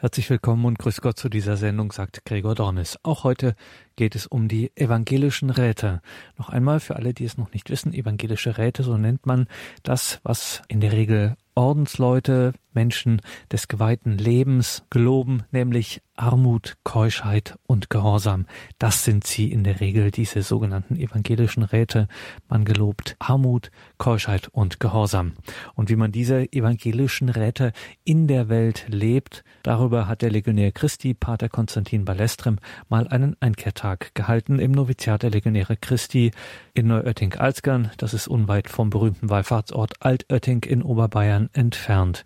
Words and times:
Herzlich 0.00 0.30
willkommen 0.30 0.64
und 0.64 0.78
grüß 0.78 1.02
Gott 1.02 1.18
zu 1.18 1.28
dieser 1.28 1.58
Sendung, 1.58 1.92
sagt 1.92 2.24
Gregor 2.24 2.54
Dornis. 2.54 2.98
Auch 3.02 3.22
heute 3.22 3.54
geht 3.96 4.14
es 4.14 4.26
um 4.26 4.48
die 4.48 4.74
evangelischen 4.74 5.50
Räte. 5.50 6.00
Noch 6.38 6.48
einmal 6.48 6.80
für 6.80 6.96
alle, 6.96 7.12
die 7.12 7.26
es 7.26 7.36
noch 7.36 7.52
nicht 7.52 7.68
wissen, 7.68 7.92
evangelische 7.92 8.56
Räte, 8.56 8.82
so 8.82 8.96
nennt 8.96 9.26
man 9.26 9.46
das, 9.82 10.18
was 10.22 10.62
in 10.68 10.80
der 10.80 10.92
Regel 10.92 11.36
Ordensleute, 11.54 12.52
Menschen 12.72 13.20
des 13.50 13.68
geweihten 13.68 14.16
Lebens 14.16 14.84
geloben, 14.90 15.42
nämlich 15.50 16.02
Armut, 16.14 16.76
Keuschheit 16.84 17.58
und 17.66 17.88
Gehorsam. 17.88 18.46
Das 18.78 19.04
sind 19.04 19.26
sie 19.26 19.50
in 19.50 19.64
der 19.64 19.80
Regel, 19.80 20.10
diese 20.10 20.42
sogenannten 20.42 20.96
evangelischen 20.96 21.62
Räte. 21.62 22.08
Man 22.48 22.64
gelobt 22.64 23.16
Armut, 23.18 23.70
Keuschheit 23.96 24.48
und 24.52 24.80
Gehorsam. 24.80 25.32
Und 25.74 25.88
wie 25.88 25.96
man 25.96 26.12
diese 26.12 26.52
evangelischen 26.52 27.30
Räte 27.30 27.72
in 28.04 28.26
der 28.26 28.48
Welt 28.48 28.84
lebt, 28.88 29.44
darüber 29.62 30.08
hat 30.08 30.20
der 30.22 30.30
Legionär 30.30 30.72
Christi, 30.72 31.14
Pater 31.14 31.48
Konstantin 31.48 32.04
Balestrem, 32.04 32.58
mal 32.88 33.08
einen 33.08 33.36
Einkehrtag 33.40 34.14
gehalten 34.14 34.58
im 34.58 34.72
Noviziat 34.72 35.22
der 35.22 35.30
Legionäre 35.30 35.76
Christi 35.76 36.32
in 36.74 36.86
Neuötting-Alzgern. 36.86 37.90
Das 37.96 38.14
ist 38.14 38.28
unweit 38.28 38.68
vom 38.68 38.90
berühmten 38.90 39.30
Wallfahrtsort 39.30 39.94
Altötting 40.00 40.64
in 40.64 40.82
Oberbayern 40.82 41.50
entfernt. 41.52 42.24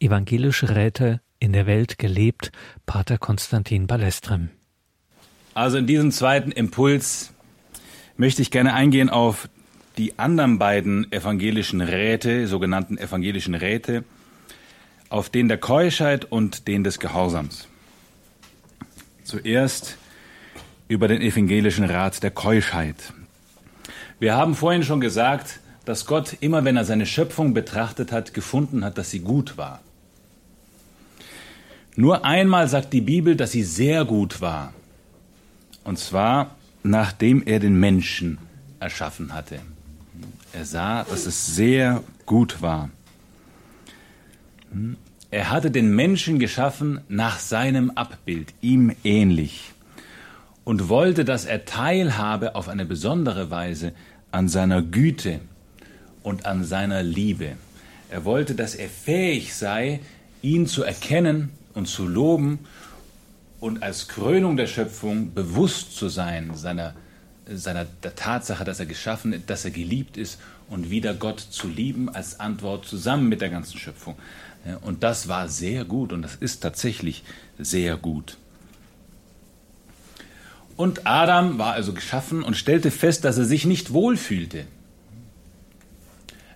Evangelische 0.00 0.74
Räte 0.74 1.20
in 1.38 1.52
der 1.52 1.66
Welt 1.66 1.98
gelebt, 1.98 2.52
Pater 2.86 3.18
Konstantin 3.18 3.86
Balestrem. 3.86 4.50
Also 5.54 5.78
in 5.78 5.86
diesem 5.86 6.10
zweiten 6.10 6.50
Impuls 6.50 7.32
möchte 8.16 8.42
ich 8.42 8.50
gerne 8.50 8.74
eingehen 8.74 9.10
auf 9.10 9.48
die 9.96 10.18
anderen 10.18 10.58
beiden 10.58 11.10
evangelischen 11.12 11.80
Räte, 11.80 12.46
sogenannten 12.46 12.98
evangelischen 12.98 13.54
Räte, 13.54 14.04
auf 15.08 15.30
den 15.30 15.48
der 15.48 15.58
Keuschheit 15.58 16.24
und 16.24 16.66
den 16.66 16.82
des 16.82 16.98
Gehorsams. 16.98 17.68
Zuerst 19.22 19.96
über 20.88 21.08
den 21.08 21.22
evangelischen 21.22 21.84
Rat 21.84 22.22
der 22.22 22.30
Keuschheit. 22.30 23.12
Wir 24.24 24.36
haben 24.36 24.54
vorhin 24.54 24.82
schon 24.82 25.02
gesagt, 25.02 25.60
dass 25.84 26.06
Gott 26.06 26.38
immer, 26.40 26.64
wenn 26.64 26.78
er 26.78 26.86
seine 26.86 27.04
Schöpfung 27.04 27.52
betrachtet 27.52 28.10
hat, 28.10 28.32
gefunden 28.32 28.82
hat, 28.82 28.96
dass 28.96 29.10
sie 29.10 29.20
gut 29.20 29.58
war. 29.58 29.82
Nur 31.94 32.24
einmal 32.24 32.66
sagt 32.66 32.94
die 32.94 33.02
Bibel, 33.02 33.36
dass 33.36 33.52
sie 33.52 33.64
sehr 33.64 34.06
gut 34.06 34.40
war. 34.40 34.72
Und 35.84 35.98
zwar, 35.98 36.56
nachdem 36.82 37.42
er 37.42 37.60
den 37.60 37.78
Menschen 37.78 38.38
erschaffen 38.80 39.34
hatte. 39.34 39.58
Er 40.54 40.64
sah, 40.64 41.04
dass 41.04 41.26
es 41.26 41.54
sehr 41.54 42.02
gut 42.24 42.62
war. 42.62 42.88
Er 45.30 45.50
hatte 45.50 45.70
den 45.70 45.94
Menschen 45.94 46.38
geschaffen 46.38 47.02
nach 47.10 47.38
seinem 47.38 47.90
Abbild, 47.90 48.54
ihm 48.62 48.96
ähnlich, 49.04 49.73
und 50.64 50.88
wollte, 50.88 51.24
dass 51.24 51.44
er 51.44 51.64
teilhabe 51.64 52.54
auf 52.54 52.68
eine 52.68 52.84
besondere 52.84 53.50
Weise 53.50 53.92
an 54.30 54.48
seiner 54.48 54.82
Güte 54.82 55.40
und 56.22 56.46
an 56.46 56.64
seiner 56.64 57.02
Liebe. 57.02 57.52
Er 58.10 58.24
wollte, 58.24 58.54
dass 58.54 58.74
er 58.74 58.88
fähig 58.88 59.54
sei, 59.54 60.00
ihn 60.42 60.66
zu 60.66 60.82
erkennen 60.82 61.50
und 61.74 61.86
zu 61.86 62.06
loben 62.06 62.60
und 63.60 63.82
als 63.82 64.08
Krönung 64.08 64.56
der 64.56 64.66
Schöpfung 64.66 65.32
bewusst 65.34 65.96
zu 65.96 66.08
sein 66.08 66.54
seiner, 66.54 66.94
seiner 67.46 67.84
der 67.84 68.14
Tatsache, 68.14 68.64
dass 68.64 68.80
er 68.80 68.86
geschaffen 68.86 69.32
ist, 69.32 69.48
dass 69.50 69.64
er 69.64 69.70
geliebt 69.70 70.16
ist 70.16 70.38
und 70.68 70.90
wieder 70.90 71.14
Gott 71.14 71.40
zu 71.40 71.68
lieben 71.68 72.08
als 72.08 72.40
Antwort 72.40 72.86
zusammen 72.86 73.28
mit 73.28 73.40
der 73.40 73.50
ganzen 73.50 73.78
Schöpfung. 73.78 74.16
Und 74.82 75.02
das 75.02 75.28
war 75.28 75.48
sehr 75.48 75.84
gut 75.84 76.12
und 76.12 76.22
das 76.22 76.36
ist 76.36 76.60
tatsächlich 76.60 77.22
sehr 77.58 77.96
gut. 77.96 78.38
Und 80.76 81.06
Adam 81.06 81.58
war 81.58 81.72
also 81.72 81.92
geschaffen 81.92 82.42
und 82.42 82.56
stellte 82.56 82.90
fest, 82.90 83.24
dass 83.24 83.38
er 83.38 83.44
sich 83.44 83.64
nicht 83.64 83.92
wohlfühlte. 83.92 84.66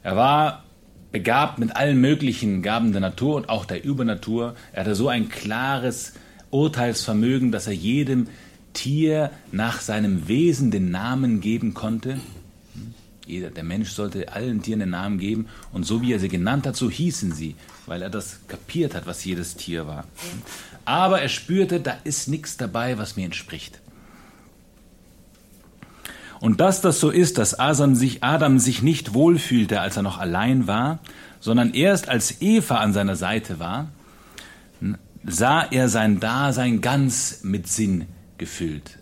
Er 0.03 0.17
war 0.17 0.65
begabt 1.13 1.59
mit 1.59 1.77
allen 1.77 2.01
möglichen 2.01 2.63
Gaben 2.63 2.93
der 2.93 3.01
Natur 3.01 3.37
und 3.37 3.49
auch 3.49 3.65
der 3.65 3.85
Übernatur. 3.85 4.55
Er 4.73 4.85
hatte 4.85 4.95
so 4.95 5.09
ein 5.09 5.29
klares 5.29 6.15
Urteilsvermögen, 6.51 7.53
dass 7.53 7.67
er 7.67 7.73
jedem 7.75 8.29
Tier 8.73 9.31
nach 9.53 9.81
seinem 9.81 10.29
Wesen 10.29 10.71
den 10.71 10.91
Namen 10.91 11.41
geben 11.41 11.75
konnte. 11.75 12.19
Jeder, 13.27 13.51
der 13.51 13.65
Mensch 13.65 13.91
sollte 13.91 14.33
allen 14.33 14.63
Tieren 14.63 14.81
den 14.81 14.91
Namen 14.91 15.19
geben 15.19 15.49
und 15.73 15.85
so 15.85 16.01
wie 16.01 16.13
er 16.13 16.19
sie 16.19 16.29
genannt 16.29 16.67
hat, 16.67 16.77
so 16.77 16.91
hießen 16.91 17.33
sie, 17.33 17.57
weil 17.87 18.03
er 18.03 18.11
das 18.11 18.41
kapiert 18.49 18.95
hat, 18.95 19.07
was 19.07 19.25
jedes 19.25 19.57
Tier 19.57 19.87
war. 19.87 20.05
Aber 20.85 21.21
er 21.21 21.29
spürte, 21.29 21.81
da 21.81 21.97
ist 22.05 22.29
nichts 22.29 22.57
dabei, 22.57 22.97
was 22.97 23.17
mir 23.17 23.27
entspricht. 23.27 23.81
Und 26.41 26.61
dass 26.61 26.81
das 26.81 27.01
so 27.01 27.11
ist, 27.11 27.39
dass 27.39 27.59
Adam 27.59 27.95
sich, 27.95 28.23
Adam 28.23 28.59
sich 28.59 28.83
nicht 28.83 29.15
wohlfühlte, 29.15 29.81
als 29.81 29.97
er 29.97 30.03
noch 30.03 30.19
allein 30.19 30.67
war, 30.67 31.01
sondern 31.41 31.75
erst 31.75 32.09
als 32.09 32.41
Eva 32.41 32.77
an 32.77 32.93
seiner 32.93 33.17
Seite 33.17 33.59
war, 33.59 33.89
sah 35.25 35.63
er 35.63 35.89
sein 35.89 36.21
Dasein 36.21 36.81
ganz 36.81 37.41
mit 37.43 37.69
Sinn 37.69 38.07
gefüllt. 38.39 38.99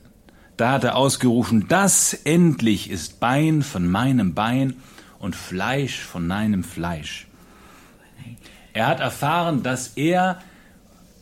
Da 0.57 0.73
hat 0.73 0.85
er 0.85 0.97
ausgerufen, 0.97 1.67
das 1.69 2.15
endlich 2.15 2.91
ist 2.91 3.21
Bein 3.21 3.63
von 3.63 3.87
meinem 3.87 4.35
Bein 4.35 4.77
und 5.19 5.37
Fleisch 5.37 6.01
von 6.01 6.27
meinem 6.27 6.65
Fleisch. 6.65 7.27
Er 8.73 8.87
hat 8.87 9.01
erfahren, 9.01 9.63
dass 9.63 9.89
er 9.97 10.41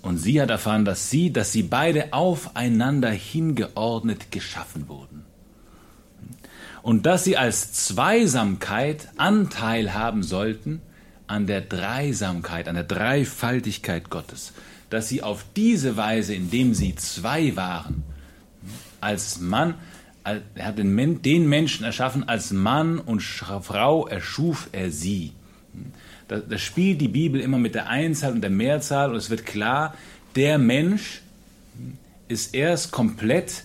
und 0.02 0.18
sie 0.18 0.40
hat 0.40 0.50
erfahren, 0.50 0.84
dass 0.84 1.10
sie, 1.10 1.32
dass 1.32 1.50
sie 1.50 1.62
beide 1.62 2.12
aufeinander 2.12 3.10
hingeordnet 3.10 4.30
geschaffen 4.30 4.86
wurden 4.88 5.13
und 6.84 7.06
dass 7.06 7.24
sie 7.24 7.38
als 7.38 7.72
Zweisamkeit 7.72 9.08
Anteil 9.16 9.94
haben 9.94 10.22
sollten 10.22 10.82
an 11.26 11.46
der 11.46 11.62
Dreisamkeit, 11.62 12.68
an 12.68 12.74
der 12.74 12.84
Dreifaltigkeit 12.84 14.10
Gottes, 14.10 14.52
dass 14.90 15.08
sie 15.08 15.22
auf 15.22 15.46
diese 15.56 15.96
Weise, 15.96 16.34
indem 16.34 16.74
sie 16.74 16.94
zwei 16.94 17.56
waren, 17.56 18.04
als 19.00 19.40
Mann, 19.40 19.76
er 20.24 20.42
hat 20.62 20.76
den, 20.76 20.94
Menschen 21.48 21.84
erschaffen, 21.84 22.28
als 22.28 22.52
Mann 22.52 22.98
und 22.98 23.22
Frau 23.22 24.06
erschuf 24.06 24.68
er 24.72 24.90
sie. 24.90 25.32
Da, 26.28 26.38
da 26.38 26.58
spielt 26.58 27.00
die 27.00 27.08
Bibel 27.08 27.40
immer 27.40 27.58
mit 27.58 27.74
der 27.74 27.88
Einzahl 27.88 28.32
und 28.32 28.42
der 28.42 28.50
Mehrzahl 28.50 29.10
und 29.10 29.16
es 29.16 29.30
wird 29.30 29.46
klar, 29.46 29.94
der 30.36 30.58
Mensch 30.58 31.22
ist 32.28 32.54
erst 32.54 32.92
komplett 32.92 33.64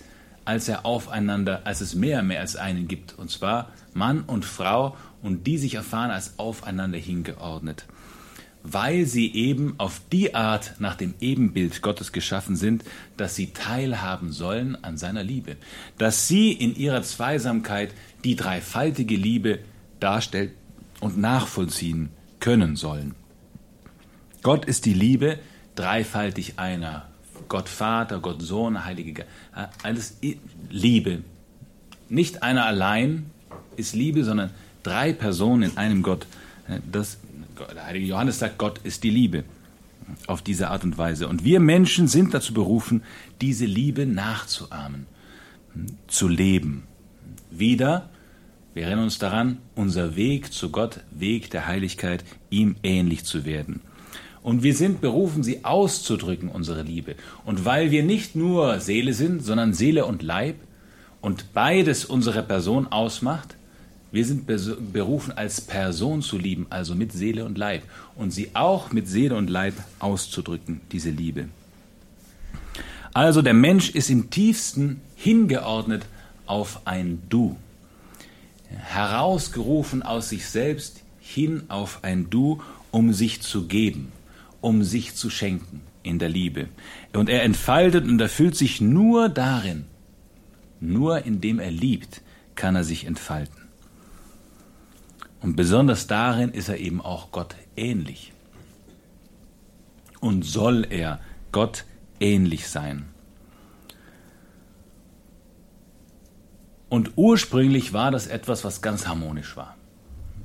als 0.49 0.67
er 0.67 0.83
aufeinander, 0.83 1.61
als 1.65 1.79
es 1.79 1.93
mehr, 1.93 2.23
mehr 2.23 2.39
als 2.39 2.55
einen 2.55 2.87
gibt, 2.87 3.13
und 3.19 3.29
zwar 3.29 3.69
Mann 3.93 4.21
und 4.21 4.45
Frau, 4.45 4.97
und 5.21 5.45
die 5.45 5.59
sich 5.59 5.75
erfahren 5.75 6.09
als 6.09 6.39
aufeinander 6.39 6.97
hingeordnet, 6.97 7.85
weil 8.63 9.05
sie 9.05 9.31
eben 9.31 9.75
auf 9.77 10.01
die 10.11 10.33
Art 10.33 10.73
nach 10.79 10.95
dem 10.95 11.13
Ebenbild 11.21 11.83
Gottes 11.83 12.11
geschaffen 12.11 12.55
sind, 12.55 12.83
dass 13.15 13.35
sie 13.35 13.53
teilhaben 13.53 14.31
sollen 14.31 14.75
an 14.83 14.97
seiner 14.97 15.23
Liebe, 15.23 15.55
dass 15.99 16.27
sie 16.27 16.51
in 16.51 16.75
ihrer 16.75 17.03
Zweisamkeit 17.03 17.93
die 18.23 18.35
dreifaltige 18.35 19.17
Liebe 19.17 19.59
darstellt 19.99 20.53
und 20.99 21.19
nachvollziehen 21.19 22.09
können 22.39 22.75
sollen. 22.75 23.13
Gott 24.41 24.65
ist 24.65 24.85
die 24.85 24.95
Liebe, 24.95 25.37
dreifaltig 25.75 26.57
einer 26.57 27.08
Gott 27.49 27.67
Vater, 27.67 28.19
Gott 28.19 28.41
Sohn, 28.41 28.85
Heilige 28.85 29.13
Geist. 29.13 29.29
Alles 29.83 30.17
Liebe. 30.69 31.23
Nicht 32.07 32.43
einer 32.43 32.65
allein 32.65 33.29
ist 33.75 33.95
Liebe, 33.95 34.23
sondern 34.23 34.51
drei 34.83 35.13
Personen 35.13 35.71
in 35.71 35.77
einem 35.77 36.03
Gott. 36.03 36.25
Das, 36.91 37.17
der 37.75 37.85
Heilige 37.85 38.05
Johannes 38.05 38.39
sagt, 38.39 38.57
Gott 38.57 38.79
ist 38.83 39.03
die 39.03 39.09
Liebe. 39.09 39.43
Auf 40.25 40.41
diese 40.41 40.69
Art 40.69 40.83
und 40.83 40.97
Weise. 40.97 41.27
Und 41.27 41.43
wir 41.43 41.59
Menschen 41.59 42.07
sind 42.07 42.33
dazu 42.33 42.53
berufen, 42.53 43.03
diese 43.41 43.65
Liebe 43.65 44.07
nachzuahmen, 44.07 45.05
zu 46.07 46.27
leben. 46.27 46.83
Wieder, 47.51 48.09
wir 48.73 48.83
erinnern 48.83 49.03
uns 49.05 49.19
daran, 49.19 49.57
unser 49.75 50.15
Weg 50.15 50.51
zu 50.51 50.71
Gott, 50.71 51.01
Weg 51.11 51.51
der 51.51 51.67
Heiligkeit, 51.67 52.23
ihm 52.49 52.75
ähnlich 52.81 53.23
zu 53.23 53.45
werden. 53.45 53.81
Und 54.41 54.63
wir 54.63 54.73
sind 54.73 55.01
berufen, 55.01 55.43
sie 55.43 55.65
auszudrücken, 55.65 56.49
unsere 56.49 56.83
Liebe. 56.83 57.15
Und 57.45 57.65
weil 57.65 57.91
wir 57.91 58.03
nicht 58.03 58.35
nur 58.35 58.79
Seele 58.79 59.13
sind, 59.13 59.43
sondern 59.43 59.73
Seele 59.73 60.05
und 60.05 60.23
Leib 60.23 60.55
und 61.21 61.53
beides 61.53 62.05
unsere 62.05 62.43
Person 62.43 62.87
ausmacht, 62.87 63.55
wir 64.11 64.25
sind 64.25 64.47
berufen, 64.47 65.33
als 65.33 65.61
Person 65.61 66.23
zu 66.23 66.37
lieben, 66.37 66.65
also 66.71 66.95
mit 66.95 67.11
Seele 67.11 67.45
und 67.45 67.59
Leib. 67.59 67.83
Und 68.15 68.31
sie 68.31 68.51
auch 68.55 68.91
mit 68.91 69.07
Seele 69.07 69.35
und 69.35 69.49
Leib 69.49 69.75
auszudrücken, 69.99 70.81
diese 70.91 71.11
Liebe. 71.11 71.49
Also 73.13 73.41
der 73.43 73.53
Mensch 73.53 73.91
ist 73.91 74.09
im 74.09 74.31
tiefsten 74.31 75.01
hingeordnet 75.15 76.05
auf 76.47 76.81
ein 76.85 77.21
Du. 77.29 77.55
Herausgerufen 78.69 80.01
aus 80.01 80.29
sich 80.29 80.47
selbst 80.47 81.01
hin 81.19 81.63
auf 81.67 81.99
ein 82.01 82.31
Du, 82.31 82.61
um 82.91 83.13
sich 83.13 83.41
zu 83.41 83.67
geben 83.67 84.11
um 84.61 84.83
sich 84.83 85.15
zu 85.15 85.29
schenken. 85.29 85.81
in 86.03 86.19
der 86.19 86.29
Liebe. 86.29 86.69
Und 87.13 87.29
er 87.29 87.43
entfaltet 87.43 88.05
und 88.05 88.19
erfüllt 88.21 88.55
sich 88.55 88.81
nur 88.81 89.29
darin. 89.29 89.85
Nur 90.79 91.25
indem 91.25 91.59
er 91.59 91.71
liebt, 91.71 92.21
kann 92.55 92.75
er 92.75 92.83
sich 92.83 93.05
entfalten. 93.05 93.67
Und 95.41 95.55
besonders 95.55 96.07
darin 96.07 96.51
ist 96.51 96.69
er 96.69 96.77
eben 96.77 97.01
auch 97.01 97.31
Gott 97.31 97.55
ähnlich. 97.75 98.33
Und 100.19 100.43
soll 100.43 100.85
er 100.89 101.19
Gott 101.51 101.85
ähnlich 102.19 102.67
sein. 102.67 103.05
Und 106.89 107.11
ursprünglich 107.15 107.93
war 107.93 108.11
das 108.11 108.27
etwas, 108.27 108.63
was 108.63 108.81
ganz 108.81 109.07
harmonisch 109.07 109.55
war. 109.55 109.75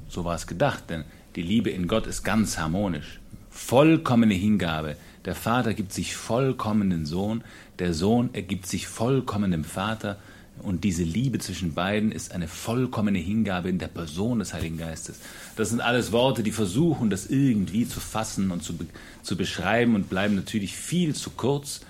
So 0.09 0.25
war 0.25 0.35
es 0.35 0.47
gedacht, 0.47 0.91
denn 0.91 1.05
die 1.35 1.43
Liebe 1.43 1.71
in 1.71 1.89
Gott 1.89 2.07
ist 2.07 2.23
ganz 2.23 2.59
harmonisch. 2.59 3.21
Vollkommene 3.55 4.35
Hingabe. 4.35 4.97
Der 5.25 5.37
Vater 5.37 5.75
gibt 5.75 5.93
sich 5.93 6.17
vollkommen 6.17 6.91
den 6.91 7.07
Sohn, 7.07 7.45
der 7.79 7.95
Sohn 7.95 8.31
ergibt 8.35 8.67
sich 8.67 8.89
vollkommen 8.89 9.53
dem 9.53 9.65
Vater. 9.65 10.19
Und 10.63 10.85
diese 10.85 11.05
Liebe 11.05 11.39
zwischen 11.39 11.73
beiden 11.73 12.13
ist 12.13 12.33
eine 12.33 12.47
vollkommene 12.47 13.19
Hingabe 13.19 13.69
in 13.69 13.79
der 13.79 13.89
Person 13.89 14.41
des 14.41 14.55
Heiligen 14.55 14.77
Geistes. 14.77 15.19
Das 15.57 15.71
sind 15.71 15.81
alles 15.81 16.13
Worte, 16.13 16.43
die 16.43 16.53
versuchen, 16.53 17.11
das 17.11 17.27
irgendwie 17.27 17.89
zu 17.89 18.01
fassen 18.01 18.51
und 18.51 18.63
zu, 18.63 18.75
zu 19.23 19.37
beschreiben 19.37 19.95
und 19.95 20.11
bleiben 20.11 20.35
natürlich 20.35 20.77
viel 20.77 21.15
zu 21.15 21.31
kurz 21.31 21.81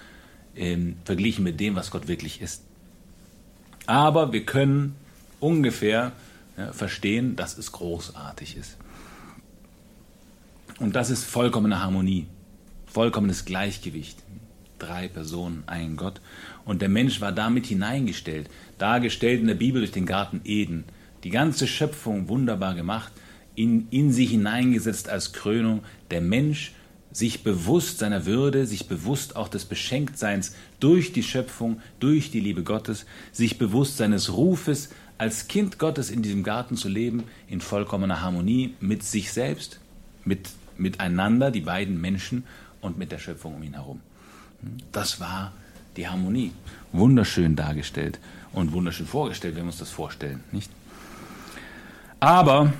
ähm, 0.56 0.96
verglichen 1.04 1.44
mit 1.44 1.60
dem, 1.60 1.76
was 1.76 1.90
Gott 1.90 2.08
wirklich 2.08 2.40
ist. 2.40 2.62
Aber 3.86 4.32
wir 4.32 4.44
können 4.44 4.94
ungefähr 5.40 6.12
ja, 6.56 6.72
verstehen, 6.72 7.36
dass 7.36 7.58
es 7.58 7.72
großartig 7.72 8.56
ist. 8.56 8.76
Und 10.80 10.96
das 10.96 11.10
ist 11.10 11.24
vollkommene 11.24 11.80
Harmonie, 11.80 12.26
vollkommenes 12.86 13.44
Gleichgewicht. 13.44 14.18
Drei 14.78 15.08
Personen, 15.08 15.62
ein 15.66 15.96
Gott. 15.96 16.20
Und 16.64 16.82
der 16.82 16.88
Mensch 16.88 17.20
war 17.20 17.32
damit 17.32 17.66
hineingestellt, 17.66 18.50
dargestellt 18.78 19.40
in 19.40 19.46
der 19.46 19.54
Bibel 19.54 19.80
durch 19.80 19.92
den 19.92 20.06
Garten 20.06 20.40
Eden. 20.44 20.84
Die 21.22 21.30
ganze 21.30 21.66
Schöpfung 21.66 22.28
wunderbar 22.28 22.74
gemacht, 22.74 23.12
in, 23.54 23.86
in 23.90 24.12
sie 24.12 24.26
hineingesetzt 24.26 25.08
als 25.08 25.32
Krönung. 25.32 25.84
Der 26.10 26.20
Mensch 26.20 26.72
sich 27.12 27.44
bewusst 27.44 28.00
seiner 28.00 28.26
Würde, 28.26 28.66
sich 28.66 28.88
bewusst 28.88 29.36
auch 29.36 29.48
des 29.48 29.64
Beschenktseins 29.64 30.56
durch 30.80 31.12
die 31.12 31.22
Schöpfung, 31.22 31.80
durch 32.00 32.32
die 32.32 32.40
Liebe 32.40 32.64
Gottes, 32.64 33.06
sich 33.30 33.56
bewusst 33.56 33.96
seines 33.96 34.32
Rufes, 34.32 34.90
als 35.16 35.46
Kind 35.46 35.78
Gottes 35.78 36.10
in 36.10 36.22
diesem 36.22 36.42
Garten 36.42 36.76
zu 36.76 36.88
leben, 36.88 37.22
in 37.46 37.60
vollkommener 37.60 38.20
Harmonie 38.20 38.74
mit 38.80 39.04
sich 39.04 39.32
selbst, 39.32 39.78
mit 40.24 40.48
miteinander, 40.78 41.50
die 41.50 41.60
beiden 41.60 42.00
Menschen 42.00 42.44
und 42.80 42.98
mit 42.98 43.12
der 43.12 43.18
Schöpfung 43.18 43.56
um 43.56 43.62
ihn 43.62 43.74
herum. 43.74 44.00
Das 44.92 45.20
war 45.20 45.52
die 45.96 46.08
Harmonie. 46.08 46.52
Wunderschön 46.92 47.56
dargestellt 47.56 48.18
und 48.52 48.72
wunderschön 48.72 49.06
vorgestellt, 49.06 49.56
wenn 49.56 49.64
wir 49.64 49.68
uns 49.68 49.78
das 49.78 49.90
vorstellen, 49.90 50.42
nicht? 50.52 50.70
Aber 52.20 52.72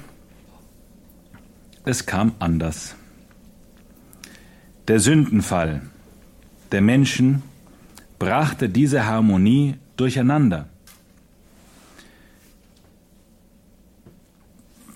es 1.84 2.06
kam 2.06 2.32
anders. 2.38 2.94
Der 4.88 5.00
Sündenfall 5.00 5.82
der 6.72 6.80
Menschen 6.80 7.42
brachte 8.18 8.68
diese 8.68 9.06
Harmonie 9.06 9.76
durcheinander. 9.96 10.68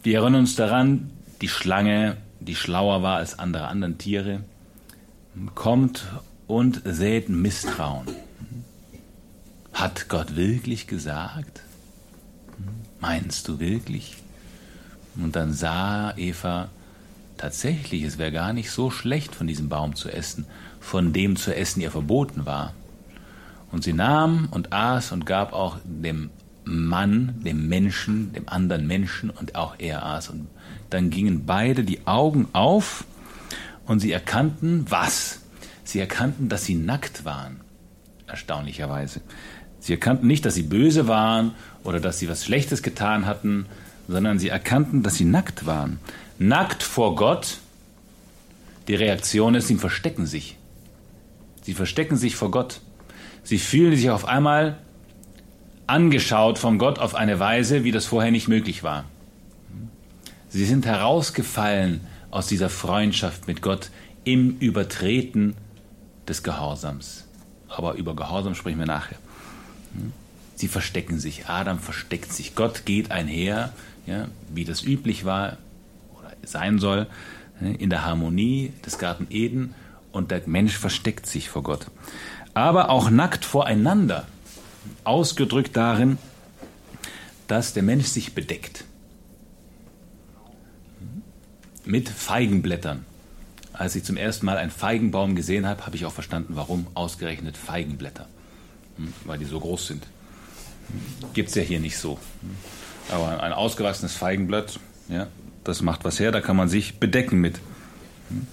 Wir 0.02 0.20
erinnern 0.20 0.40
uns 0.40 0.56
daran, 0.56 1.10
die 1.40 1.48
Schlange 1.48 2.16
die 2.48 2.56
schlauer 2.56 3.02
war 3.02 3.18
als 3.18 3.38
andere 3.38 3.68
anderen 3.68 3.98
Tiere, 3.98 4.40
kommt 5.54 6.06
und 6.46 6.80
sät 6.84 7.28
Misstrauen. 7.28 8.06
Hat 9.72 10.08
Gott 10.08 10.34
wirklich 10.34 10.86
gesagt? 10.86 11.60
Meinst 13.00 13.46
du 13.46 13.60
wirklich? 13.60 14.16
Und 15.14 15.36
dann 15.36 15.52
sah 15.52 16.16
Eva 16.16 16.70
tatsächlich, 17.36 18.02
es 18.02 18.18
wäre 18.18 18.32
gar 18.32 18.52
nicht 18.52 18.70
so 18.70 18.90
schlecht, 18.90 19.34
von 19.34 19.46
diesem 19.46 19.68
Baum 19.68 19.94
zu 19.94 20.08
essen, 20.08 20.46
von 20.80 21.12
dem 21.12 21.36
zu 21.36 21.54
essen 21.54 21.82
ihr 21.82 21.90
verboten 21.90 22.46
war. 22.46 22.72
Und 23.70 23.84
sie 23.84 23.92
nahm 23.92 24.48
und 24.50 24.72
aß 24.72 25.12
und 25.12 25.26
gab 25.26 25.52
auch 25.52 25.76
dem 25.84 26.30
Mann, 26.64 27.42
dem 27.44 27.68
Menschen, 27.68 28.32
dem 28.32 28.48
anderen 28.48 28.86
Menschen 28.86 29.28
und 29.28 29.54
auch 29.54 29.74
er 29.78 30.06
aß 30.06 30.30
und 30.30 30.48
dann 30.90 31.10
gingen 31.10 31.46
beide 31.46 31.84
die 31.84 32.06
Augen 32.06 32.48
auf 32.52 33.04
und 33.86 34.00
sie 34.00 34.12
erkannten 34.12 34.86
was? 34.88 35.40
Sie 35.84 36.00
erkannten, 36.00 36.48
dass 36.48 36.64
sie 36.64 36.74
nackt 36.74 37.24
waren. 37.24 37.60
Erstaunlicherweise. 38.26 39.20
Sie 39.80 39.92
erkannten 39.92 40.26
nicht, 40.26 40.44
dass 40.44 40.54
sie 40.54 40.62
böse 40.62 41.08
waren 41.08 41.52
oder 41.84 42.00
dass 42.00 42.18
sie 42.18 42.28
was 42.28 42.44
Schlechtes 42.44 42.82
getan 42.82 43.26
hatten, 43.26 43.66
sondern 44.06 44.38
sie 44.38 44.48
erkannten, 44.48 45.02
dass 45.02 45.14
sie 45.14 45.24
nackt 45.24 45.66
waren. 45.66 45.98
Nackt 46.38 46.82
vor 46.82 47.14
Gott. 47.14 47.58
Die 48.86 48.94
Reaktion 48.94 49.54
ist, 49.54 49.68
sie 49.68 49.76
verstecken 49.76 50.26
sich. 50.26 50.56
Sie 51.62 51.74
verstecken 51.74 52.16
sich 52.16 52.36
vor 52.36 52.50
Gott. 52.50 52.80
Sie 53.42 53.58
fühlen 53.58 53.96
sich 53.96 54.10
auf 54.10 54.26
einmal 54.26 54.78
angeschaut 55.86 56.58
von 56.58 56.78
Gott 56.78 56.98
auf 56.98 57.14
eine 57.14 57.38
Weise, 57.38 57.84
wie 57.84 57.92
das 57.92 58.06
vorher 58.06 58.30
nicht 58.30 58.48
möglich 58.48 58.82
war. 58.82 59.04
Sie 60.50 60.64
sind 60.64 60.86
herausgefallen 60.86 62.00
aus 62.30 62.46
dieser 62.46 62.70
Freundschaft 62.70 63.46
mit 63.46 63.60
Gott 63.60 63.90
im 64.24 64.58
Übertreten 64.58 65.54
des 66.26 66.42
Gehorsams. 66.42 67.26
Aber 67.68 67.94
über 67.94 68.16
Gehorsam 68.16 68.54
sprechen 68.54 68.78
wir 68.78 68.86
nachher. 68.86 69.18
Sie 70.54 70.68
verstecken 70.68 71.18
sich. 71.18 71.48
Adam 71.48 71.78
versteckt 71.78 72.32
sich. 72.32 72.54
Gott 72.54 72.86
geht 72.86 73.10
einher, 73.10 73.72
ja, 74.06 74.28
wie 74.52 74.64
das 74.64 74.82
üblich 74.82 75.26
war 75.26 75.58
oder 76.18 76.32
sein 76.42 76.78
soll, 76.78 77.06
in 77.60 77.90
der 77.90 78.06
Harmonie 78.06 78.72
des 78.86 78.98
Garten 78.98 79.26
Eden 79.30 79.74
und 80.12 80.30
der 80.30 80.42
Mensch 80.46 80.76
versteckt 80.78 81.26
sich 81.26 81.50
vor 81.50 81.62
Gott. 81.62 81.86
Aber 82.54 82.88
auch 82.88 83.10
nackt 83.10 83.44
voreinander, 83.44 84.26
ausgedrückt 85.04 85.76
darin, 85.76 86.16
dass 87.48 87.74
der 87.74 87.82
Mensch 87.82 88.06
sich 88.06 88.34
bedeckt 88.34 88.84
mit 91.88 92.08
Feigenblättern. 92.08 93.04
Als 93.72 93.96
ich 93.96 94.04
zum 94.04 94.16
ersten 94.16 94.44
Mal 94.44 94.58
einen 94.58 94.70
Feigenbaum 94.70 95.34
gesehen 95.34 95.66
habe, 95.66 95.86
habe 95.86 95.96
ich 95.96 96.04
auch 96.04 96.12
verstanden, 96.12 96.54
warum 96.54 96.86
ausgerechnet 96.94 97.56
Feigenblätter. 97.56 98.26
Hm, 98.96 99.12
weil 99.24 99.38
die 99.38 99.46
so 99.46 99.58
groß 99.58 99.86
sind. 99.86 100.06
Gibt 101.32 101.48
es 101.48 101.54
ja 101.54 101.62
hier 101.62 101.80
nicht 101.80 101.96
so. 101.96 102.18
Aber 103.10 103.42
ein 103.42 103.52
ausgewachsenes 103.52 104.14
Feigenblatt, 104.14 104.78
ja, 105.08 105.28
das 105.64 105.80
macht 105.80 106.04
was 106.04 106.20
her, 106.20 106.30
da 106.30 106.40
kann 106.40 106.56
man 106.56 106.68
sich 106.68 106.98
bedecken 106.98 107.40
mit. 107.40 107.56
Hm. 108.28 108.46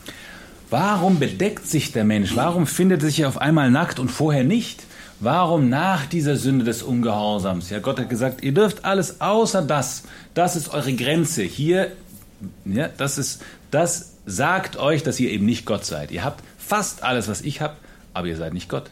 Warum 0.69 1.19
bedeckt 1.19 1.67
sich 1.67 1.91
der 1.91 2.05
Mensch? 2.05 2.36
Warum 2.36 2.65
findet 2.65 3.03
er 3.03 3.09
sich 3.09 3.25
auf 3.25 3.38
einmal 3.38 3.69
nackt 3.69 4.00
und 4.00 4.09
vorher 4.09 4.43
nicht? 4.43 4.83
Warum 5.19 5.69
nach 5.69 6.05
dieser 6.05 6.36
Sünde 6.36 6.65
des 6.65 6.83
Ungehorsams? 6.83 7.69
Ja, 7.69 7.79
Gott 7.79 8.00
hat 8.00 8.09
gesagt, 8.09 8.43
ihr 8.43 8.53
dürft 8.53 8.83
alles 8.83 9.21
außer 9.21 9.62
das. 9.62 10.03
Das 10.33 10.55
ist 10.55 10.74
eure 10.74 10.93
Grenze. 10.93 11.43
Hier 11.43 11.91
ja, 12.65 12.87
das, 12.87 13.17
ist, 13.17 13.43
das 13.71 14.13
sagt 14.25 14.77
euch, 14.77 15.03
dass 15.03 15.19
ihr 15.19 15.29
eben 15.29 15.45
nicht 15.45 15.65
Gott 15.65 15.85
seid. 15.85 16.11
Ihr 16.11 16.23
habt 16.23 16.43
fast 16.57 17.03
alles, 17.03 17.27
was 17.27 17.41
ich 17.41 17.61
habe, 17.61 17.75
aber 18.13 18.27
ihr 18.27 18.37
seid 18.37 18.53
nicht 18.53 18.69
Gott. 18.69 18.89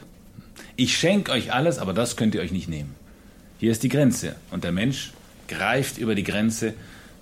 Ich 0.75 0.97
schenke 0.97 1.31
euch 1.31 1.53
alles, 1.53 1.79
aber 1.79 1.93
das 1.93 2.15
könnt 2.15 2.35
ihr 2.35 2.41
euch 2.41 2.51
nicht 2.51 2.69
nehmen. 2.69 2.95
Hier 3.59 3.71
ist 3.71 3.83
die 3.83 3.89
Grenze. 3.89 4.35
Und 4.51 4.63
der 4.63 4.71
Mensch 4.71 5.13
greift 5.47 5.97
über 5.97 6.15
die 6.15 6.23
Grenze 6.23 6.73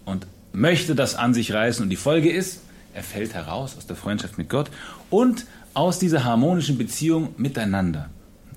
und 0.05 0.25
möchte 0.53 0.95
das 0.95 1.15
an 1.15 1.33
sich 1.33 1.53
reißen. 1.53 1.83
Und 1.83 1.89
die 1.89 1.95
Folge 1.95 2.31
ist, 2.31 2.61
er 2.93 3.03
fällt 3.03 3.33
heraus 3.33 3.77
aus 3.77 3.87
der 3.87 3.95
Freundschaft 3.95 4.37
mit 4.37 4.49
Gott 4.49 4.69
und 5.09 5.45
aus 5.73 5.99
dieser 5.99 6.23
harmonischen 6.23 6.77
Beziehung 6.77 7.33
miteinander. 7.37 8.09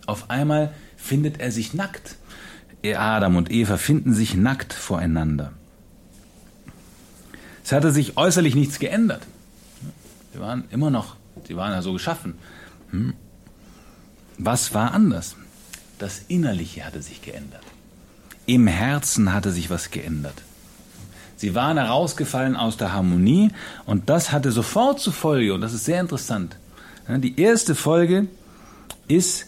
Auf 0.07 0.31
einmal 0.31 0.73
findet 0.97 1.41
er 1.41 1.53
sich 1.53 1.75
nackt. 1.75 2.17
Adam 2.85 3.37
und 3.37 3.51
Eva 3.51 3.79
finden 3.79 4.13
sich 4.13 4.35
nackt 4.35 4.73
voreinander. 4.73 5.53
Es 7.65 7.73
hatte 7.73 7.91
sich 7.91 8.17
äußerlich 8.19 8.55
nichts 8.55 8.79
geändert. 8.79 9.23
Sie 10.33 10.41
waren 10.41 10.65
immer 10.71 10.91
noch, 10.91 11.17
sie 11.49 11.57
waren 11.57 11.73
ja 11.73 11.81
so 11.81 11.95
geschaffen. 11.95 12.35
Hm. 12.91 13.15
Was 14.37 14.75
war 14.75 14.93
anders? 14.93 15.37
Das 15.99 16.23
Innerliche 16.29 16.85
hatte 16.85 17.01
sich 17.01 17.23
geändert. 17.23 17.63
Im 18.47 18.67
Herzen 18.67 19.33
hatte 19.33 19.51
sich 19.51 19.71
was 19.71 19.91
geändert. 19.91 20.43
Sie 21.37 21.55
waren 21.55 21.79
herausgefallen 21.79 22.57
aus 22.57 22.77
der 22.77 22.93
Harmonie 22.93 23.51
und 23.87 24.11
das 24.11 24.31
hatte 24.31 24.53
sofort 24.53 25.01
zur 25.01 25.13
Folge, 25.13 25.55
und 25.55 25.63
das 25.63 25.73
ist 25.73 25.87
sehr 25.87 26.01
interessant. 26.01 26.57
Die 27.09 27.41
erste 27.41 27.75
Folge 27.75 28.29
ist, 29.09 29.47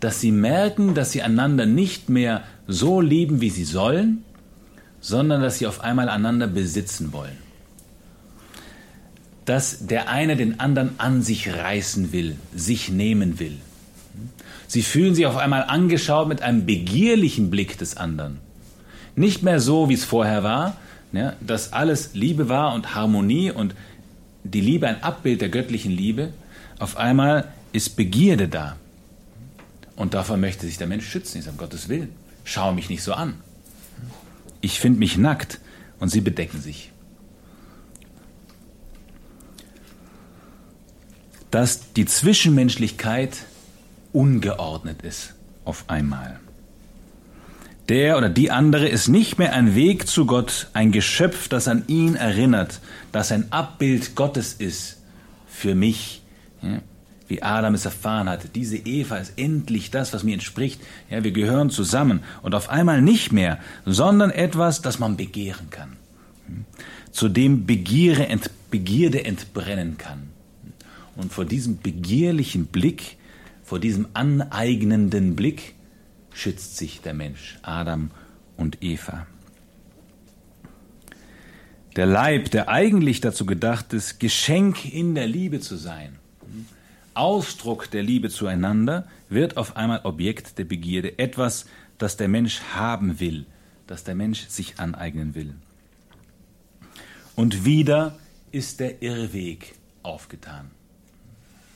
dass 0.00 0.20
sie 0.20 0.32
merken, 0.32 0.94
dass 0.94 1.12
sie 1.12 1.22
einander 1.22 1.66
nicht 1.66 2.08
mehr 2.08 2.42
so 2.66 3.00
lieben, 3.00 3.40
wie 3.40 3.50
sie 3.50 3.64
sollen, 3.64 4.24
sondern 5.00 5.42
dass 5.42 5.58
sie 5.58 5.66
auf 5.66 5.80
einmal 5.80 6.08
einander 6.08 6.46
besitzen 6.46 7.12
wollen. 7.12 7.38
dass 9.50 9.84
der 9.86 10.08
eine 10.08 10.36
den 10.36 10.60
anderen 10.60 10.90
an 10.98 11.22
sich 11.22 11.52
reißen 11.52 12.12
will, 12.12 12.36
sich 12.54 12.88
nehmen 12.88 13.40
will. 13.40 13.56
Sie 14.68 14.82
fühlen 14.82 15.16
sich 15.16 15.26
auf 15.26 15.36
einmal 15.36 15.64
angeschaut 15.64 16.28
mit 16.28 16.42
einem 16.42 16.66
begierlichen 16.66 17.50
Blick 17.50 17.76
des 17.76 17.96
anderen. 17.96 18.38
Nicht 19.16 19.42
mehr 19.42 19.58
so, 19.58 19.88
wie 19.88 19.94
es 19.94 20.04
vorher 20.04 20.44
war, 20.44 20.76
ja, 21.12 21.32
dass 21.40 21.72
alles 21.72 22.10
Liebe 22.14 22.48
war 22.48 22.74
und 22.74 22.94
Harmonie 22.94 23.50
und 23.50 23.74
die 24.44 24.60
Liebe 24.60 24.86
ein 24.86 25.02
Abbild 25.02 25.40
der 25.40 25.48
göttlichen 25.48 25.90
Liebe. 25.90 26.32
Auf 26.78 26.96
einmal 26.96 27.48
ist 27.72 27.96
Begierde 27.96 28.46
da. 28.46 28.76
Und 29.96 30.14
davon 30.14 30.40
möchte 30.40 30.66
sich 30.66 30.78
der 30.78 30.86
Mensch 30.86 31.08
schützen. 31.08 31.38
Ich 31.38 31.44
sage, 31.44 31.56
um 31.56 31.58
Gottes 31.58 31.88
Willen, 31.88 32.10
schau 32.44 32.72
mich 32.72 32.88
nicht 32.88 33.02
so 33.02 33.14
an. 33.14 33.34
Ich 34.60 34.80
finde 34.80 34.98
mich 34.98 35.16
nackt 35.16 35.60
und 35.98 36.08
sie 36.08 36.20
bedecken 36.20 36.60
sich. 36.60 36.92
Dass 41.50 41.92
die 41.94 42.06
Zwischenmenschlichkeit 42.06 43.36
ungeordnet 44.12 45.02
ist 45.02 45.34
auf 45.64 45.84
einmal. 45.88 46.38
Der 47.88 48.16
oder 48.16 48.28
die 48.28 48.52
andere 48.52 48.88
ist 48.88 49.08
nicht 49.08 49.38
mehr 49.38 49.52
ein 49.52 49.74
Weg 49.74 50.06
zu 50.06 50.24
Gott, 50.24 50.68
ein 50.74 50.92
Geschöpf, 50.92 51.48
das 51.48 51.66
an 51.66 51.82
ihn 51.88 52.14
erinnert, 52.14 52.80
das 53.10 53.32
ein 53.32 53.50
Abbild 53.50 54.14
Gottes 54.14 54.52
ist 54.52 55.02
für 55.48 55.74
mich, 55.74 56.22
ja, 56.62 56.80
wie 57.30 57.42
Adam 57.42 57.74
es 57.74 57.84
erfahren 57.84 58.28
hatte. 58.28 58.48
Diese 58.48 58.76
Eva 58.76 59.16
ist 59.16 59.34
endlich 59.36 59.90
das, 59.90 60.12
was 60.12 60.24
mir 60.24 60.34
entspricht. 60.34 60.80
Ja, 61.08 61.24
wir 61.24 61.32
gehören 61.32 61.70
zusammen 61.70 62.20
und 62.42 62.54
auf 62.54 62.68
einmal 62.68 63.00
nicht 63.00 63.32
mehr, 63.32 63.58
sondern 63.86 64.30
etwas, 64.30 64.82
das 64.82 64.98
man 64.98 65.16
begehren 65.16 65.70
kann, 65.70 65.96
zu 67.10 67.28
dem 67.28 67.64
Begierde, 67.66 68.26
ent, 68.26 68.50
Begierde 68.70 69.24
entbrennen 69.24 69.96
kann. 69.96 70.28
Und 71.16 71.32
vor 71.32 71.44
diesem 71.44 71.78
begierlichen 71.80 72.66
Blick 72.66 73.16
vor 73.70 73.78
diesem 73.78 74.08
aneignenden 74.14 75.36
Blick 75.36 75.76
schützt 76.32 76.76
sich 76.76 77.02
der 77.02 77.14
Mensch, 77.14 77.56
Adam 77.62 78.10
und 78.56 78.82
Eva. 78.82 79.28
Der 81.94 82.06
Leib, 82.06 82.50
der 82.50 82.68
eigentlich 82.68 83.20
dazu 83.20 83.46
gedacht 83.46 83.92
ist, 83.92 84.18
Geschenk 84.18 84.92
in 84.92 85.14
der 85.14 85.28
Liebe 85.28 85.60
zu 85.60 85.76
sein, 85.76 86.16
Ausdruck 87.20 87.90
der 87.90 88.02
Liebe 88.02 88.30
zueinander, 88.30 89.06
wird 89.28 89.58
auf 89.58 89.76
einmal 89.76 90.00
Objekt 90.04 90.56
der 90.56 90.64
Begierde, 90.64 91.18
etwas, 91.18 91.66
das 91.98 92.16
der 92.16 92.28
Mensch 92.28 92.62
haben 92.74 93.20
will, 93.20 93.44
das 93.86 94.04
der 94.04 94.14
Mensch 94.14 94.48
sich 94.48 94.78
aneignen 94.78 95.34
will. 95.34 95.54
Und 97.36 97.66
wieder 97.66 98.18
ist 98.52 98.80
der 98.80 99.02
Irrweg 99.02 99.74
aufgetan. 100.02 100.70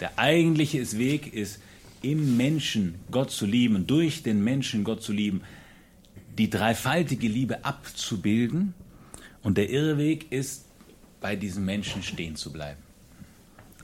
Der 0.01 0.19
eigentliche 0.19 0.81
Weg 0.97 1.35
ist, 1.35 1.61
im 2.01 2.39
Menschen 2.39 2.95
Gott 3.11 3.31
zu 3.31 3.45
lieben, 3.45 3.87
durch 3.87 4.23
den 4.23 4.43
Menschen 4.43 4.83
Gott 4.83 5.03
zu 5.03 5.13
lieben, 5.13 5.43
die 6.39 6.49
dreifaltige 6.49 7.29
Liebe 7.29 7.67
abzubilden. 7.67 8.73
Und 9.43 9.59
der 9.59 9.69
Irrweg 9.69 10.33
ist, 10.33 10.65
bei 11.21 11.37
diesem 11.37 11.67
Menschen 11.67 12.03
stehen 12.03 12.35
zu 12.35 12.51
bleiben. 12.51 12.84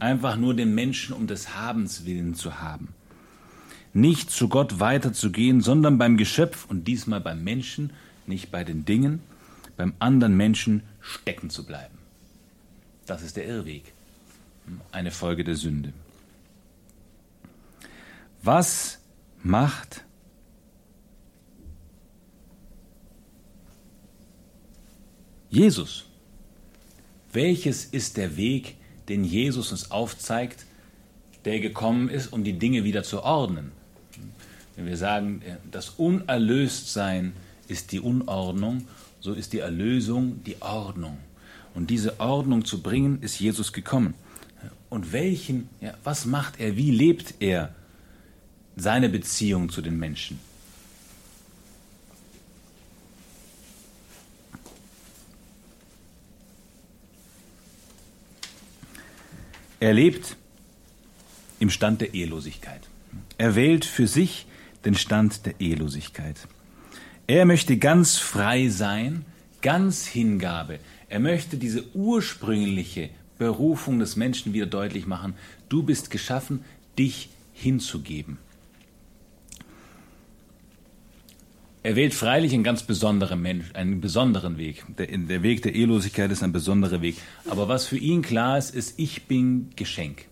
Einfach 0.01 0.37
nur 0.37 0.55
den 0.55 0.75
Menschen 0.75 1.15
um 1.15 1.27
des 1.27 1.55
Habens 1.55 2.05
willen 2.07 2.35
zu 2.35 2.61
haben. 2.61 2.89
Nicht 3.93 4.31
zu 4.31 4.49
Gott 4.49 4.81
weiterzugehen, 4.81 5.61
sondern 5.61 5.99
beim 5.99 6.17
Geschöpf 6.17 6.65
und 6.69 6.89
diesmal 6.89 7.21
beim 7.21 7.45
Menschen, 7.45 7.93
nicht 8.27 8.51
bei 8.51 8.65
den 8.65 8.85
Dingen, 8.85 9.21
beim 9.77 9.95
anderen 9.99 10.37
Menschen 10.37 10.83
stecken 11.01 11.51
zu 11.51 11.65
bleiben. 11.65 11.99
Das 13.07 13.23
ist 13.23 13.37
der 13.37 13.47
Irrweg, 13.47 13.93
eine 14.93 15.11
Folge 15.11 15.45
der 15.45 15.57
Sünde. 15.57 15.93
Was 18.43 18.99
macht 19.43 20.05
Jesus? 25.51 26.07
Welches 27.33 27.85
ist 27.85 28.17
der 28.17 28.37
Weg, 28.37 28.77
den 29.11 29.25
Jesus 29.25 29.71
uns 29.71 29.91
aufzeigt, 29.91 30.65
der 31.45 31.61
gekommen 31.61 32.09
ist, 32.09 32.33
um 32.33 32.43
die 32.45 32.55
Dinge 32.55 32.85
wieder 32.85 33.03
zu 33.03 33.23
ordnen? 33.23 33.73
Wenn 34.77 34.87
wir 34.87 34.97
sagen, 34.97 35.43
das 35.71 35.91
Unerlöstsein 35.91 37.35
ist 37.69 37.93
die 37.93 38.01
Unordnung, 38.01 38.87
so 39.21 39.35
ist 39.35 39.53
die 39.53 39.59
Erlösung 39.59 40.43
die 40.45 40.57
Ordnung. 40.63 41.19
Und 41.75 41.91
diese 41.91 42.19
Ordnung 42.19 42.65
zu 42.65 42.83
bringen, 42.83 43.21
ist 43.21 43.39
Jesus 43.39 43.75
gekommen. 43.75 44.15
Und 44.89 45.13
welchen, 45.13 45.69
ja, 45.83 45.93
was 46.03 46.25
macht 46.25 46.59
er, 46.59 46.77
wie 46.77 46.91
lebt 46.91 47.35
er? 47.41 47.75
seine 48.81 49.09
Beziehung 49.09 49.69
zu 49.69 49.83
den 49.83 49.99
Menschen. 49.99 50.39
Er 59.81 59.95
lebt 59.95 60.37
im 61.59 61.71
Stand 61.71 62.03
der 62.03 62.13
Ehelosigkeit. 62.13 62.83
Er 63.39 63.55
wählt 63.55 63.87
für 63.87 64.07
sich 64.07 64.47
den 64.85 64.95
Stand 64.95 65.47
der 65.47 65.59
Ehelosigkeit. 65.59 66.37
Er 67.27 67.47
möchte 67.47 67.79
ganz 67.79 68.19
frei 68.19 68.69
sein, 68.69 69.25
ganz 69.63 70.07
Hingabe. 70.07 70.81
Er 71.09 71.21
möchte 71.21 71.57
diese 71.57 71.85
ursprüngliche 71.95 73.09
Berufung 73.39 73.99
des 73.99 74.17
Menschen 74.17 74.53
wieder 74.53 74.67
deutlich 74.67 75.07
machen. 75.07 75.33
Du 75.71 75.83
bist 75.83 76.11
geschaffen, 76.11 76.63
dich 76.99 77.31
hinzugeben. 77.55 78.37
Er 81.83 81.97
wählt 81.97 82.13
freilich 82.13 82.53
einen 82.53 82.63
ganz 82.63 82.83
besonderen 82.83 83.41
Mensch, 83.41 83.71
einen 83.73 84.03
besonderen 84.03 84.59
Weg. 84.59 84.85
Der, 84.99 85.07
der, 85.07 85.43
Weg 85.43 85.63
der 85.63 85.75
Ehelosigkeit 85.75 86.31
ist 86.31 86.43
ein 86.43 86.53
besonderer 86.53 87.01
Weg. 87.01 87.17
Aber 87.49 87.69
was 87.69 87.87
für 87.87 87.97
ihn 87.97 88.21
klar 88.21 88.59
ist, 88.59 88.75
ist, 88.75 88.99
ich 88.99 89.27
bin 89.27 89.71
Geschenk. 89.77 90.27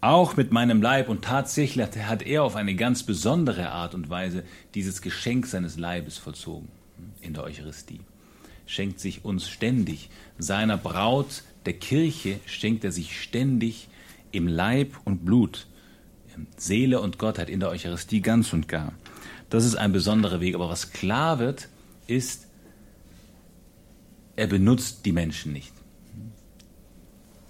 Auch 0.00 0.36
mit 0.36 0.52
meinem 0.52 0.82
Leib 0.82 1.08
und 1.08 1.24
tatsächlich 1.24 1.84
hat 2.06 2.22
er 2.22 2.44
auf 2.44 2.54
eine 2.54 2.76
ganz 2.76 3.02
besondere 3.02 3.70
Art 3.70 3.94
und 3.94 4.08
Weise 4.08 4.44
dieses 4.74 5.02
Geschenk 5.02 5.46
seines 5.46 5.76
Leibes 5.76 6.18
vollzogen 6.18 6.68
in 7.22 7.34
der 7.34 7.42
Eucharistie. 7.42 8.00
Schenkt 8.66 9.00
sich 9.00 9.24
uns 9.24 9.48
ständig. 9.48 10.10
Seiner 10.38 10.76
Braut, 10.76 11.42
der 11.66 11.72
Kirche, 11.72 12.38
schenkt 12.46 12.84
er 12.84 12.92
sich 12.92 13.20
ständig 13.20 13.88
im 14.30 14.46
Leib 14.46 14.92
und 15.04 15.24
Blut, 15.24 15.66
Seele 16.56 17.00
und 17.00 17.18
Gottheit 17.18 17.50
in 17.50 17.58
der 17.58 17.70
Eucharistie 17.70 18.20
ganz 18.20 18.52
und 18.52 18.68
gar. 18.68 18.92
Das 19.54 19.64
ist 19.64 19.76
ein 19.76 19.92
besonderer 19.92 20.40
Weg. 20.40 20.56
Aber 20.56 20.68
was 20.68 20.90
klar 20.90 21.38
wird, 21.38 21.68
ist, 22.08 22.48
er 24.34 24.48
benutzt 24.48 25.06
die 25.06 25.12
Menschen 25.12 25.52
nicht. 25.52 25.72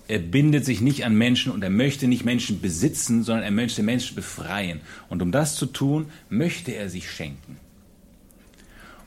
Er 0.06 0.18
bindet 0.18 0.66
sich 0.66 0.82
nicht 0.82 1.06
an 1.06 1.14
Menschen 1.14 1.50
und 1.50 1.64
er 1.64 1.70
möchte 1.70 2.06
nicht 2.06 2.26
Menschen 2.26 2.61
besitzen, 2.61 3.23
sondern 3.23 3.42
er 3.42 3.50
möchte 3.52 3.82
Menschen 3.82 4.16
befreien. 4.16 4.82
Und 5.08 5.23
um 5.23 5.32
das 5.32 5.56
zu 5.56 5.64
tun, 5.64 6.11
möchte 6.28 6.73
er 6.73 6.90
sich 6.90 7.11
schenken. 7.11 7.56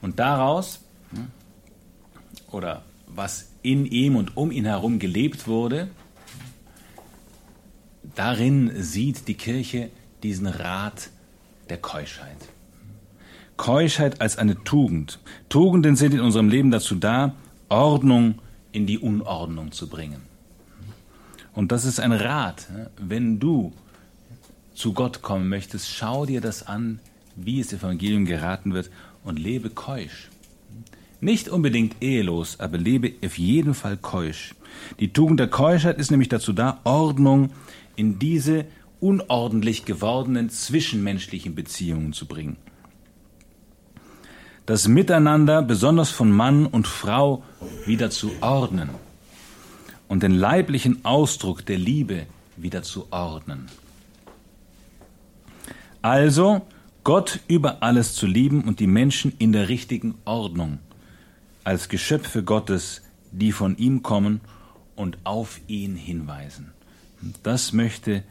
Und 0.01 0.17
daraus, 0.17 0.79
oder 2.49 2.83
was 3.05 3.49
in 3.61 3.85
ihm 3.85 4.15
und 4.15 4.35
um 4.35 4.49
ihn 4.49 4.65
herum 4.65 4.97
gelebt 4.97 5.45
wurde, 5.45 5.87
darin 8.15 8.71
sieht 8.81 9.27
die 9.27 9.35
Kirche 9.35 9.91
diesen 10.23 10.47
Rat 10.47 11.11
der 11.69 11.77
Keuschheit. 11.77 12.56
Keuschheit 13.57 14.21
als 14.21 14.37
eine 14.37 14.63
Tugend. 14.63 15.19
Tugenden 15.49 15.95
sind 15.95 16.13
in 16.13 16.21
unserem 16.21 16.47
Leben 16.47 16.71
dazu 16.71 16.95
da, 16.95 17.33
Ordnung 17.69 18.35
in 18.71 18.85
die 18.85 18.99
Unordnung 18.99 19.71
zu 19.71 19.89
bringen. 19.89 20.21
Und 21.53 21.71
das 21.71 21.83
ist 21.83 21.99
ein 21.99 22.11
Rat. 22.11 22.67
Wenn 22.97 23.39
du 23.39 23.73
zu 24.75 24.93
Gott 24.93 25.23
kommen 25.23 25.49
möchtest, 25.49 25.89
schau 25.89 26.25
dir 26.27 26.39
das 26.39 26.67
an, 26.67 26.99
wie 27.35 27.59
es 27.59 27.73
Evangelium 27.73 28.25
geraten 28.25 28.73
wird 28.73 28.91
und 29.23 29.39
lebe 29.39 29.71
keusch. 29.71 30.29
Nicht 31.19 31.49
unbedingt 31.49 31.95
ehelos, 31.99 32.59
aber 32.59 32.77
lebe 32.77 33.13
auf 33.25 33.39
jeden 33.39 33.73
Fall 33.73 33.97
keusch. 33.97 34.53
Die 34.99 35.11
Tugend 35.11 35.39
der 35.39 35.47
Keuschheit 35.47 35.97
ist 35.97 36.11
nämlich 36.11 36.29
dazu 36.29 36.53
da, 36.53 36.79
Ordnung 36.83 37.49
in 37.95 38.19
diese 38.19 38.65
unordentlich 38.99 39.85
gewordenen 39.85 40.51
zwischenmenschlichen 40.51 41.55
Beziehungen 41.55 42.13
zu 42.13 42.27
bringen 42.27 42.57
das 44.67 44.89
Miteinander, 44.89 45.61
besonders 45.61 46.11
von 46.11 46.29
Mann 46.29 46.65
und 46.65 46.87
Frau, 46.87 47.43
wieder 47.85 48.09
zu 48.09 48.31
ordnen 48.41 48.89
und 50.09 50.23
den 50.23 50.33
leiblichen 50.33 51.05
Ausdruck 51.05 51.65
der 51.65 51.77
Liebe 51.77 52.27
wieder 52.57 52.83
zu 52.83 53.07
ordnen. 53.09 53.67
Also 56.01 56.67
Gott 57.05 57.39
über 57.47 57.81
alles 57.81 58.13
zu 58.13 58.27
lieben 58.27 58.65
und 58.65 58.81
die 58.81 58.87
Menschen 58.87 59.33
in 59.39 59.53
der 59.53 59.69
richtigen 59.69 60.15
Ordnung, 60.25 60.79
als 61.63 61.87
Geschöpfe 61.87 62.43
Gottes, 62.43 63.03
die 63.31 63.53
von 63.53 63.77
ihm 63.77 64.03
kommen 64.03 64.41
und 64.97 65.17
auf 65.23 65.61
ihn 65.67 65.95
hinweisen. 65.95 66.73
Das 67.41 67.71
möchte 67.71 68.21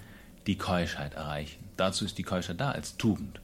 die 0.46 0.58
Keuschheit 0.58 1.14
erreichen. 1.14 1.64
Dazu 1.78 2.04
ist 2.04 2.18
die 2.18 2.24
Keuschheit 2.24 2.60
da, 2.60 2.72
als 2.72 2.98
Tugend. 2.98 3.40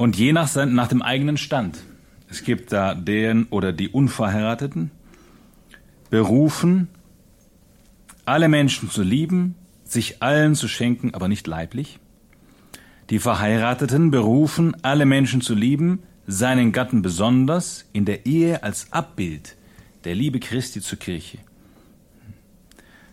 Und 0.00 0.16
je 0.16 0.32
nach, 0.32 0.56
nach 0.56 0.88
dem 0.88 1.02
eigenen 1.02 1.36
Stand. 1.36 1.78
Es 2.30 2.42
gibt 2.42 2.72
da 2.72 2.94
den 2.94 3.44
oder 3.50 3.70
die 3.70 3.90
Unverheirateten, 3.90 4.90
berufen, 6.08 6.88
alle 8.24 8.48
Menschen 8.48 8.88
zu 8.88 9.02
lieben, 9.02 9.56
sich 9.84 10.22
allen 10.22 10.54
zu 10.54 10.68
schenken, 10.68 11.12
aber 11.12 11.28
nicht 11.28 11.46
leiblich. 11.46 11.98
Die 13.10 13.18
Verheirateten 13.18 14.10
berufen, 14.10 14.74
alle 14.80 15.04
Menschen 15.04 15.42
zu 15.42 15.54
lieben, 15.54 16.02
seinen 16.26 16.72
Gatten 16.72 17.02
besonders, 17.02 17.84
in 17.92 18.06
der 18.06 18.24
Ehe 18.24 18.62
als 18.62 18.94
Abbild 18.94 19.54
der 20.04 20.14
Liebe 20.14 20.40
Christi 20.40 20.80
zur 20.80 20.98
Kirche. 20.98 21.40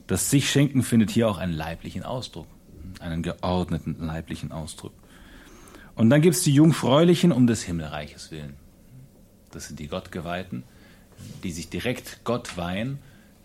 Das 0.07 0.29
sich 0.29 0.49
schenken 0.49 0.83
findet 0.83 1.09
hier 1.09 1.27
auch 1.27 1.37
einen 1.37 1.51
leiblichen 1.51 2.03
Ausdruck, 2.03 2.47
einen 3.01 3.23
geordneten 3.23 3.97
leiblichen 3.99 4.53
Ausdruck. 4.53 4.93
Und 5.97 6.11
dann 6.11 6.21
gibt 6.21 6.35
es 6.35 6.43
die 6.43 6.53
Jungfräulichen 6.53 7.31
um 7.31 7.47
des 7.47 7.63
Himmelreiches 7.63 8.29
willen. 8.29 8.53
Das 9.51 9.67
sind 9.67 9.79
die 9.79 9.87
Gottgeweihten, 9.87 10.63
die 11.43 11.51
sich 11.51 11.69
direkt 11.69 12.23
Gott 12.23 12.55
weihen, 12.55 12.99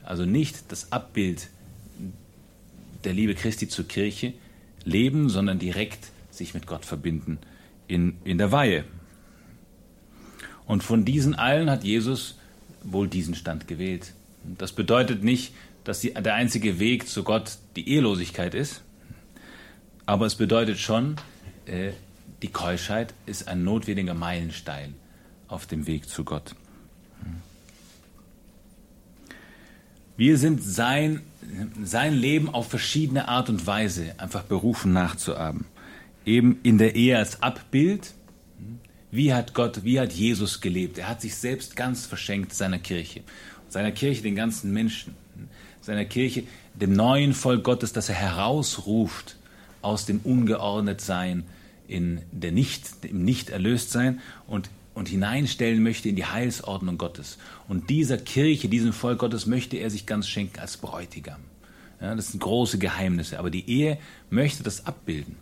also 0.04 0.26
nicht 0.26 0.71
das 0.71 0.92
Abbild 0.92 1.49
der 3.04 3.14
Liebe 3.14 3.35
Christi 3.35 3.68
zur 3.68 3.88
Kirche 3.88 4.35
leben, 4.85 5.30
sondern 5.30 5.59
direkt 5.59 6.09
sich 6.30 6.52
mit 6.52 6.66
Gott 6.66 6.85
verbinden 6.85 7.38
in, 7.88 8.18
in 8.23 8.37
der 8.37 8.52
Weihe. 8.52 8.85
Und 10.66 10.82
von 10.82 11.06
diesen 11.06 11.35
allen 11.35 11.71
hat 11.71 11.85
Jesus 11.85 12.38
wohl 12.82 13.09
diesen 13.09 13.35
Stand 13.35 13.66
gewählt. 13.66 14.12
Das 14.59 14.73
bedeutet 14.73 15.25
nicht, 15.25 15.54
dass 15.85 16.00
die, 16.00 16.12
der 16.12 16.35
einzige 16.35 16.78
Weg 16.78 17.09
zu 17.09 17.25
Gott 17.25 17.56
die 17.76 17.88
Ehelosigkeit 17.88 18.54
ist, 18.54 18.82
aber 20.04 20.26
es 20.26 20.35
bedeutet 20.35 20.78
schon, 20.78 21.16
äh, 21.64 21.92
die 22.42 22.49
Keuschheit 22.49 23.14
ist 23.25 23.49
ein 23.49 23.64
notwendiger 23.64 24.14
Meilenstein 24.14 24.94
auf 25.49 25.66
dem 25.66 25.87
Weg 25.87 26.08
zu 26.08 26.25
Gott. 26.25 26.54
Wir 30.16 30.37
sind 30.38 30.62
sein, 30.62 31.22
sein 31.82 32.14
Leben 32.14 32.52
auf 32.52 32.68
verschiedene 32.68 33.28
Art 33.28 33.49
und 33.49 33.66
Weise 33.66 34.14
einfach 34.18 34.42
berufen 34.42 34.92
nachzuahmen. 34.92 35.64
Eben 36.26 36.58
in 36.62 36.78
der 36.78 36.94
Ehe 36.94 37.16
als 37.16 37.42
Abbild. 37.42 38.14
Wie 39.11 39.32
hat 39.32 39.54
Gott, 39.54 39.84
wie 39.84 40.00
hat 40.00 40.12
Jesus 40.12 40.61
gelebt? 40.61 40.99
Er 40.99 41.08
hat 41.08 41.20
sich 41.20 41.37
selbst 41.37 41.76
ganz 41.76 42.06
verschenkt 42.06 42.54
seiner 42.54 42.78
Kirche. 42.78 43.22
Seiner 43.68 43.92
Kirche 43.92 44.22
den 44.22 44.37
ganzen 44.37 44.72
Menschen. 44.72 45.14
Seiner 45.80 46.04
Kirche 46.04 46.44
dem 46.75 46.92
neuen 46.92 47.34
Volk 47.34 47.64
Gottes, 47.64 47.92
das 47.92 48.08
er 48.08 48.14
herausruft 48.14 49.37
aus 49.80 50.06
dem 50.06 50.20
Ungeordnetsein 50.20 51.44
in 51.92 52.22
der 52.32 52.52
Nicht, 52.52 53.04
im 53.04 53.25
Nicht-Erlöstsein 53.25 54.20
und 54.46 54.70
und 54.94 55.08
hineinstellen 55.08 55.82
möchte 55.82 56.08
in 56.08 56.16
die 56.16 56.26
Heilsordnung 56.26 56.99
Gottes. 56.99 57.38
Und 57.68 57.88
dieser 57.90 58.18
Kirche, 58.18 58.68
diesem 58.68 58.92
Volk 58.92 59.20
Gottes 59.20 59.46
möchte 59.46 59.76
er 59.76 59.90
sich 59.90 60.06
ganz 60.06 60.28
schenken 60.28 60.61
als 60.61 60.76
Bräutigam. 60.76 61.40
Ja, 62.00 62.14
das 62.14 62.32
sind 62.32 62.40
große 62.40 62.78
Geheimnisse, 62.78 63.38
aber 63.38 63.50
die 63.50 63.68
Ehe 63.68 63.99
möchte 64.28 64.62
das 64.62 64.87
abbilden. 64.87 65.37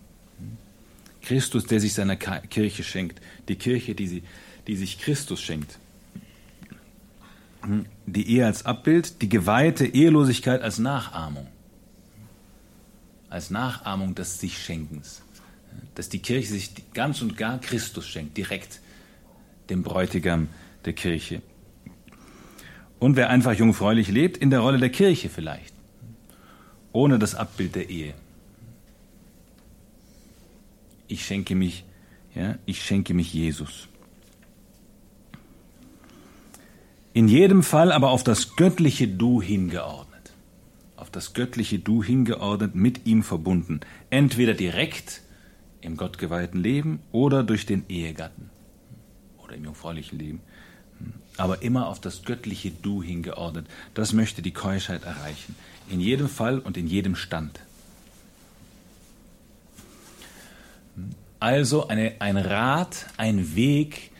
Christus, 1.22 1.64
der 1.66 1.80
sich 1.80 1.94
seiner 1.94 2.16
Kirche 2.16 2.82
schenkt, 2.82 3.20
die 3.48 3.56
Kirche, 3.56 3.94
die, 3.94 4.06
sie, 4.06 4.22
die 4.66 4.76
sich 4.76 4.98
Christus 4.98 5.40
schenkt. 5.40 5.78
Die 8.06 8.28
Ehe 8.28 8.46
als 8.46 8.64
Abbild, 8.64 9.20
die 9.20 9.28
geweihte 9.28 9.86
Ehelosigkeit 9.86 10.62
als 10.62 10.78
Nachahmung. 10.78 11.46
Als 13.28 13.50
Nachahmung 13.50 14.14
des 14.14 14.40
sich 14.40 14.58
Schenkens. 14.58 15.22
Dass 15.94 16.08
die 16.08 16.20
Kirche 16.20 16.48
sich 16.48 16.70
ganz 16.94 17.22
und 17.22 17.36
gar 17.36 17.58
Christus 17.60 18.06
schenkt, 18.06 18.36
direkt 18.36 18.80
dem 19.68 19.82
Bräutigam 19.82 20.48
der 20.84 20.92
Kirche. 20.92 21.42
Und 22.98 23.16
wer 23.16 23.30
einfach 23.30 23.52
jungfräulich 23.52 24.08
lebt, 24.08 24.36
in 24.36 24.50
der 24.50 24.60
Rolle 24.60 24.78
der 24.78 24.90
Kirche 24.90 25.28
vielleicht, 25.28 25.74
ohne 26.92 27.18
das 27.18 27.34
Abbild 27.34 27.74
der 27.74 27.88
Ehe. 27.88 28.14
Ich 31.08 31.24
schenke 31.24 31.54
mich, 31.54 31.84
ja, 32.34 32.56
ich 32.66 32.84
schenke 32.84 33.14
mich 33.14 33.32
Jesus. 33.32 33.88
In 37.12 37.26
jedem 37.26 37.62
Fall 37.62 37.90
aber 37.90 38.10
auf 38.10 38.22
das 38.22 38.54
göttliche 38.54 39.08
Du 39.08 39.42
hingeordnet. 39.42 40.32
Auf 40.96 41.10
das 41.10 41.32
göttliche 41.32 41.78
Du 41.78 42.04
hingeordnet, 42.04 42.74
mit 42.74 43.06
ihm 43.06 43.22
verbunden. 43.24 43.80
Entweder 44.10 44.54
direkt 44.54 45.22
im 45.80 45.96
gottgeweihten 45.96 46.60
Leben 46.62 47.00
oder 47.12 47.42
durch 47.42 47.66
den 47.66 47.84
Ehegatten 47.88 48.50
oder 49.42 49.54
im 49.54 49.64
jungfräulichen 49.64 50.18
Leben, 50.18 50.40
aber 51.36 51.62
immer 51.62 51.88
auf 51.88 52.00
das 52.00 52.24
göttliche 52.24 52.70
Du 52.70 53.02
hingeordnet. 53.02 53.66
Das 53.94 54.12
möchte 54.12 54.42
die 54.42 54.52
Keuschheit 54.52 55.04
erreichen. 55.04 55.54
In 55.88 56.00
jedem 56.00 56.28
Fall 56.28 56.58
und 56.58 56.76
in 56.76 56.86
jedem 56.86 57.16
Stand. 57.16 57.60
Also 61.38 61.88
eine, 61.88 62.14
ein 62.18 62.36
Rat, 62.36 63.06
ein 63.16 63.56
Weg, 63.56 64.10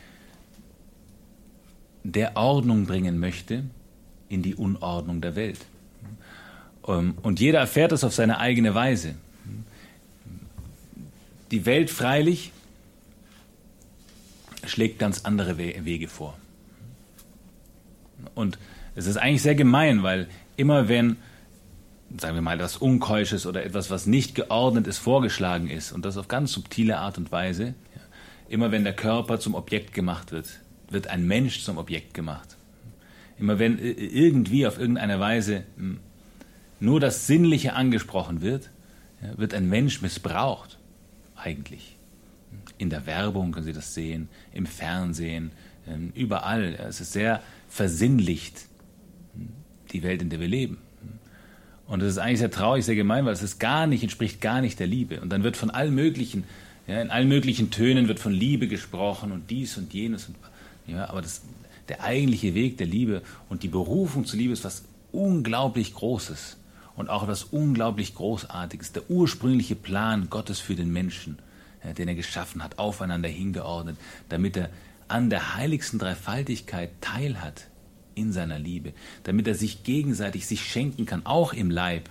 der 2.03 2.35
Ordnung 2.35 2.87
bringen 2.87 3.19
möchte 3.19 3.63
in 4.27 4.41
die 4.41 4.55
Unordnung 4.55 5.21
der 5.21 5.35
Welt. 5.35 5.59
Ähm, 6.87 7.15
und 7.21 7.39
jeder 7.39 7.59
erfährt 7.59 7.91
es 7.91 8.03
auf 8.03 8.13
seine 8.13 8.39
eigene 8.39 8.73
Weise. 8.73 9.15
Die 11.51 11.65
Welt 11.65 11.89
freilich 11.89 12.51
schlägt 14.65 14.99
ganz 14.99 15.25
andere 15.25 15.57
Wege 15.57 16.07
vor. 16.07 16.37
Und 18.35 18.57
es 18.95 19.05
ist 19.05 19.17
eigentlich 19.17 19.41
sehr 19.41 19.55
gemein, 19.55 20.03
weil 20.03 20.27
immer 20.55 20.87
wenn, 20.87 21.17
sagen 22.17 22.35
wir 22.35 22.41
mal, 22.41 22.55
etwas 22.55 22.77
Unkeusches 22.77 23.45
oder 23.45 23.65
etwas, 23.65 23.89
was 23.89 24.05
nicht 24.05 24.35
geordnet 24.35 24.87
ist, 24.87 24.97
vorgeschlagen 24.97 25.69
ist, 25.69 25.91
und 25.91 26.05
das 26.05 26.17
auf 26.17 26.27
ganz 26.27 26.53
subtile 26.53 26.99
Art 26.99 27.17
und 27.17 27.31
Weise, 27.31 27.73
immer 28.47 28.71
wenn 28.71 28.83
der 28.83 28.95
Körper 28.95 29.39
zum 29.39 29.55
Objekt 29.55 29.93
gemacht 29.93 30.31
wird, 30.31 30.47
wird 30.89 31.07
ein 31.07 31.25
Mensch 31.25 31.63
zum 31.63 31.77
Objekt 31.77 32.13
gemacht. 32.13 32.57
Immer 33.39 33.59
wenn 33.59 33.79
irgendwie 33.79 34.67
auf 34.67 34.77
irgendeine 34.77 35.19
Weise 35.19 35.63
hm, 35.77 35.99
nur 36.79 36.99
das 36.99 37.27
Sinnliche 37.27 37.73
angesprochen 37.73 38.41
wird, 38.41 38.69
wird 39.35 39.53
ein 39.53 39.69
Mensch 39.69 40.01
missbraucht, 40.01 40.77
eigentlich. 41.41 41.97
In 42.77 42.89
der 42.89 43.05
Werbung 43.05 43.51
können 43.51 43.65
Sie 43.65 43.73
das 43.73 43.93
sehen, 43.93 44.29
im 44.53 44.65
Fernsehen, 44.65 45.51
ähm, 45.87 46.11
überall. 46.15 46.75
Es 46.87 47.01
ist 47.01 47.13
sehr 47.13 47.41
versinnlicht, 47.69 48.65
die 49.91 50.03
Welt, 50.03 50.21
in 50.21 50.29
der 50.29 50.39
wir 50.39 50.47
leben. 50.47 50.77
Und 51.87 52.01
es 52.01 52.13
ist 52.13 52.17
eigentlich 52.19 52.39
sehr 52.39 52.51
traurig, 52.51 52.85
sehr 52.85 52.95
gemein, 52.95 53.25
weil 53.25 53.33
es 53.33 53.43
ist 53.43 53.59
gar 53.59 53.87
nicht, 53.87 54.03
entspricht 54.03 54.39
gar 54.39 54.61
nicht 54.61 54.79
der 54.79 54.87
Liebe. 54.87 55.19
Und 55.21 55.29
dann 55.29 55.43
wird 55.43 55.57
von 55.57 55.69
allen 55.69 55.93
möglichen, 55.93 56.45
ja, 56.87 57.01
in 57.01 57.09
allen 57.09 57.27
möglichen 57.27 57.69
Tönen 57.71 58.07
wird 58.07 58.19
von 58.19 58.31
Liebe 58.31 58.67
gesprochen 58.67 59.31
und 59.31 59.49
dies 59.49 59.77
und 59.77 59.93
jenes. 59.93 60.27
Und, 60.27 60.37
ja, 60.87 61.09
aber 61.09 61.21
das, 61.21 61.41
der 61.89 62.01
eigentliche 62.03 62.53
Weg 62.53 62.77
der 62.77 62.87
Liebe 62.87 63.21
und 63.49 63.63
die 63.63 63.67
Berufung 63.67 64.25
zur 64.25 64.39
Liebe 64.39 64.53
ist 64.53 64.63
was 64.63 64.83
unglaublich 65.11 65.93
Großes 65.93 66.57
und 66.95 67.09
auch 67.09 67.23
etwas 67.23 67.43
unglaublich 67.45 68.15
Großartiges. 68.15 68.91
Der 68.91 69.09
ursprüngliche 69.09 69.75
Plan 69.75 70.29
Gottes 70.29 70.59
für 70.59 70.75
den 70.75 70.91
Menschen 70.91 71.37
den 71.97 72.07
er 72.07 72.15
geschaffen 72.15 72.63
hat, 72.63 72.79
aufeinander 72.79 73.29
hingeordnet, 73.29 73.97
damit 74.29 74.57
er 74.57 74.69
an 75.07 75.29
der 75.29 75.55
heiligsten 75.55 75.99
Dreifaltigkeit 75.99 76.89
teilhat 77.01 77.67
in 78.15 78.31
seiner 78.31 78.59
Liebe, 78.59 78.93
damit 79.23 79.47
er 79.47 79.55
sich 79.55 79.83
gegenseitig 79.83 80.47
sich 80.47 80.63
schenken 80.63 81.05
kann, 81.05 81.25
auch 81.25 81.53
im 81.53 81.71
Leib, 81.71 82.09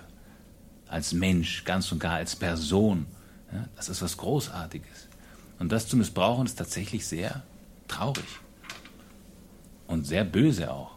als 0.87 1.13
Mensch, 1.13 1.63
ganz 1.63 1.91
und 1.91 1.99
gar 1.99 2.15
als 2.15 2.35
Person. 2.35 3.05
Ja, 3.51 3.67
das 3.75 3.87
ist 3.89 4.01
was 4.01 4.17
Großartiges. 4.17 5.07
Und 5.57 5.71
das 5.71 5.87
zu 5.87 5.95
missbrauchen 5.95 6.45
ist 6.45 6.55
tatsächlich 6.55 7.05
sehr 7.05 7.43
traurig 7.87 8.25
und 9.87 10.05
sehr 10.05 10.25
böse 10.25 10.71
auch. 10.71 10.91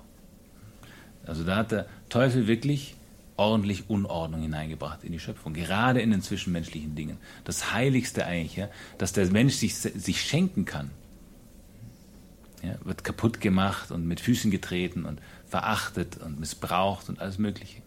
Also 1.27 1.45
da 1.45 1.57
hat 1.57 1.71
der 1.71 1.87
Teufel 2.09 2.47
wirklich 2.47 2.97
ordentlich 3.37 3.89
Unordnung 3.89 4.43
hineingebracht 4.43 5.03
in 5.03 5.13
die 5.13 5.19
Schöpfung, 5.19 5.55
gerade 5.55 6.01
in 6.01 6.11
den 6.11 6.23
zwischenmenschlichen 6.23 6.95
Dingen. 6.95 7.19
Das 7.45 7.73
Heiligste 7.73 8.27
eigentlich, 8.27 8.57
ja, 8.57 8.69
dass 8.99 9.13
der 9.13 9.31
Mensch 9.31 9.55
sich, 9.55 9.77
sich 9.77 10.23
schenken 10.23 10.65
kann, 10.65 10.91
ja, 12.63 12.77
wird 12.85 13.05
kaputt 13.05 13.41
gemacht 13.41 13.91
und 13.91 14.07
mit 14.07 14.21
Füßen 14.21 14.51
getreten 14.51 15.05
und 15.05 15.21
verachtet 15.47 16.19
und 16.19 16.41
missbraucht 16.41 17.09
und 17.09 17.21
alles 17.21 17.39
Mögliche. 17.39 17.83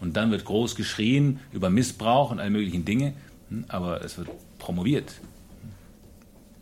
Und 0.00 0.16
dann 0.16 0.30
wird 0.30 0.44
groß 0.44 0.74
geschrien 0.74 1.40
über 1.52 1.70
Missbrauch 1.70 2.30
und 2.30 2.40
alle 2.40 2.50
möglichen 2.50 2.84
Dinge, 2.84 3.14
hm, 3.48 3.64
aber 3.68 4.02
es 4.02 4.18
wird 4.18 4.28
promoviert. 4.58 5.20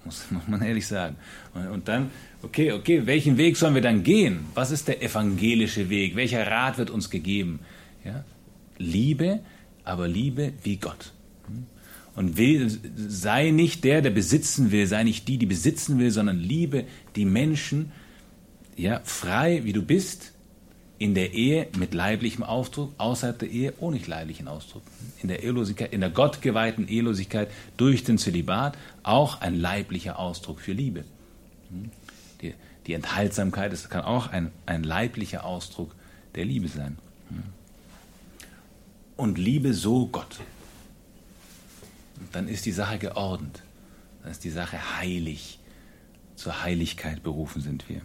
Muss, 0.04 0.24
muss 0.30 0.46
man 0.48 0.62
ehrlich 0.62 0.86
sagen. 0.86 1.16
Und, 1.54 1.68
und 1.68 1.88
dann, 1.88 2.10
okay, 2.42 2.72
okay, 2.72 3.06
welchen 3.06 3.36
Weg 3.36 3.56
sollen 3.56 3.74
wir 3.74 3.82
dann 3.82 4.02
gehen? 4.02 4.46
Was 4.54 4.70
ist 4.70 4.88
der 4.88 5.02
evangelische 5.02 5.88
Weg? 5.88 6.16
Welcher 6.16 6.46
Rat 6.46 6.78
wird 6.78 6.90
uns 6.90 7.10
gegeben? 7.10 7.60
Ja? 8.04 8.24
Liebe, 8.78 9.40
aber 9.84 10.08
Liebe 10.08 10.52
wie 10.62 10.76
Gott. 10.76 11.12
Und 12.16 12.36
will, 12.36 12.70
sei 12.96 13.50
nicht 13.50 13.82
der, 13.82 14.00
der 14.00 14.10
besitzen 14.10 14.70
will, 14.70 14.86
sei 14.86 15.02
nicht 15.02 15.26
die, 15.26 15.36
die 15.36 15.46
besitzen 15.46 15.98
will, 15.98 16.12
sondern 16.12 16.38
liebe 16.38 16.84
die 17.16 17.24
Menschen, 17.24 17.90
ja, 18.76 19.00
frei 19.02 19.62
wie 19.64 19.72
du 19.72 19.82
bist, 19.82 20.33
in 20.98 21.14
der 21.14 21.32
Ehe 21.32 21.68
mit 21.76 21.92
leiblichem 21.92 22.44
Ausdruck, 22.44 22.92
außerhalb 22.98 23.38
der 23.38 23.50
Ehe 23.50 23.74
ohne 23.78 23.98
leiblichen 23.98 24.46
Ausdruck. 24.46 24.82
In 25.22 25.28
der 25.28 25.42
Ehelosigkeit, 25.42 25.92
in 25.92 26.00
der 26.00 26.10
gottgeweihten 26.10 26.86
Ehelosigkeit 26.86 27.50
durch 27.76 28.04
den 28.04 28.18
Zölibat 28.18 28.78
auch 29.02 29.40
ein 29.40 29.56
leiblicher 29.56 30.18
Ausdruck 30.18 30.60
für 30.60 30.72
Liebe. 30.72 31.04
Die, 32.40 32.54
die 32.86 32.92
Enthaltsamkeit, 32.92 33.72
das 33.72 33.88
kann 33.88 34.02
auch 34.02 34.28
ein, 34.28 34.52
ein 34.66 34.84
leiblicher 34.84 35.44
Ausdruck 35.44 35.94
der 36.36 36.44
Liebe 36.44 36.68
sein. 36.68 36.96
Und 39.16 39.38
Liebe 39.38 39.74
so 39.74 40.06
Gott. 40.06 40.40
Dann 42.32 42.48
ist 42.48 42.66
die 42.66 42.72
Sache 42.72 42.98
geordnet. 42.98 43.62
Dann 44.22 44.30
ist 44.30 44.44
die 44.44 44.50
Sache 44.50 44.98
heilig. 44.98 45.58
Zur 46.36 46.62
Heiligkeit 46.62 47.22
berufen 47.22 47.62
sind 47.62 47.88
wir. 47.88 48.00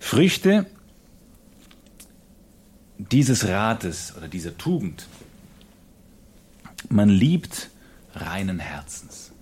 Früchte 0.00 0.66
dieses 2.98 3.46
Rates 3.46 4.14
oder 4.16 4.28
dieser 4.28 4.56
Tugend. 4.56 5.06
Man 6.88 7.08
liebt 7.08 7.70
reinen 8.14 8.58
Herzens. 8.58 9.32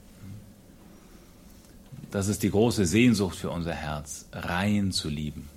Das 2.10 2.28
ist 2.28 2.42
die 2.42 2.50
große 2.50 2.84
Sehnsucht 2.84 3.36
für 3.36 3.50
unser 3.50 3.72
Herz, 3.72 4.26
rein 4.32 4.92
zu 4.92 5.08
lieben, 5.08 5.48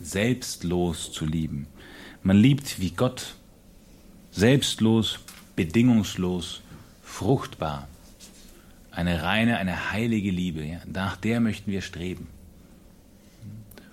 selbstlos 0.00 1.12
zu 1.12 1.26
lieben. 1.26 1.66
Man 2.22 2.36
liebt 2.36 2.80
wie 2.80 2.90
Gott, 2.90 3.34
selbstlos, 4.30 5.18
bedingungslos, 5.56 6.62
fruchtbar. 7.02 7.88
Eine 8.92 9.22
reine, 9.22 9.58
eine 9.58 9.90
heilige 9.90 10.30
Liebe, 10.30 10.64
ja, 10.64 10.78
nach 10.86 11.16
der 11.16 11.40
möchten 11.40 11.70
wir 11.70 11.82
streben. 11.82 12.28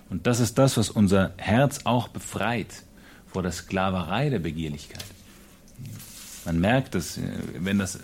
Und 0.08 0.26
das 0.26 0.40
ist 0.40 0.58
das, 0.58 0.76
was 0.76 0.90
unser 0.90 1.32
Herz 1.36 1.80
auch 1.84 2.08
befreit 2.08 2.84
vor 3.30 3.42
der 3.42 3.52
Sklaverei 3.52 4.30
der 4.30 4.38
Begehrlichkeit. 4.38 5.04
Man 6.44 6.60
merkt, 6.60 6.94
dass 6.94 7.18
äh, 7.18 7.22
wenn 7.58 7.78
das, 7.78 7.98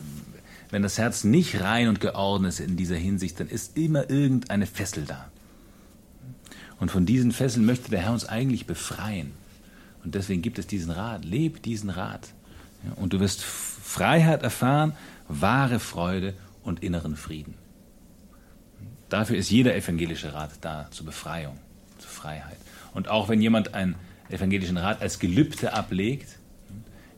wenn 0.71 0.83
das 0.83 0.99
Herz 0.99 1.25
nicht 1.25 1.61
rein 1.61 1.89
und 1.89 2.01
geordnet 2.01 2.53
ist 2.53 2.61
in 2.61 2.77
dieser 2.77 2.97
Hinsicht, 2.97 3.41
dann 3.41 3.49
ist 3.49 3.77
immer 3.77 4.11
irgendeine 4.11 4.67
Fessel 4.67 5.05
da. 5.05 5.31
Und 6.79 6.91
von 6.91 7.07
diesen 7.07 7.33
Fesseln 7.33 7.65
möchte 7.65 7.91
der 7.91 8.03
Herr 8.03 8.13
uns 8.13 8.27
eigentlich 8.27 8.67
befreien. 8.67 9.33
Und 10.05 10.15
deswegen 10.15 10.43
gibt 10.43 10.59
es 10.59 10.67
diesen 10.67 10.91
Rat. 10.91 11.25
Leb 11.25 11.63
diesen 11.63 11.89
Rat. 11.91 12.29
Und 12.97 13.13
du 13.13 13.21
wirst 13.21 13.43
Freiheit 13.43 14.43
erfahren, 14.43 14.93
wahre 15.29 15.81
Freude 15.81 16.35
und 16.63 16.83
inneren 16.83 17.17
Frieden. 17.17 17.55
Dafür 19.09 19.37
ist 19.37 19.51
jeder 19.51 19.75
evangelische 19.75 20.35
Rat 20.35 20.51
da, 20.61 20.89
zur 20.91 21.07
Befreiung, 21.07 21.57
zur 21.99 22.11
Freiheit. 22.11 22.59
Und 22.93 23.09
auch 23.09 23.29
wenn 23.29 23.41
jemand 23.41 23.75
ein 23.75 23.95
evangelischen 24.31 24.77
Rat 24.77 25.03
als 25.03 25.19
Gelübde 25.19 25.73
ablegt, 25.73 26.39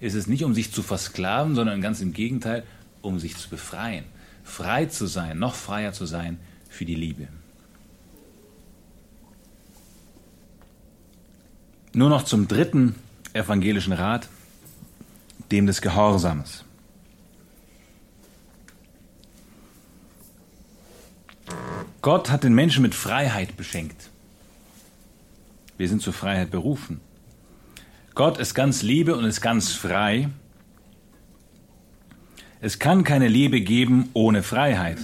ist 0.00 0.14
es 0.14 0.26
nicht, 0.26 0.44
um 0.44 0.54
sich 0.54 0.72
zu 0.72 0.82
versklaven, 0.82 1.54
sondern 1.54 1.80
ganz 1.80 2.00
im 2.00 2.12
Gegenteil, 2.12 2.64
um 3.02 3.18
sich 3.18 3.36
zu 3.36 3.48
befreien, 3.48 4.04
frei 4.44 4.86
zu 4.86 5.06
sein, 5.06 5.38
noch 5.38 5.54
freier 5.54 5.92
zu 5.92 6.06
sein 6.06 6.38
für 6.68 6.84
die 6.84 6.94
Liebe. 6.94 7.28
Nur 11.94 12.10
noch 12.10 12.24
zum 12.24 12.46
dritten 12.46 12.94
evangelischen 13.32 13.92
Rat, 13.92 14.28
dem 15.50 15.66
des 15.66 15.80
Gehorsams. 15.80 16.64
Gott 22.02 22.30
hat 22.30 22.44
den 22.44 22.54
Menschen 22.54 22.82
mit 22.82 22.94
Freiheit 22.94 23.56
beschenkt. 23.56 24.10
Wir 25.76 25.88
sind 25.88 26.02
zur 26.02 26.12
Freiheit 26.12 26.50
berufen. 26.50 27.00
Gott 28.14 28.38
ist 28.38 28.54
ganz 28.54 28.82
Liebe 28.82 29.14
und 29.16 29.24
ist 29.24 29.40
ganz 29.40 29.72
frei. 29.72 30.30
Es 32.60 32.78
kann 32.78 33.04
keine 33.04 33.28
Liebe 33.28 33.60
geben 33.60 34.08
ohne 34.14 34.42
Freiheit. 34.42 34.98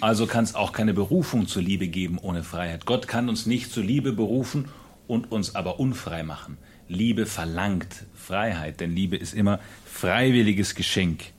Also 0.00 0.26
kann 0.26 0.44
es 0.44 0.54
auch 0.54 0.72
keine 0.72 0.92
Berufung 0.92 1.46
zur 1.46 1.62
Liebe 1.62 1.88
geben 1.88 2.18
ohne 2.18 2.44
Freiheit. 2.44 2.84
Gott 2.84 3.08
kann 3.08 3.28
uns 3.28 3.46
nicht 3.46 3.72
zur 3.72 3.82
Liebe 3.82 4.12
berufen 4.12 4.68
und 5.06 5.32
uns 5.32 5.54
aber 5.54 5.80
unfrei 5.80 6.22
machen. 6.22 6.58
Liebe 6.88 7.24
verlangt 7.24 8.04
Freiheit, 8.14 8.80
denn 8.80 8.94
Liebe 8.94 9.16
ist 9.16 9.32
immer 9.32 9.58
freiwilliges 9.86 10.74
Geschenk. 10.74 11.32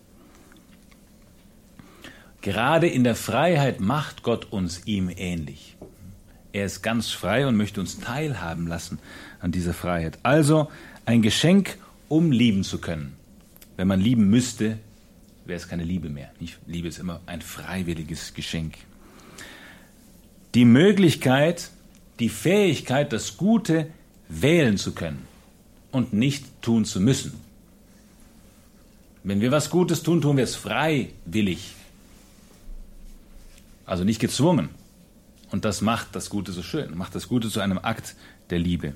Gerade 2.42 2.88
in 2.88 3.04
der 3.04 3.16
Freiheit 3.16 3.80
macht 3.80 4.24
Gott 4.24 4.52
uns 4.52 4.86
ihm 4.86 5.10
ähnlich. 5.16 5.78
Er 6.56 6.66
ist 6.66 6.84
ganz 6.84 7.12
frei 7.12 7.46
und 7.48 7.58
möchte 7.58 7.82
uns 7.82 8.00
teilhaben 8.00 8.66
lassen 8.66 9.00
an 9.42 9.52
dieser 9.52 9.74
Freiheit. 9.74 10.20
Also 10.24 10.72
ein 11.06 11.22
Geschenk, 11.22 11.78
um 12.08 12.32
lieben 12.32 12.64
zu 12.64 12.80
können. 12.80 13.18
Wenn 13.76 13.90
man 13.90 14.00
lieben 14.00 14.30
müsste, 14.30 14.80
wäre 15.44 15.58
es 15.58 15.68
keine 15.68 15.84
Liebe 15.84 16.08
mehr. 16.08 16.32
Liebe 16.66 16.88
ist 16.88 16.98
immer 16.98 17.20
ein 17.26 17.42
freiwilliges 17.42 18.34
Geschenk. 18.34 18.76
Die 20.54 20.64
Möglichkeit, 20.64 21.72
die 22.20 22.30
Fähigkeit, 22.30 23.12
das 23.12 23.36
Gute 23.36 23.88
wählen 24.30 24.78
zu 24.78 24.94
können 24.94 25.28
und 25.92 26.14
nicht 26.14 26.62
tun 26.62 26.86
zu 26.86 27.02
müssen. 27.02 27.34
Wenn 29.26 29.42
wir 29.42 29.52
was 29.52 29.70
Gutes 29.70 30.04
tun, 30.04 30.22
tun 30.22 30.38
wir 30.38 30.46
es 30.46 30.56
freiwillig. 30.56 31.74
Also 33.86 34.06
nicht 34.06 34.22
gezwungen. 34.22 34.70
Und 35.52 35.66
das 35.66 35.82
macht 35.82 36.16
das 36.16 36.30
Gute 36.30 36.52
so 36.52 36.64
schön, 36.64 36.98
macht 36.98 37.16
das 37.16 37.28
Gute 37.28 37.50
zu 37.50 37.60
einem 37.60 37.78
Akt 37.78 38.16
der 38.50 38.60
Liebe. 38.60 38.94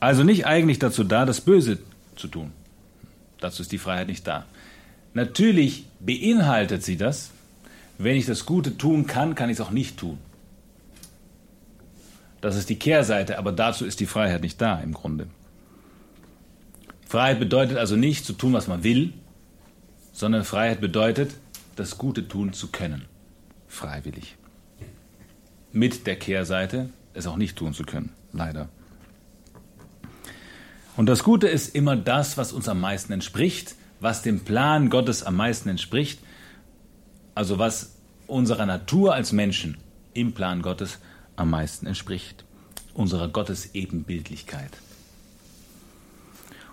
Also 0.00 0.24
nicht 0.24 0.46
eigentlich 0.46 0.78
dazu 0.78 1.04
da, 1.04 1.24
das 1.24 1.40
Böse 1.40 1.78
zu 2.16 2.28
tun. 2.28 2.52
Dazu 3.40 3.62
ist 3.62 3.72
die 3.72 3.78
Freiheit 3.78 4.08
nicht 4.08 4.26
da. 4.26 4.46
Natürlich 5.14 5.86
beinhaltet 6.00 6.84
sie 6.84 6.96
das, 6.96 7.30
wenn 7.96 8.16
ich 8.16 8.26
das 8.26 8.46
Gute 8.46 8.76
tun 8.76 9.06
kann, 9.06 9.34
kann 9.34 9.50
ich 9.50 9.58
es 9.58 9.60
auch 9.60 9.70
nicht 9.70 9.96
tun. 9.96 10.18
Das 12.40 12.54
ist 12.54 12.68
die 12.68 12.78
Kehrseite, 12.78 13.38
aber 13.38 13.50
dazu 13.50 13.84
ist 13.84 13.98
die 13.98 14.06
Freiheit 14.06 14.42
nicht 14.42 14.60
da 14.60 14.78
im 14.78 14.94
Grunde. 14.94 15.26
Freiheit 17.08 17.40
bedeutet 17.40 17.78
also 17.78 17.96
nicht 17.96 18.24
zu 18.24 18.34
tun, 18.34 18.52
was 18.52 18.68
man 18.68 18.84
will, 18.84 19.12
sondern 20.12 20.44
Freiheit 20.44 20.80
bedeutet, 20.80 21.32
das 21.74 21.98
Gute 21.98 22.28
tun 22.28 22.52
zu 22.52 22.68
können. 22.68 23.06
Freiwillig 23.66 24.36
mit 25.78 26.06
der 26.06 26.16
Kehrseite, 26.16 26.90
es 27.14 27.26
auch 27.26 27.36
nicht 27.36 27.56
tun 27.56 27.72
zu 27.72 27.84
können, 27.84 28.10
leider. 28.32 28.68
Und 30.96 31.06
das 31.06 31.22
Gute 31.22 31.46
ist 31.46 31.74
immer 31.74 31.96
das, 31.96 32.36
was 32.36 32.52
uns 32.52 32.68
am 32.68 32.80
meisten 32.80 33.12
entspricht, 33.12 33.76
was 34.00 34.22
dem 34.22 34.40
Plan 34.40 34.90
Gottes 34.90 35.22
am 35.22 35.36
meisten 35.36 35.68
entspricht, 35.68 36.18
also 37.34 37.58
was 37.58 37.94
unserer 38.26 38.66
Natur 38.66 39.14
als 39.14 39.32
Menschen 39.32 39.76
im 40.14 40.32
Plan 40.32 40.62
Gottes 40.62 40.98
am 41.36 41.50
meisten 41.50 41.86
entspricht, 41.86 42.44
unserer 42.94 43.28
Gottesebenbildlichkeit. 43.28 44.70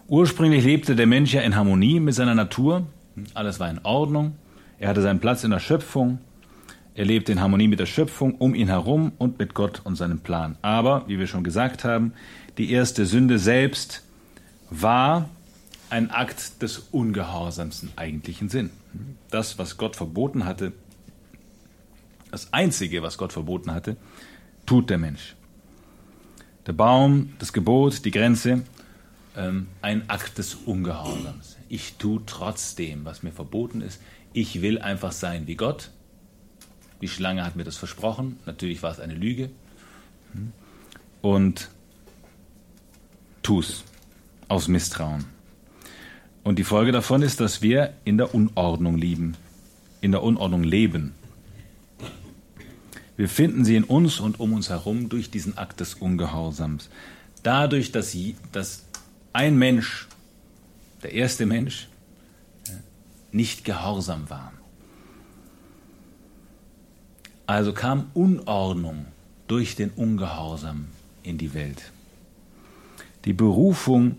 Ursprünglich 0.08 0.66
lebte 0.66 0.96
der 0.96 1.08
Mensch 1.08 1.34
ja 1.34 1.42
in 1.42 1.56
Harmonie 1.56 2.00
mit 2.00 2.16
seiner 2.16 2.36
Natur, 2.36 2.88
alles 3.36 3.60
war 3.60 3.70
in 3.70 3.80
Ordnung, 3.84 4.36
er 4.80 4.90
hatte 4.90 5.04
seinen 5.04 5.20
Platz 5.20 5.44
in 5.44 5.52
der 5.52 5.60
Schöpfung, 5.60 6.20
er 6.96 7.04
lebt 7.04 7.28
in 7.28 7.42
Harmonie 7.42 7.68
mit 7.68 7.80
der 7.80 7.86
Schöpfung 7.86 8.36
um 8.36 8.56
ihn 8.56 8.70
herum 8.70 9.12
und 9.18 9.38
mit 9.38 9.54
Gott 9.54 9.82
und 9.84 9.98
seinem 9.98 10.20
Plan. 10.20 10.58
Aber, 10.62 11.04
wie 11.08 11.20
wir 11.20 11.28
schon 11.28 11.44
gesagt 11.44 11.84
haben, 11.84 12.14
die 12.58 12.72
erste 12.72 13.06
Sünde 13.06 13.38
selbst 13.38 14.04
war 14.70 15.30
ein 15.90 16.10
Akt 16.10 16.62
des 16.62 16.80
Ungehorsams 16.92 17.84
im 17.84 17.90
eigentlichen 17.98 18.48
Sinn. 18.48 18.70
Das, 19.30 19.60
was 19.60 19.76
Gott 19.76 19.98
verboten 19.98 20.46
hatte, 20.46 20.72
das 22.32 22.54
Einzige, 22.54 23.04
was 23.04 23.18
Gott 23.18 23.34
verboten 23.34 23.72
hatte, 23.74 23.98
tut 24.66 24.90
der 24.90 24.98
Mensch. 24.98 25.36
Der 26.66 26.74
Baum, 26.74 27.34
das 27.40 27.52
Gebot, 27.52 28.06
die 28.06 28.12
Grenze, 28.12 28.64
ähm, 29.36 29.68
ein 29.82 30.10
Akt 30.10 30.38
des 30.38 30.56
Ungehorsams. 30.56 31.58
Ich 31.68 31.96
tue 31.96 32.22
trotzdem, 32.26 33.04
was 33.04 33.22
mir 33.22 33.32
verboten 33.34 33.82
ist. 33.82 34.02
Ich 34.32 34.62
will 34.62 34.80
einfach 34.80 35.12
sein 35.12 35.46
wie 35.46 35.56
Gott 35.56 35.92
die 37.02 37.08
Schlange 37.08 37.46
hat 37.46 37.56
mir 37.56 37.64
das 37.64 37.78
versprochen. 37.78 38.40
Natürlich 38.46 38.82
war 38.84 38.92
es 38.92 39.00
eine 39.00 39.16
Lüge. 39.16 39.50
Und 41.22 41.70
tu's 43.42 43.84
aus 44.48 44.68
Misstrauen. 44.68 45.26
Und 46.44 46.60
die 46.60 46.64
Folge 46.64 46.92
davon 46.92 47.22
ist, 47.22 47.40
dass 47.40 47.62
wir 47.62 47.94
in 48.04 48.18
der 48.18 48.36
Unordnung 48.36 48.98
lieben, 48.98 49.36
in 50.02 50.12
der 50.12 50.22
Unordnung 50.22 50.64
leben. 50.64 51.14
Wir 53.18 53.30
finden 53.30 53.66
sie 53.66 53.76
in 53.76 53.84
uns 53.84 54.20
und 54.20 54.40
um 54.40 54.54
uns 54.54 54.70
herum 54.70 55.10
durch 55.10 55.32
diesen 55.32 55.58
Akt 55.58 55.80
des 55.80 55.96
Ungehorsams. 55.96 56.90
Dadurch, 57.44 57.92
dass, 57.92 58.16
dass 58.52 58.84
ein 59.34 59.58
Mensch, 59.58 60.08
der 61.02 61.14
erste 61.14 61.46
Mensch, 61.46 61.88
nicht 63.32 63.66
gehorsam 63.66 64.30
war. 64.30 64.54
Also 67.48 67.74
kam 67.74 68.10
Unordnung 68.14 69.06
durch 69.48 69.76
den 69.76 69.92
Ungehorsam 69.92 70.88
in 71.24 71.38
die 71.38 71.54
Welt. 71.54 71.92
Die 73.26 73.34
Berufung 73.34 74.18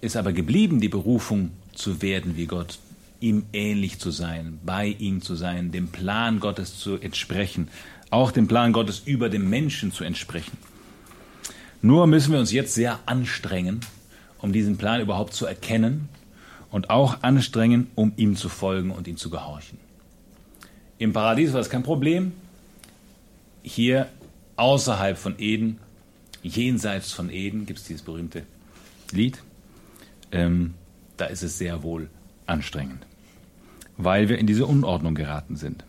ist 0.00 0.16
aber 0.16 0.32
geblieben, 0.32 0.80
die 0.80 0.88
Berufung 0.88 1.50
zu 1.74 2.02
werden 2.02 2.36
wie 2.36 2.46
Gott, 2.46 2.78
ihm 3.20 3.44
ähnlich 3.52 3.98
zu 3.98 4.10
sein, 4.10 4.60
bei 4.64 4.86
ihm 4.86 5.22
zu 5.22 5.34
sein, 5.34 5.72
dem 5.72 5.88
Plan 5.88 6.40
Gottes 6.40 6.78
zu 6.78 6.96
entsprechen, 6.96 7.68
auch 8.10 8.30
dem 8.30 8.46
Plan 8.46 8.72
Gottes 8.72 9.02
über 9.04 9.28
dem 9.28 9.50
Menschen 9.50 9.92
zu 9.92 10.04
entsprechen. 10.04 10.56
Nur 11.82 12.06
müssen 12.06 12.32
wir 12.32 12.38
uns 12.38 12.52
jetzt 12.52 12.74
sehr 12.74 12.98
anstrengen, 13.06 13.80
um 14.40 14.52
diesen 14.52 14.76
Plan 14.76 15.00
überhaupt 15.00 15.34
zu 15.34 15.46
erkennen 15.46 16.08
und 16.70 16.90
auch 16.90 17.22
anstrengen, 17.22 17.88
um 17.94 18.12
ihm 18.16 18.36
zu 18.36 18.48
folgen 18.48 18.90
und 18.90 19.08
ihm 19.08 19.16
zu 19.16 19.30
gehorchen. 19.30 19.78
Im 20.98 21.12
Paradies 21.12 21.52
war 21.52 21.60
es 21.60 21.70
kein 21.70 21.82
Problem. 21.82 22.32
Hier 23.62 24.08
außerhalb 24.56 25.16
von 25.16 25.38
Eden, 25.38 25.78
jenseits 26.42 27.12
von 27.12 27.30
Eden, 27.30 27.66
gibt 27.66 27.78
es 27.78 27.84
dieses 27.86 28.02
berühmte 28.02 28.44
Lied. 29.12 29.38
Ähm, 30.32 30.74
da 31.16 31.26
ist 31.26 31.42
es 31.42 31.58
sehr 31.58 31.82
wohl 31.82 32.10
anstrengend, 32.46 33.06
weil 33.96 34.28
wir 34.28 34.38
in 34.38 34.46
diese 34.46 34.66
Unordnung 34.66 35.14
geraten 35.14 35.56
sind. 35.56 35.84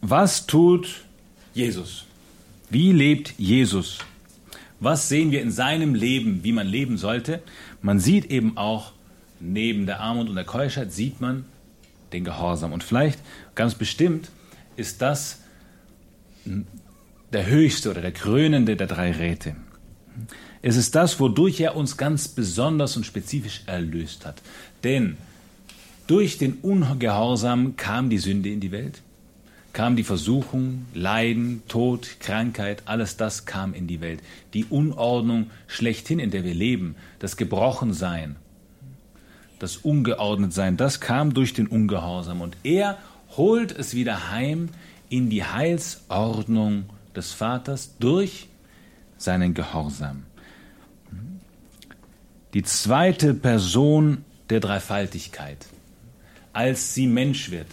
Was 0.00 0.46
tut 0.46 1.04
Jesus? 1.54 2.04
Wie 2.68 2.92
lebt 2.92 3.34
Jesus? 3.38 3.98
Was 4.80 5.08
sehen 5.08 5.30
wir 5.30 5.40
in 5.42 5.52
seinem 5.52 5.94
Leben, 5.94 6.42
wie 6.42 6.52
man 6.52 6.66
leben 6.66 6.98
sollte? 6.98 7.40
Man 7.82 8.00
sieht 8.00 8.26
eben 8.26 8.56
auch, 8.56 8.92
neben 9.42 9.86
der 9.86 10.00
Armut 10.00 10.28
und 10.28 10.36
der 10.36 10.44
Keuschheit 10.44 10.92
sieht 10.92 11.20
man 11.20 11.44
den 12.12 12.24
Gehorsam. 12.24 12.72
Und 12.72 12.84
vielleicht, 12.84 13.18
ganz 13.54 13.74
bestimmt, 13.74 14.30
ist 14.76 15.02
das 15.02 15.40
der 16.44 17.46
höchste 17.46 17.90
oder 17.90 18.00
der 18.00 18.12
krönende 18.12 18.76
der 18.76 18.86
drei 18.86 19.12
Räte. 19.12 19.56
Es 20.60 20.76
ist 20.76 20.94
das, 20.94 21.18
wodurch 21.18 21.60
er 21.60 21.76
uns 21.76 21.96
ganz 21.96 22.28
besonders 22.28 22.96
und 22.96 23.04
spezifisch 23.04 23.62
erlöst 23.66 24.26
hat. 24.26 24.40
Denn 24.84 25.16
durch 26.06 26.38
den 26.38 26.54
Ungehorsam 26.62 27.76
kam 27.76 28.10
die 28.10 28.18
Sünde 28.18 28.50
in 28.50 28.60
die 28.60 28.70
Welt, 28.70 29.02
kam 29.72 29.96
die 29.96 30.04
Versuchung, 30.04 30.86
Leiden, 30.92 31.62
Tod, 31.68 32.20
Krankheit, 32.20 32.82
alles 32.84 33.16
das 33.16 33.46
kam 33.46 33.72
in 33.72 33.86
die 33.86 34.00
Welt. 34.00 34.20
Die 34.52 34.66
Unordnung 34.66 35.50
schlechthin, 35.66 36.18
in 36.18 36.30
der 36.30 36.44
wir 36.44 36.54
leben, 36.54 36.94
das 37.18 37.36
Gebrochensein, 37.36 38.36
das 39.62 39.76
Ungeordnetsein, 39.76 40.76
das 40.76 40.98
kam 40.98 41.34
durch 41.34 41.54
den 41.54 41.68
Ungehorsam. 41.68 42.40
Und 42.40 42.56
er 42.64 42.98
holt 43.36 43.70
es 43.70 43.94
wieder 43.94 44.32
heim 44.32 44.70
in 45.08 45.30
die 45.30 45.44
Heilsordnung 45.44 46.86
des 47.14 47.30
Vaters 47.30 47.94
durch 48.00 48.48
seinen 49.18 49.54
Gehorsam. 49.54 50.24
Die 52.54 52.64
zweite 52.64 53.34
Person 53.34 54.24
der 54.50 54.58
Dreifaltigkeit, 54.58 55.64
als 56.52 56.94
sie 56.94 57.06
Mensch 57.06 57.52
wird. 57.52 57.68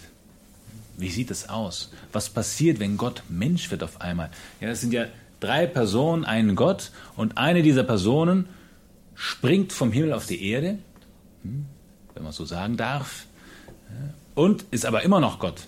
Wie 0.96 1.10
sieht 1.10 1.32
es 1.32 1.48
aus? 1.48 1.92
Was 2.12 2.30
passiert, 2.30 2.78
wenn 2.78 2.98
Gott 2.98 3.24
Mensch 3.28 3.68
wird 3.72 3.82
auf 3.82 4.00
einmal? 4.00 4.30
Ja, 4.60 4.68
es 4.68 4.80
sind 4.80 4.92
ja 4.92 5.06
drei 5.40 5.66
Personen, 5.66 6.24
ein 6.24 6.54
Gott 6.54 6.92
und 7.16 7.36
eine 7.36 7.62
dieser 7.62 7.82
Personen 7.82 8.46
springt 9.16 9.72
vom 9.72 9.90
Himmel 9.90 10.12
auf 10.12 10.26
die 10.26 10.48
Erde, 10.48 10.78
hm, 11.42 11.66
wenn 12.14 12.22
man 12.22 12.32
so 12.32 12.44
sagen 12.44 12.76
darf, 12.76 13.26
und 14.34 14.64
ist 14.70 14.86
aber 14.86 15.02
immer 15.02 15.20
noch 15.20 15.38
Gott. 15.38 15.66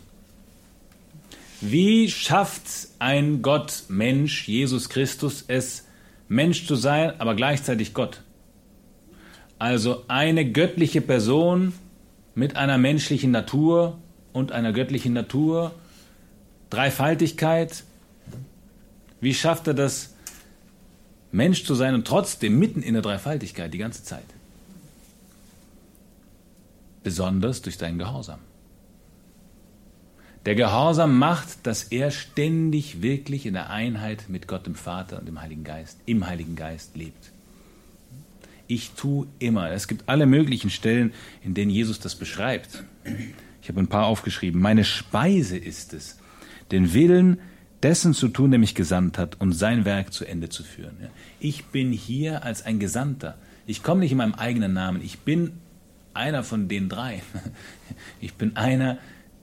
Wie 1.61 2.11
schafft 2.11 2.89
ein 2.99 3.43
Gott 3.43 3.85
Mensch, 3.89 4.49
Jesus 4.49 4.89
Christus, 4.89 5.45
es, 5.49 5.85
Mensch 6.29 6.67
zu 6.67 6.75
sein, 6.75 7.21
aber 7.21 7.35
gleichzeitig 7.35 7.95
Gott? 7.95 8.23
Also 9.59 10.05
eine 10.09 10.51
göttliche 10.51 11.01
Person 11.01 11.73
mit 12.35 12.57
einer 12.57 12.79
menschlichen 12.79 13.31
Natur 13.31 13.99
und 14.33 14.51
einer 14.51 14.73
göttlichen 14.73 15.13
Natur, 15.13 15.73
Dreifaltigkeit. 16.71 17.85
Wie 19.21 19.35
schafft 19.35 19.67
er 19.69 19.75
das, 19.75 20.15
Mensch 21.31 21.65
zu 21.65 21.75
sein 21.75 21.95
und 21.95 22.07
trotzdem 22.07 22.59
mitten 22.59 22.83
in 22.83 22.95
der 22.95 23.03
Dreifaltigkeit 23.03 23.73
die 23.73 23.79
ganze 23.79 24.05
Zeit? 24.05 24.25
Besonders 27.03 27.63
durch 27.63 27.79
seinen 27.79 27.99
Gehorsam. 27.99 28.39
Der 30.45 30.57
Gehorsam 30.57 31.19
macht, 31.19 31.67
dass 31.67 31.85
er 31.85 32.11
ständig 32.11 33.01
wirklich 33.01 33.47
in 33.47 33.55
der 33.55 33.71
Einheit 33.71 34.25
mit 34.29 34.49
Gott 34.49 34.67
dem 34.67 34.75
Vater 34.75 35.21
und 35.21 35.27
dem 35.27 35.41
Heiligen 35.41 35.63
Geist, 35.63 36.01
im 36.05 36.27
Heiligen 36.27 36.57
Geist 36.57 36.97
lebt. 36.97 37.31
Ich 38.67 38.93
tue 38.93 39.27
immer. 39.39 39.71
Es 39.71 39.87
gibt 39.87 40.09
alle 40.09 40.27
möglichen 40.27 40.71
Stellen, 40.71 41.13
in 41.45 41.55
denen 41.55 41.71
Jesus 41.71 42.01
das 42.01 42.17
beschreibt. 42.17 42.83
Ich 43.61 43.69
habe 43.69 43.81
ein 43.81 43.89
paar 43.89 44.07
aufgeschrieben. 44.07 44.61
Meine 44.61 44.85
Speise 44.85 45.57
ist 45.57 45.95
es, 45.95 46.19
den 46.73 46.93
Willen 46.93 47.39
dessen 47.83 48.15
zu 48.15 48.29
tun, 48.29 48.51
der 48.51 48.59
mich 48.59 48.75
gesandt 48.75 49.19
hat 49.19 49.41
und 49.41 49.53
sein 49.53 49.85
Werk 49.85 50.13
zu 50.13 50.25
Ende 50.25 50.49
zu 50.49 50.65
führen. 50.65 50.97
Ich 51.39 51.67
bin 51.67 51.93
hier 51.93 52.45
als 52.45 52.65
ein 52.65 52.81
Gesandter. 52.81 53.37
Ich 53.67 53.83
komme 53.83 54.01
nicht 54.01 54.13
in 54.13 54.19
meinem 54.19 54.35
eigenen 54.35 54.73
Namen. 54.73 55.03
Ich 55.03 55.21
bin 55.21 55.53
einer 56.15 56.45
von 56.45 56.69
den 56.69 56.89
drei. 56.89 57.23
Ich 58.21 58.35
bin 58.35 58.57
einer, 58.57 58.99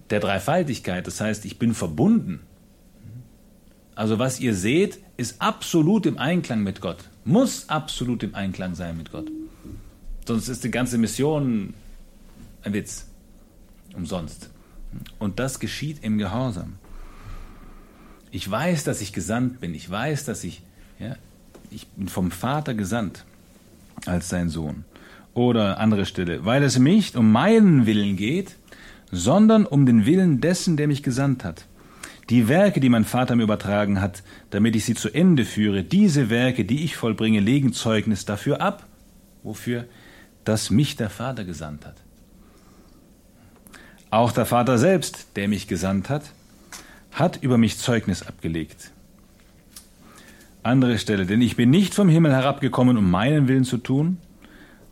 der 0.10 0.20
Dreifaltigkeit. 0.20 1.06
Das 1.06 1.22
heißt, 1.22 1.46
ich 1.46 1.60
bin 1.60 1.74
verbunden. 1.74 2.40
Also 3.96 4.18
was 4.20 4.40
ihr 4.40 4.56
seht, 4.56 5.00
ist 5.18 5.42
absolut 5.42 6.06
im 6.06 6.18
Einklang 6.18 6.64
mit 6.64 6.82
Gott. 6.82 7.10
Muss 7.26 7.70
absolut 7.70 8.24
im 8.24 8.34
Einklang 8.34 8.76
sein 8.76 8.98
mit 8.98 9.12
Gott. 9.12 9.30
Sonst 10.26 10.48
ist 10.48 10.64
die 10.64 10.72
ganze 10.72 10.98
Mission 10.98 11.74
ein 12.64 12.74
Witz. 12.74 13.08
Umsonst. 13.94 14.50
Und 15.18 15.40
das 15.40 15.60
geschieht 15.60 16.04
im 16.04 16.18
Gehorsam. 16.18 16.76
Ich 18.32 18.50
weiß, 18.50 18.84
dass 18.84 19.02
ich 19.02 19.12
gesandt 19.12 19.60
bin. 19.60 19.74
Ich 19.74 19.90
weiß, 19.90 20.26
dass 20.26 20.44
ich, 20.44 20.62
ja, 21.00 21.16
ich 21.72 21.88
bin 21.88 22.08
vom 22.08 22.32
Vater 22.32 22.74
gesandt 22.74 23.26
als 24.06 24.30
sein 24.30 24.50
Sohn. 24.50 24.86
Oder 25.40 25.80
andere 25.80 26.06
Stelle, 26.06 26.44
weil 26.44 26.64
es 26.64 26.78
nicht 26.80 27.16
um 27.16 27.32
meinen 27.32 27.86
Willen 27.86 28.18
geht, 28.18 28.58
sondern 29.10 29.66
um 29.66 29.86
den 29.86 30.06
Willen 30.06 30.42
dessen, 30.42 30.76
der 30.76 30.90
mich 30.90 31.02
gesandt 31.02 31.46
hat. 31.46 31.66
Die 32.30 32.50
Werke, 32.50 32.82
die 32.82 32.90
mein 32.90 33.06
Vater 33.06 33.38
mir 33.38 33.44
übertragen 33.44 34.02
hat, 34.02 34.22
damit 34.50 34.76
ich 34.76 34.84
sie 34.84 34.96
zu 34.96 35.10
Ende 35.10 35.46
führe, 35.46 35.84
diese 35.86 36.30
Werke, 36.30 36.66
die 36.66 36.84
ich 36.84 36.98
vollbringe, 36.98 37.40
legen 37.40 37.72
Zeugnis 37.72 38.26
dafür 38.26 38.60
ab, 38.60 38.86
wofür, 39.42 39.86
dass 40.44 40.72
mich 40.72 40.98
der 40.98 41.10
Vater 41.10 41.46
gesandt 41.46 41.86
hat. 41.86 41.96
Auch 44.10 44.34
der 44.34 44.46
Vater 44.46 44.78
selbst, 44.78 45.38
der 45.38 45.48
mich 45.48 45.70
gesandt 45.70 46.10
hat, 46.10 46.34
hat 47.14 47.42
über 47.42 47.58
mich 47.58 47.78
Zeugnis 47.78 48.24
abgelegt. 48.24 48.92
Andere 50.64 50.98
Stelle, 50.98 51.26
denn 51.26 51.40
ich 51.42 51.56
bin 51.56 51.70
nicht 51.70 51.94
vom 51.94 52.10
Himmel 52.10 52.34
herabgekommen, 52.34 52.98
um 52.98 53.10
meinen 53.10 53.48
Willen 53.48 53.64
zu 53.64 53.78
tun, 53.78 54.18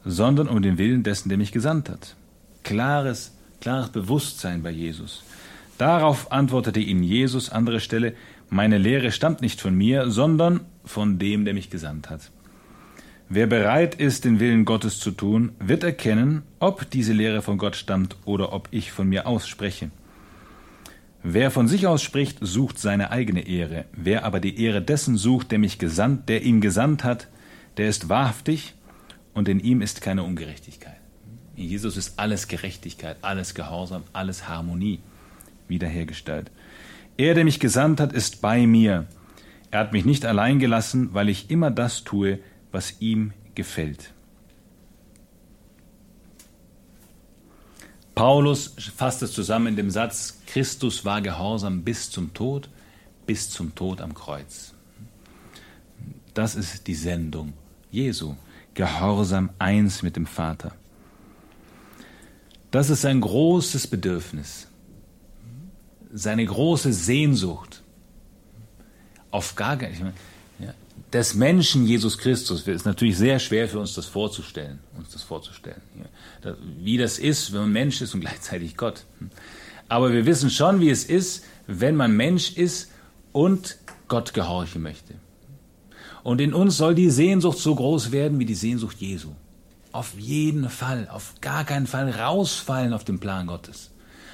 sondern 0.07 0.47
um 0.47 0.61
den 0.61 0.77
Willen 0.77 1.03
dessen, 1.03 1.29
der 1.29 1.37
mich 1.37 1.51
gesandt 1.51 1.89
hat. 1.89 2.15
Klares 2.63 3.37
klares 3.61 3.89
Bewusstsein 3.89 4.63
bei 4.63 4.71
Jesus. 4.71 5.23
Darauf 5.77 6.31
antwortete 6.31 6.79
ihm 6.79 7.03
Jesus, 7.03 7.49
andere 7.49 7.79
Stelle, 7.79 8.13
meine 8.49 8.77
Lehre 8.77 9.11
stammt 9.11 9.41
nicht 9.41 9.61
von 9.61 9.75
mir, 9.75 10.09
sondern 10.09 10.61
von 10.85 11.19
dem, 11.19 11.45
der 11.45 11.53
mich 11.53 11.69
gesandt 11.69 12.09
hat. 12.09 12.31
Wer 13.29 13.47
bereit 13.47 13.95
ist, 13.95 14.23
den 14.23 14.39
Willen 14.39 14.63
Gottes 14.63 14.99
zu 14.99 15.11
tun, 15.11 15.51
wird 15.59 15.83
erkennen, 15.83 16.43
ob 16.59 16.89
diese 16.89 17.11
Lehre 17.11 17.41
von 17.41 17.57
Gott 17.57 17.75
stammt 17.75 18.15
oder 18.23 18.53
ob 18.53 18.69
ich 18.71 18.93
von 18.93 19.09
mir 19.09 19.27
ausspreche. 19.27 19.91
Wer 21.23 21.51
von 21.51 21.67
sich 21.67 21.87
aus 21.87 22.01
spricht, 22.01 22.37
sucht 22.39 22.79
seine 22.79 23.11
eigene 23.11 23.45
Ehre. 23.45 23.83
Wer 23.91 24.23
aber 24.23 24.39
die 24.39 24.63
Ehre 24.63 24.81
dessen 24.81 25.17
sucht, 25.17 25.51
der 25.51 25.59
mich 25.59 25.77
gesandt, 25.77 26.29
der 26.29 26.43
ihn 26.43 26.61
gesandt 26.61 27.03
hat, 27.03 27.27
der 27.75 27.89
ist 27.89 28.07
wahrhaftig 28.07 28.75
und 29.37 29.47
in 29.47 29.59
ihm 29.59 29.83
ist 29.83 30.01
keine 30.01 30.23
Ungerechtigkeit. 30.23 30.97
In 31.55 31.65
Jesus 31.65 31.95
ist 31.95 32.17
alles 32.17 32.47
Gerechtigkeit, 32.47 33.17
alles 33.21 33.53
Gehorsam, 33.53 34.03
alles 34.11 34.47
Harmonie 34.47 34.99
wiederhergestellt. 35.67 36.49
Er, 37.17 37.35
der 37.35 37.43
mich 37.43 37.59
gesandt 37.59 37.99
hat, 37.99 38.13
ist 38.13 38.41
bei 38.41 38.65
mir. 38.65 39.05
Er 39.69 39.81
hat 39.81 39.93
mich 39.93 40.05
nicht 40.05 40.25
allein 40.25 40.57
gelassen, 40.57 41.13
weil 41.13 41.29
ich 41.29 41.51
immer 41.51 41.69
das 41.69 42.03
tue, 42.03 42.39
was 42.71 42.99
ihm 42.99 43.31
gefällt. 43.53 44.11
Paulus 48.15 48.73
fasst 48.95 49.21
es 49.21 49.33
zusammen 49.33 49.67
in 49.67 49.75
dem 49.75 49.91
Satz, 49.91 50.41
Christus 50.47 51.05
war 51.05 51.21
gehorsam 51.21 51.83
bis 51.83 52.09
zum 52.09 52.33
Tod, 52.33 52.69
bis 53.27 53.51
zum 53.51 53.75
Tod 53.75 54.01
am 54.01 54.15
Kreuz. 54.15 54.73
Das 56.33 56.55
ist 56.55 56.87
die 56.87 56.95
Sendung 56.95 57.53
Jesu, 57.91 58.35
gehorsam 58.77 59.49
eins 59.57 60.03
mit 60.03 60.15
dem 60.15 60.27
Vater. 60.27 60.71
Das 62.71 62.89
ist 62.89 63.01
sein 63.01 63.19
großes 63.19 63.87
Bedürfnis, 63.87 64.67
seine 66.13 66.45
große 66.45 66.93
Sehnsucht. 66.93 67.81
Auf 69.31 69.55
gar 69.55 69.77
keinen. 69.77 70.13
Ja, 70.59 70.73
des 71.11 71.33
Menschen 71.33 71.85
Jesus 71.85 72.17
Christus 72.17 72.67
ist 72.67 72.85
natürlich 72.85 73.17
sehr 73.17 73.39
schwer 73.39 73.67
für 73.67 73.79
uns 73.79 73.93
das 73.93 74.05
vorzustellen, 74.05 74.79
uns 74.95 75.09
das 75.11 75.23
vorzustellen. 75.23 75.81
Ja, 76.43 76.55
wie 76.77 76.97
das 76.97 77.17
ist, 77.17 77.51
wenn 77.53 77.61
man 77.61 77.71
Mensch 77.73 78.01
ist 78.01 78.13
und 78.13 78.21
gleichzeitig 78.27 78.77
Gott. 78.77 79.05
Aber 79.89 80.13
wir 80.13 80.25
wissen 80.25 80.51
schon, 80.51 80.79
wie 80.81 80.89
es 80.89 81.03
ist, 81.03 81.43
wenn 81.65 81.95
man 81.95 82.15
Mensch 82.15 82.55
ist 82.57 82.91
und 83.31 83.77
Gott 84.07 84.33
gehorchen 84.35 84.83
möchte. 84.83 85.15
Und 86.27 86.41
in 86.41 86.53
uns 86.53 86.75
soll 86.75 86.93
die 86.93 87.09
Sehnsucht 87.09 87.57
so 87.57 87.73
groß 87.73 88.11
werden 88.11 88.37
wie 88.39 88.45
die 88.45 88.53
Sehnsucht 88.53 88.97
Jesu 88.99 89.29
auf 89.97 90.13
jeden 90.19 90.69
Fall, 90.69 91.07
auf 91.11 91.33
gar 91.41 91.63
keinen 91.65 91.87
Fall 91.87 92.11
rausfallen 92.11 92.93
auf 92.93 93.03
den 93.03 93.19
Plan 93.19 93.47
Gottes. 93.47 93.89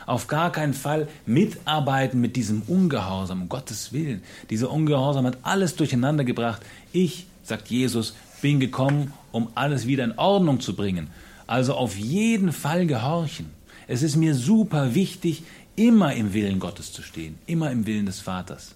Auf 0.06 0.28
gar 0.28 0.52
keinen 0.52 0.74
Fall 0.74 1.08
mitarbeiten 1.26 2.20
mit 2.20 2.36
diesem 2.36 2.64
Ungehorsam, 2.64 3.44
um 3.44 3.50
Gottes 3.50 3.94
Willen. 3.94 4.22
Dieser 4.50 4.70
Ungehorsam 4.70 5.26
hat 5.26 5.38
alles 5.44 5.78
durcheinander 5.78 6.26
gebracht. 6.26 6.62
Ich, 6.92 7.28
sagt 7.44 7.70
Jesus, 7.70 8.14
bin 8.42 8.60
gekommen, 8.60 9.14
um 9.32 9.48
alles 9.56 9.88
wieder 9.88 10.04
in 10.04 10.18
Ordnung 10.18 10.60
zu 10.60 10.76
bringen. 10.76 11.08
Also 11.48 11.76
auf 11.76 11.96
jeden 11.96 12.52
Fall 12.52 12.86
gehorchen. 12.86 13.52
Es 13.88 14.04
ist 14.04 14.18
mir 14.18 14.36
super 14.36 14.94
wichtig, 14.94 15.44
immer 15.78 16.14
im 16.14 16.34
Willen 16.34 16.60
Gottes 16.60 16.92
zu 16.92 17.02
stehen, 17.02 17.38
immer 17.46 17.72
im 17.72 17.86
Willen 17.86 18.06
des 18.06 18.20
Vaters. 18.20 18.76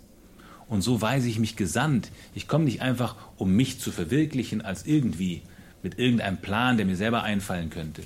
Und 0.70 0.82
so 0.82 1.02
weiß 1.02 1.26
ich 1.26 1.40
mich 1.40 1.56
gesandt. 1.56 2.12
Ich 2.36 2.48
komme 2.48 2.66
nicht 2.66 2.82
einfach, 2.82 3.16
um 3.38 3.56
mich 3.56 3.80
zu 3.80 3.92
verwirklichen 3.92 4.62
als 4.62 4.86
irgendwie, 4.86 5.42
mit 5.84 6.00
irgendeinem 6.00 6.38
Plan, 6.38 6.78
der 6.78 6.86
mir 6.86 6.96
selber 6.96 7.24
einfallen 7.24 7.70
könnte. 7.70 8.02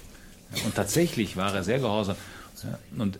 Und 0.66 0.76
tatsächlich 0.76 1.38
war 1.38 1.54
er 1.54 1.64
sehr 1.64 1.80
gehorsam. 1.80 2.16
Und 2.98 3.18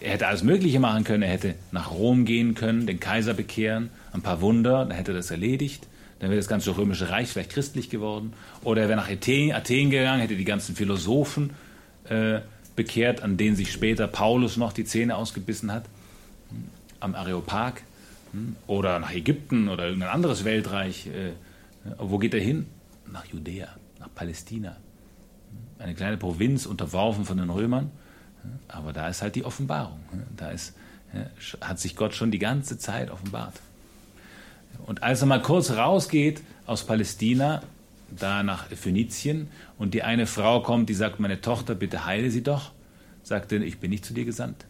er 0.00 0.12
hätte 0.12 0.26
alles 0.26 0.42
Mögliche 0.42 0.80
machen 0.80 1.04
können. 1.04 1.22
Er 1.22 1.30
hätte 1.30 1.54
nach 1.72 1.90
Rom 1.90 2.24
gehen 2.24 2.54
können, 2.54 2.86
den 2.86 3.00
Kaiser 3.00 3.34
bekehren, 3.34 3.90
ein 4.12 4.22
paar 4.22 4.40
Wunder, 4.40 4.84
dann 4.84 4.92
hätte 4.92 5.12
er 5.12 5.16
das 5.16 5.30
erledigt. 5.30 5.86
Dann 6.20 6.30
wäre 6.30 6.38
das 6.38 6.48
ganze 6.48 6.76
römische 6.76 7.08
Reich 7.08 7.28
vielleicht 7.28 7.50
christlich 7.50 7.88
geworden. 7.88 8.34
Oder 8.62 8.82
er 8.82 8.88
wäre 8.88 9.00
nach 9.00 9.10
Athen, 9.10 9.52
Athen 9.52 9.90
gegangen, 9.90 10.20
hätte 10.20 10.36
die 10.36 10.44
ganzen 10.44 10.76
Philosophen 10.76 11.50
äh, 12.08 12.40
bekehrt, 12.76 13.22
an 13.22 13.36
denen 13.36 13.56
sich 13.56 13.72
später 13.72 14.06
Paulus 14.06 14.56
noch 14.56 14.72
die 14.72 14.84
Zähne 14.84 15.16
ausgebissen 15.16 15.72
hat, 15.72 15.84
am 17.00 17.14
Areopag. 17.14 17.82
Oder 18.66 18.98
nach 18.98 19.12
Ägypten 19.12 19.68
oder 19.68 19.86
irgendein 19.86 20.10
anderes 20.10 20.44
Weltreich. 20.44 21.06
Äh, 21.08 21.32
wo 21.98 22.18
geht 22.18 22.34
er 22.34 22.40
hin? 22.40 22.66
nach 23.12 23.24
Judäa, 23.26 23.68
nach 23.98 24.12
Palästina. 24.14 24.76
Eine 25.78 25.94
kleine 25.94 26.16
Provinz 26.16 26.66
unterworfen 26.66 27.24
von 27.24 27.38
den 27.38 27.50
Römern. 27.50 27.90
Aber 28.68 28.92
da 28.92 29.08
ist 29.08 29.22
halt 29.22 29.34
die 29.34 29.44
Offenbarung. 29.44 30.00
Da 30.36 30.50
ist, 30.50 30.74
hat 31.60 31.78
sich 31.78 31.96
Gott 31.96 32.14
schon 32.14 32.30
die 32.30 32.38
ganze 32.38 32.78
Zeit 32.78 33.10
offenbart. 33.10 33.54
Und 34.86 35.02
als 35.02 35.20
er 35.20 35.26
mal 35.26 35.42
kurz 35.42 35.70
rausgeht 35.70 36.42
aus 36.66 36.84
Palästina, 36.84 37.62
da 38.10 38.42
nach 38.42 38.66
Phönizien, 38.68 39.48
und 39.78 39.94
die 39.94 40.02
eine 40.02 40.26
Frau 40.26 40.60
kommt, 40.62 40.88
die 40.88 40.94
sagt, 40.94 41.20
meine 41.20 41.40
Tochter, 41.40 41.74
bitte 41.74 42.06
heile 42.06 42.30
sie 42.30 42.42
doch, 42.42 42.72
sagt 43.22 43.52
er, 43.52 43.60
ich 43.60 43.78
bin 43.78 43.90
nicht 43.90 44.04
zu 44.04 44.14
dir 44.14 44.24
gesandt. 44.24 44.66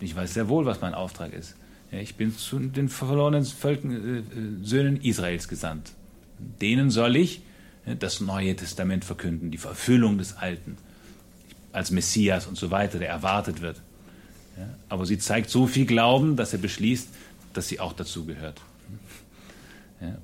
Ich 0.00 0.14
weiß 0.14 0.34
sehr 0.34 0.48
wohl, 0.48 0.66
was 0.66 0.80
mein 0.80 0.94
Auftrag 0.94 1.32
ist. 1.32 1.56
Ich 2.00 2.16
bin 2.16 2.36
zu 2.36 2.58
den 2.58 2.88
verlorenen 2.88 3.44
Völken, 3.44 3.90
äh, 3.92 4.18
äh, 4.18 4.22
Söhnen 4.62 5.00
Israels 5.00 5.48
gesandt. 5.48 5.92
Denen 6.60 6.90
soll 6.90 7.16
ich 7.16 7.42
das 7.98 8.20
Neue 8.20 8.56
Testament 8.56 9.04
verkünden, 9.04 9.50
die 9.50 9.58
Erfüllung 9.58 10.16
des 10.16 10.38
Alten, 10.38 10.78
als 11.72 11.90
Messias 11.90 12.46
und 12.46 12.56
so 12.56 12.70
weiter, 12.70 12.98
der 12.98 13.10
erwartet 13.10 13.60
wird. 13.60 13.80
aber 14.88 15.04
sie 15.04 15.18
zeigt 15.18 15.50
so 15.50 15.66
viel 15.66 15.84
Glauben, 15.84 16.36
dass 16.36 16.52
er 16.52 16.60
beschließt, 16.60 17.08
dass 17.52 17.68
sie 17.68 17.80
auch 17.80 17.92
dazu 17.92 18.24
gehört. 18.24 18.60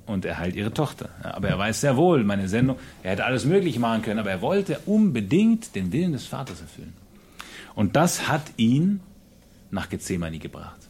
und 0.07 0.25
er 0.25 0.39
heilt 0.39 0.55
ihre 0.55 0.73
Tochter. 0.73 1.09
aber 1.21 1.49
er 1.49 1.57
weiß 1.59 1.81
sehr 1.81 1.97
wohl, 1.97 2.23
meine 2.23 2.47
Sendung, 2.47 2.77
er 3.03 3.11
hätte 3.11 3.25
alles 3.25 3.45
Mögliche 3.45 3.79
machen 3.79 4.01
können, 4.01 4.19
aber 4.19 4.31
er 4.31 4.41
wollte 4.41 4.79
unbedingt 4.87 5.75
den 5.75 5.91
Willen 5.91 6.13
des 6.13 6.25
Vaters 6.25 6.61
erfüllen. 6.61 6.93
Und 7.75 7.95
das 7.95 8.27
hat 8.27 8.43
ihn 8.57 9.01
nach 9.69 9.87
Gethsemane 9.87 10.39
gebracht. 10.39 10.80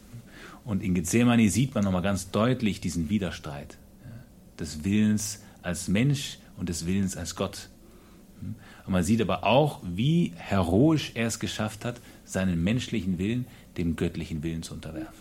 Und 0.64 0.82
in 0.82 0.94
Gethsemane 0.94 1.48
sieht 1.48 1.74
man 1.74 1.84
nochmal 1.84 2.02
ganz 2.02 2.30
deutlich 2.30 2.80
diesen 2.80 3.08
Widerstreit 3.08 3.78
des 4.58 4.84
Willens 4.84 5.42
als 5.62 5.88
Mensch 5.88 6.38
und 6.56 6.68
des 6.68 6.86
Willens 6.86 7.16
als 7.16 7.34
Gott. 7.34 7.68
Und 8.40 8.92
man 8.92 9.04
sieht 9.04 9.20
aber 9.20 9.44
auch, 9.44 9.80
wie 9.82 10.32
heroisch 10.36 11.12
er 11.14 11.26
es 11.26 11.38
geschafft 11.38 11.84
hat, 11.84 12.00
seinen 12.24 12.62
menschlichen 12.62 13.18
Willen 13.18 13.46
dem 13.76 13.96
göttlichen 13.96 14.42
Willen 14.42 14.62
zu 14.62 14.74
unterwerfen. 14.74 15.12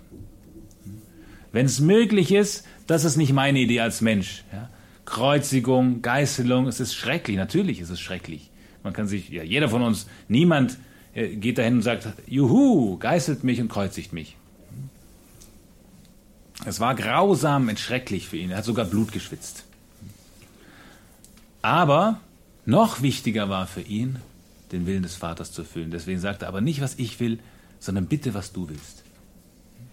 Wenn 1.51 1.65
es 1.65 1.79
möglich 1.79 2.31
ist, 2.31 2.65
das 2.87 3.03
ist 3.03 3.17
nicht 3.17 3.33
meine 3.33 3.59
Idee 3.59 3.81
als 3.81 4.01
Mensch. 4.01 4.43
Ja? 4.51 4.69
Kreuzigung, 5.05 6.01
Geißelung, 6.01 6.67
es 6.67 6.79
ist 6.79 6.95
schrecklich, 6.95 7.37
natürlich 7.37 7.81
ist 7.81 7.89
es 7.89 7.99
schrecklich. 7.99 8.49
Man 8.83 8.93
kann 8.93 9.07
sich, 9.07 9.29
ja, 9.29 9.43
jeder 9.43 9.69
von 9.69 9.81
uns, 9.81 10.07
niemand 10.27 10.77
äh, 11.13 11.35
geht 11.35 11.57
dahin 11.57 11.75
und 11.75 11.81
sagt, 11.81 12.07
juhu, 12.27 12.97
geißelt 12.97 13.43
mich 13.43 13.59
und 13.61 13.69
kreuzigt 13.69 14.13
mich. 14.13 14.37
Es 16.65 16.79
war 16.79 16.95
grausam 16.95 17.67
und 17.67 17.79
schrecklich 17.79 18.27
für 18.27 18.37
ihn. 18.37 18.51
Er 18.51 18.57
hat 18.57 18.65
sogar 18.65 18.85
Blut 18.85 19.11
geschwitzt. 19.11 19.63
Aber 21.61 22.19
noch 22.65 23.01
wichtiger 23.01 23.49
war 23.49 23.67
für 23.67 23.81
ihn, 23.81 24.19
den 24.71 24.85
Willen 24.85 25.03
des 25.03 25.15
Vaters 25.15 25.51
zu 25.51 25.61
erfüllen. 25.61 25.91
Deswegen 25.91 26.19
sagte 26.19 26.45
er 26.45 26.49
aber 26.49 26.61
nicht, 26.61 26.81
was 26.81 26.95
ich 26.95 27.19
will, 27.19 27.39
sondern 27.79 28.05
bitte, 28.05 28.33
was 28.33 28.53
du 28.53 28.69
willst. 28.69 29.03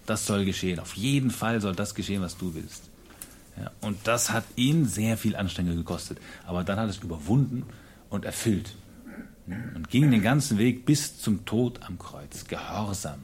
Das 0.06 0.26
soll 0.26 0.44
geschehen. 0.44 0.78
Auf 0.78 0.94
jeden 0.94 1.30
Fall 1.30 1.60
soll 1.60 1.74
das 1.74 1.94
geschehen, 1.94 2.22
was 2.22 2.36
du 2.36 2.54
willst. 2.54 2.84
Ja, 3.58 3.70
und 3.80 3.98
das 4.04 4.30
hat 4.30 4.44
ihn 4.56 4.86
sehr 4.86 5.16
viel 5.16 5.36
Anstrengung 5.36 5.76
gekostet. 5.76 6.18
Aber 6.46 6.64
dann 6.64 6.78
hat 6.78 6.88
es 6.88 6.98
überwunden 6.98 7.64
und 8.08 8.24
erfüllt. 8.24 8.74
Und 9.74 9.88
ging 9.88 10.10
den 10.10 10.22
ganzen 10.22 10.58
Weg 10.58 10.84
bis 10.84 11.18
zum 11.18 11.44
Tod 11.46 11.82
am 11.82 11.98
Kreuz. 11.98 12.44
Gehorsam. 12.46 13.20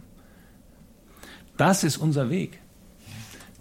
Das 1.57 1.85
ist 1.85 1.99
unser 1.99 2.31
Weg. 2.31 2.59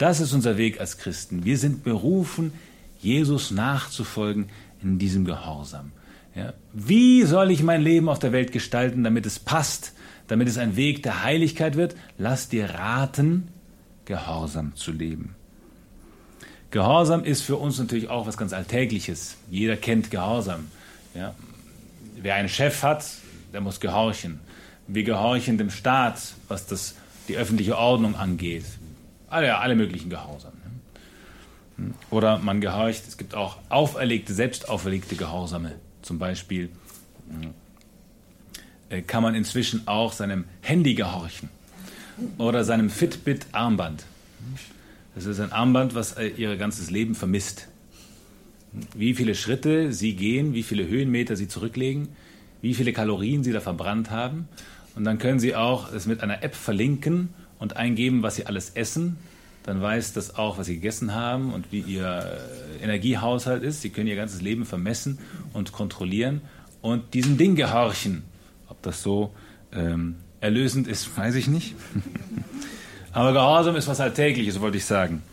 Das 0.04 0.20
ist 0.20 0.34
unser 0.34 0.58
Weg 0.58 0.82
als 0.82 0.98
Christen. 0.98 1.46
Wir 1.46 1.58
sind 1.58 1.86
berufen, 1.86 2.52
Jesus 3.00 3.52
nachzufolgen 3.52 4.50
in 4.82 5.00
diesem 5.00 5.24
Gehorsam. 5.24 5.94
Ja. 6.36 6.52
Wie 6.74 7.24
soll 7.24 7.52
ich 7.52 7.64
mein 7.64 7.82
Leben 7.82 8.10
auf 8.10 8.20
der 8.20 8.34
Welt 8.34 8.52
gestalten, 8.52 9.06
damit 9.06 9.26
es 9.26 9.40
passt, 9.40 9.94
damit 10.28 10.50
es 10.50 10.58
ein 10.58 10.76
Weg 10.76 11.04
der 11.04 11.24
Heiligkeit 11.24 11.78
wird? 11.78 11.96
Lass 12.18 12.50
dir 12.50 12.72
raten, 12.72 13.48
gehorsam 14.04 14.76
zu 14.76 14.92
leben. 14.92 15.36
Gehorsam 16.72 17.24
ist 17.24 17.44
für 17.44 17.56
uns 17.56 17.80
natürlich 17.80 18.10
auch 18.10 18.28
was 18.28 18.36
ganz 18.36 18.52
Alltägliches. 18.52 19.38
Jeder 19.50 19.78
kennt 19.78 20.12
Gehorsam. 20.12 20.68
Ja. 21.16 21.34
Wer 22.22 22.36
einen 22.36 22.50
Chef 22.50 22.84
hat, 22.84 23.06
der 23.54 23.62
muss 23.62 23.80
gehorchen. 23.80 24.42
Wir 24.86 25.06
gehorchen 25.06 25.58
dem 25.58 25.70
Staat, 25.70 26.34
was 26.50 26.68
das, 26.68 26.96
die 27.30 27.38
öffentliche 27.38 27.78
Ordnung 27.78 28.18
angeht 28.18 28.66
alle, 29.34 29.58
alle 29.58 29.76
möglichen 29.76 30.10
Gehorsam. 30.10 30.54
Ne? 31.78 31.94
Oder 32.10 32.38
man 32.38 32.62
gehorcht, 32.62 33.04
es 33.08 33.18
gibt 33.18 33.36
auch 33.36 33.58
auferlegte, 33.70 34.34
selbst 34.34 34.70
auferlegte 34.70 35.16
Gehorsame. 35.16 35.76
Zum 36.02 36.20
Beispiel 36.20 36.70
äh, 38.90 39.02
kann 39.02 39.24
man 39.24 39.36
inzwischen 39.36 39.88
auch 39.88 40.14
seinem 40.14 40.46
Handy 40.62 40.94
gehorchen 40.94 41.50
oder 42.38 42.64
seinem 42.64 42.90
Fitbit-Armband. 42.90 44.06
Das 45.16 45.26
ist 45.26 45.40
ein 45.40 45.52
Armband, 45.52 45.96
was 45.96 46.14
äh, 46.14 46.28
ihr 46.28 46.56
ganzes 46.58 46.90
Leben 46.90 47.16
vermisst. 47.16 47.68
Wie 48.96 49.14
viele 49.14 49.36
Schritte 49.36 49.94
sie 49.94 50.16
gehen, 50.16 50.54
wie 50.54 50.64
viele 50.64 50.88
Höhenmeter 50.88 51.36
sie 51.36 51.48
zurücklegen, 51.48 52.10
wie 52.62 52.74
viele 52.74 52.94
Kalorien 52.94 53.44
sie 53.44 53.52
da 53.52 53.62
verbrannt 53.62 54.10
haben. 54.10 54.48
Und 54.96 55.04
dann 55.06 55.18
können 55.18 55.40
sie 55.40 55.56
auch 55.56 55.92
es 55.92 56.06
mit 56.06 56.22
einer 56.22 56.44
App 56.44 56.56
verlinken 56.56 57.30
und 57.64 57.78
eingeben, 57.78 58.24
was 58.24 58.36
sie 58.36 58.46
alles 58.46 58.72
essen, 58.72 59.16
dann 59.64 59.82
weiß 59.82 60.12
das 60.12 60.36
auch, 60.36 60.58
was 60.58 60.68
sie 60.68 60.76
gegessen 60.76 61.16
haben 61.16 61.54
und 61.54 61.72
wie 61.72 61.80
ihr 61.80 62.38
äh, 62.82 62.84
Energiehaushalt 62.84 63.64
ist. 63.64 63.82
Sie 63.82 63.90
können 63.90 64.08
ihr 64.08 64.18
ganzes 64.18 64.42
Leben 64.42 64.66
vermessen 64.66 65.18
und 65.54 65.72
kontrollieren 65.72 66.42
und 66.82 67.14
diesem 67.14 67.38
Ding 67.38 67.56
gehorchen. 67.56 68.24
Ob 68.68 68.82
das 68.82 69.02
so 69.02 69.34
ähm, 69.72 70.16
erlösend 70.42 70.90
ist, 70.90 71.18
weiß 71.18 71.36
ich 71.36 71.48
nicht. 71.48 71.74
Aber 73.14 73.32
Gehorsam 73.32 73.78
ist 73.78 73.88
was 73.88 74.02
Alltägliches, 74.02 74.60
wollte 74.60 74.76
ich 74.76 74.86
sagen. 74.86 75.24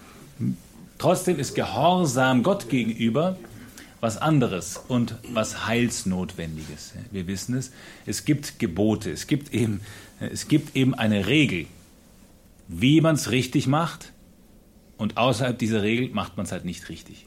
Trotzdem 0.98 1.36
ist 1.36 1.56
Gehorsam 1.56 2.44
Gott 2.44 2.68
gegenüber 2.68 3.38
was 4.00 4.18
anderes 4.18 4.80
und 4.86 5.16
was 5.32 5.66
Heilsnotwendiges. 5.66 6.92
Wir 7.10 7.26
wissen 7.26 7.56
es. 7.56 7.72
Es 8.06 8.24
gibt 8.24 8.60
Gebote. 8.60 9.10
Es 9.10 9.26
gibt 9.26 9.52
eben, 9.52 9.80
es 10.20 10.46
gibt 10.46 10.76
eben 10.76 10.94
eine 10.94 11.26
Regel, 11.26 11.66
wie 12.70 13.00
man 13.00 13.16
es 13.16 13.30
richtig 13.30 13.66
macht. 13.66 14.12
Und 14.96 15.16
außerhalb 15.16 15.58
dieser 15.58 15.82
Regel 15.82 16.10
macht 16.10 16.36
man 16.36 16.46
es 16.46 16.52
halt 16.52 16.64
nicht 16.64 16.88
richtig. 16.88 17.26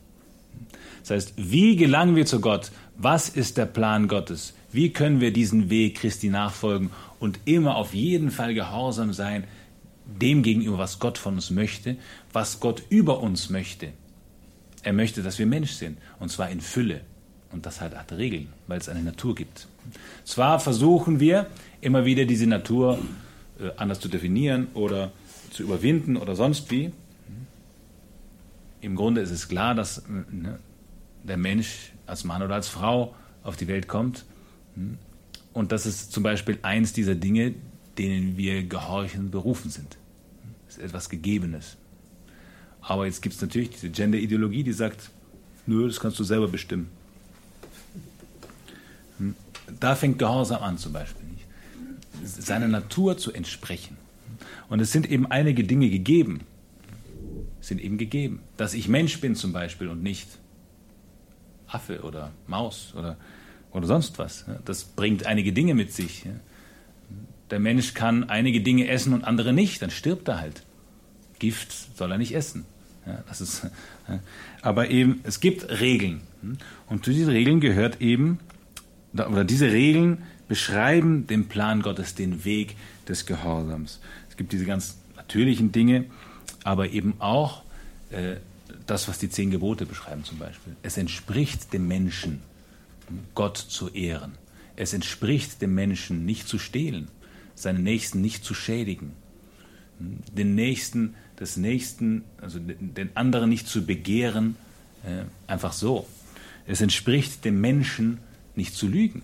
Das 1.01 1.09
heißt, 1.09 1.33
wie 1.35 1.75
gelangen 1.75 2.15
wir 2.15 2.25
zu 2.25 2.39
Gott? 2.39 2.71
Was 2.97 3.27
ist 3.27 3.57
der 3.57 3.65
Plan 3.65 4.07
Gottes? 4.07 4.53
Wie 4.71 4.93
können 4.93 5.19
wir 5.19 5.33
diesen 5.33 5.69
Weg 5.69 5.97
Christi 5.97 6.29
nachfolgen 6.29 6.91
und 7.19 7.39
immer 7.45 7.75
auf 7.75 7.93
jeden 7.93 8.31
Fall 8.31 8.53
gehorsam 8.53 9.11
sein 9.11 9.43
dem 10.05 10.43
gegenüber, 10.43 10.77
was 10.77 10.99
Gott 10.99 11.17
von 11.17 11.35
uns 11.35 11.49
möchte, 11.49 11.97
was 12.31 12.59
Gott 12.59 12.83
über 12.89 13.19
uns 13.19 13.49
möchte? 13.49 13.89
Er 14.83 14.93
möchte, 14.93 15.23
dass 15.23 15.39
wir 15.39 15.45
Mensch 15.45 15.71
sind, 15.71 15.97
und 16.19 16.29
zwar 16.29 16.49
in 16.49 16.61
Fülle. 16.61 17.01
Und 17.51 17.65
das 17.65 17.81
halt 17.81 17.95
hat 17.95 18.11
Regeln, 18.13 18.49
weil 18.67 18.79
es 18.79 18.89
eine 18.89 19.03
Natur 19.03 19.35
gibt. 19.35 19.67
Zwar 20.23 20.59
versuchen 20.59 21.19
wir 21.19 21.47
immer 21.81 22.05
wieder 22.05 22.25
diese 22.25 22.47
Natur 22.47 22.99
äh, 23.59 23.69
anders 23.77 23.99
zu 23.99 24.07
definieren 24.07 24.67
oder 24.73 25.11
zu 25.53 25.63
überwinden 25.63 26.17
oder 26.17 26.35
sonst 26.35 26.69
wie. 26.71 26.91
Im 28.81 28.95
Grunde 28.95 29.21
ist 29.21 29.31
es 29.31 29.47
klar, 29.47 29.75
dass 29.75 30.03
ne, 30.07 30.59
der 31.23 31.37
Mensch 31.37 31.93
als 32.05 32.23
Mann 32.23 32.41
oder 32.41 32.55
als 32.55 32.67
Frau 32.67 33.15
auf 33.43 33.55
die 33.55 33.67
Welt 33.67 33.87
kommt. 33.87 34.25
Und 35.53 35.71
das 35.71 35.85
ist 35.85 36.11
zum 36.11 36.23
Beispiel 36.23 36.59
eins 36.63 36.93
dieser 36.93 37.15
Dinge, 37.15 37.53
denen 37.97 38.37
wir 38.37 38.63
gehorchen 38.63 39.31
berufen 39.31 39.69
sind. 39.69 39.97
Das 40.65 40.77
ist 40.77 40.83
etwas 40.83 41.09
Gegebenes. 41.09 41.77
Aber 42.81 43.05
jetzt 43.05 43.21
gibt 43.21 43.35
es 43.35 43.41
natürlich 43.41 43.69
diese 43.69 43.89
Gender-Ideologie, 43.89 44.63
die 44.63 44.73
sagt, 44.73 45.09
nö, 45.65 45.87
das 45.87 45.99
kannst 45.99 46.19
du 46.19 46.23
selber 46.23 46.49
bestimmen. 46.49 46.89
Da 49.79 49.95
fängt 49.95 50.19
Gehorsam 50.19 50.61
an 50.61 50.77
zum 50.77 50.91
Beispiel. 50.91 51.23
Seiner 52.23 52.67
Natur 52.67 53.17
zu 53.17 53.31
entsprechen. 53.31 53.97
Und 54.69 54.79
es 54.79 54.91
sind 54.91 55.09
eben 55.09 55.25
einige 55.27 55.63
Dinge 55.63 55.89
gegeben. 55.89 56.41
Sind 57.61 57.81
eben 57.81 57.97
gegeben. 57.97 58.41
Dass 58.57 58.73
ich 58.73 58.87
Mensch 58.87 59.19
bin 59.21 59.35
zum 59.35 59.53
Beispiel 59.53 59.87
und 59.87 60.03
nicht 60.03 60.27
Affe 61.67 62.01
oder 62.01 62.31
Maus 62.47 62.93
oder, 62.95 63.17
oder 63.71 63.87
sonst 63.87 64.19
was. 64.19 64.45
Das 64.65 64.83
bringt 64.83 65.25
einige 65.25 65.53
Dinge 65.53 65.73
mit 65.73 65.91
sich. 65.91 66.25
Der 67.49 67.59
Mensch 67.59 67.93
kann 67.93 68.29
einige 68.29 68.61
Dinge 68.61 68.87
essen 68.87 69.13
und 69.13 69.23
andere 69.23 69.53
nicht, 69.53 69.81
dann 69.81 69.91
stirbt 69.91 70.27
er 70.27 70.39
halt. 70.39 70.63
Gift 71.39 71.97
soll 71.97 72.11
er 72.11 72.17
nicht 72.17 72.33
essen. 72.33 72.65
Das 73.27 73.41
ist, 73.41 73.67
aber 74.61 74.89
eben, 74.89 75.19
es 75.23 75.39
gibt 75.39 75.69
Regeln. 75.81 76.21
Und 76.87 77.03
zu 77.03 77.11
diesen 77.11 77.29
Regeln 77.29 77.59
gehört 77.59 78.01
eben, 78.01 78.39
oder 79.13 79.43
diese 79.43 79.71
Regeln 79.71 80.23
beschreiben 80.47 81.27
den 81.27 81.47
Plan 81.47 81.81
Gottes, 81.81 82.15
den 82.15 82.45
Weg 82.45 82.75
des 83.07 83.25
Gehorsams. 83.25 83.99
Es 84.33 84.37
gibt 84.37 84.51
diese 84.51 84.65
ganz 84.65 84.97
natürlichen 85.15 85.71
Dinge, 85.71 86.05
aber 86.63 86.89
eben 86.89 87.13
auch 87.19 87.61
äh, 88.09 88.37
das, 88.87 89.07
was 89.07 89.19
die 89.19 89.29
zehn 89.29 89.51
Gebote 89.51 89.85
beschreiben 89.85 90.23
zum 90.23 90.39
Beispiel. 90.39 90.75
Es 90.81 90.97
entspricht 90.97 91.71
dem 91.71 91.87
Menschen, 91.87 92.41
Gott 93.35 93.57
zu 93.57 93.89
ehren. 93.89 94.31
Es 94.75 94.91
entspricht 94.91 95.61
dem 95.61 95.75
Menschen, 95.75 96.25
nicht 96.25 96.47
zu 96.47 96.57
stehlen, 96.57 97.09
seinen 97.53 97.83
Nächsten 97.83 98.21
nicht 98.21 98.43
zu 98.43 98.55
schädigen, 98.55 99.11
den 99.99 100.55
Nächsten 100.55 101.13
des 101.39 101.55
Nächsten, 101.55 102.23
also 102.41 102.57
den 102.57 103.15
anderen 103.15 103.51
nicht 103.51 103.67
zu 103.67 103.85
begehren, 103.85 104.55
äh, 105.03 105.25
einfach 105.45 105.73
so. 105.73 106.07
Es 106.65 106.81
entspricht 106.81 107.45
dem 107.45 107.61
Menschen 107.61 108.17
nicht 108.55 108.73
zu 108.73 108.87
lügen. 108.87 109.21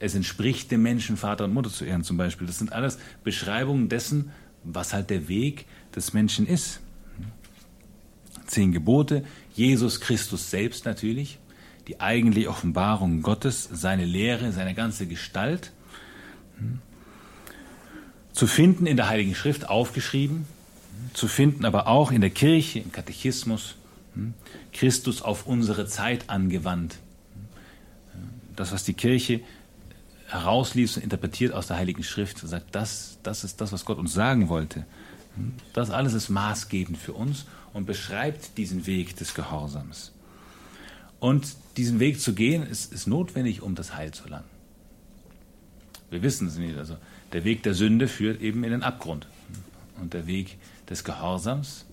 Es 0.00 0.14
entspricht 0.14 0.70
dem 0.70 0.82
Menschen, 0.82 1.16
Vater 1.16 1.44
und 1.44 1.54
Mutter 1.54 1.70
zu 1.70 1.84
ehren 1.84 2.04
zum 2.04 2.16
Beispiel. 2.16 2.46
Das 2.46 2.58
sind 2.58 2.72
alles 2.72 2.98
Beschreibungen 3.24 3.88
dessen, 3.88 4.30
was 4.64 4.92
halt 4.92 5.10
der 5.10 5.28
Weg 5.28 5.66
des 5.94 6.12
Menschen 6.12 6.46
ist. 6.46 6.80
Zehn 8.46 8.72
Gebote, 8.72 9.24
Jesus 9.54 10.00
Christus 10.00 10.50
selbst 10.50 10.84
natürlich, 10.84 11.38
die 11.86 12.00
eigentliche 12.00 12.48
Offenbarung 12.48 13.22
Gottes, 13.22 13.68
seine 13.70 14.04
Lehre, 14.04 14.52
seine 14.52 14.74
ganze 14.74 15.06
Gestalt. 15.06 15.72
Zu 18.32 18.46
finden 18.46 18.86
in 18.86 18.96
der 18.96 19.08
Heiligen 19.08 19.34
Schrift 19.34 19.68
aufgeschrieben, 19.68 20.46
zu 21.12 21.28
finden, 21.28 21.64
aber 21.64 21.86
auch 21.88 22.12
in 22.12 22.20
der 22.20 22.30
Kirche, 22.30 22.78
im 22.78 22.92
Katechismus, 22.92 23.74
hm, 24.14 24.34
Christus 24.72 25.22
auf 25.22 25.46
unsere 25.46 25.86
Zeit 25.86 26.30
angewandt. 26.30 26.98
Das, 28.54 28.72
was 28.72 28.84
die 28.84 28.94
Kirche 28.94 29.40
herausliest 30.28 30.98
und 30.98 31.02
interpretiert 31.02 31.52
aus 31.52 31.66
der 31.66 31.78
Heiligen 31.78 32.02
Schrift, 32.02 32.38
sagt, 32.38 32.74
das, 32.74 33.18
das 33.22 33.44
ist 33.44 33.60
das, 33.60 33.72
was 33.72 33.84
Gott 33.84 33.98
uns 33.98 34.12
sagen 34.12 34.48
wollte. 34.48 34.86
Hm, 35.36 35.54
das 35.72 35.90
alles 35.90 36.14
ist 36.14 36.28
maßgebend 36.28 36.98
für 36.98 37.14
uns 37.14 37.46
und 37.72 37.86
beschreibt 37.86 38.56
diesen 38.58 38.86
Weg 38.86 39.16
des 39.16 39.34
Gehorsams. 39.34 40.12
Und 41.20 41.56
diesen 41.76 41.98
Weg 41.98 42.20
zu 42.20 42.34
gehen, 42.34 42.62
ist, 42.62 42.92
ist 42.92 43.06
notwendig, 43.06 43.62
um 43.62 43.74
das 43.74 43.94
Heil 43.94 44.12
zu 44.12 44.24
erlangen. 44.24 44.44
Wir 46.10 46.22
wissen 46.22 46.46
es 46.46 46.56
nicht. 46.56 46.76
Also 46.76 46.96
der 47.32 47.44
Weg 47.44 47.62
der 47.62 47.74
Sünde 47.74 48.08
führt 48.08 48.40
eben 48.40 48.64
in 48.64 48.70
den 48.70 48.82
Abgrund. 48.82 49.26
Und 50.00 50.14
der 50.14 50.26
Weg 50.26 50.58
des 50.88 51.04
Gehorsams 51.04 51.86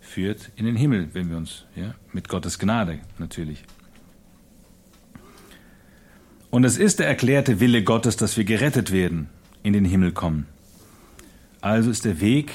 führt 0.00 0.50
in 0.56 0.66
den 0.66 0.76
Himmel, 0.76 1.10
wenn 1.12 1.30
wir 1.30 1.36
uns, 1.36 1.64
ja, 1.76 1.94
mit 2.12 2.28
Gottes 2.28 2.58
Gnade 2.58 3.00
natürlich. 3.18 3.64
Und 6.52 6.62
es 6.62 6.78
ist 6.78 7.00
der 7.00 7.08
erklärte 7.08 7.58
Wille 7.58 7.82
Gottes, 7.82 8.16
dass 8.16 8.36
wir 8.36 8.44
gerettet 8.44 8.92
werden, 8.92 9.28
in 9.64 9.72
den 9.72 9.84
Himmel 9.84 10.12
kommen. 10.12 10.46
Also 11.60 11.90
ist 11.90 12.04
der 12.04 12.20
Weg, 12.20 12.52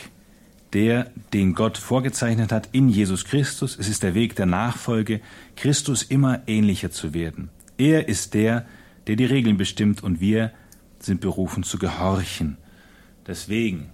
der, 0.72 1.12
den 1.34 1.54
Gott 1.54 1.78
vorgezeichnet 1.78 2.54
hat 2.54 2.70
in 2.72 2.88
Jesus 2.88 3.26
Christus, 3.26 3.78
es 3.78 3.90
ist 3.90 4.04
der 4.04 4.14
Weg 4.14 4.38
der 4.38 4.46
Nachfolge, 4.46 5.20
Christus 5.58 6.04
immer 6.04 6.48
ähnlicher 6.48 6.92
zu 6.92 7.14
werden. 7.14 7.50
Er 7.78 8.08
ist 8.08 8.34
der, 8.34 8.66
der 9.08 9.18
die 9.18 9.26
Regeln 9.26 9.58
bestimmt 9.58 10.02
und 10.02 10.22
wir 10.22 10.54
sind 11.00 11.20
berufen 11.20 11.64
zu 11.64 11.78
gehorchen. 11.78 12.58
Deswegen 13.28 13.90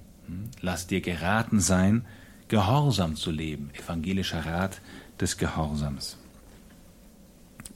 Lass 0.61 0.87
dir 0.87 1.01
geraten 1.01 1.59
sein, 1.59 2.05
gehorsam 2.47 3.15
zu 3.15 3.31
leben. 3.31 3.71
Evangelischer 3.73 4.45
Rat 4.45 4.81
des 5.19 5.37
Gehorsams. 5.37 6.17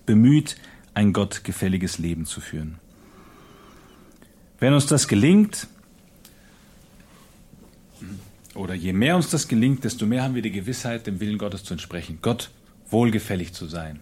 Bemüht, 0.06 0.56
ein 0.98 1.14
gottgefälliges 1.14 2.00
Leben 2.00 2.26
zu 2.26 2.42
führen. 2.42 2.80
Wenn 4.60 4.74
uns 4.74 4.88
das 4.88 5.08
gelingt, 5.08 5.68
oder 8.56 8.74
je 8.74 8.94
mehr 8.94 9.16
uns 9.16 9.30
das 9.30 9.48
gelingt, 9.48 9.84
desto 9.84 10.08
mehr 10.08 10.24
haben 10.24 10.34
wir 10.34 10.42
die 10.42 10.52
Gewissheit, 10.52 11.06
dem 11.06 11.20
Willen 11.20 11.38
Gottes 11.38 11.64
zu 11.64 11.76
entsprechen, 11.76 12.18
Gott 12.24 12.50
wohlgefällig 12.90 13.54
zu 13.54 13.68
sein. 13.68 14.00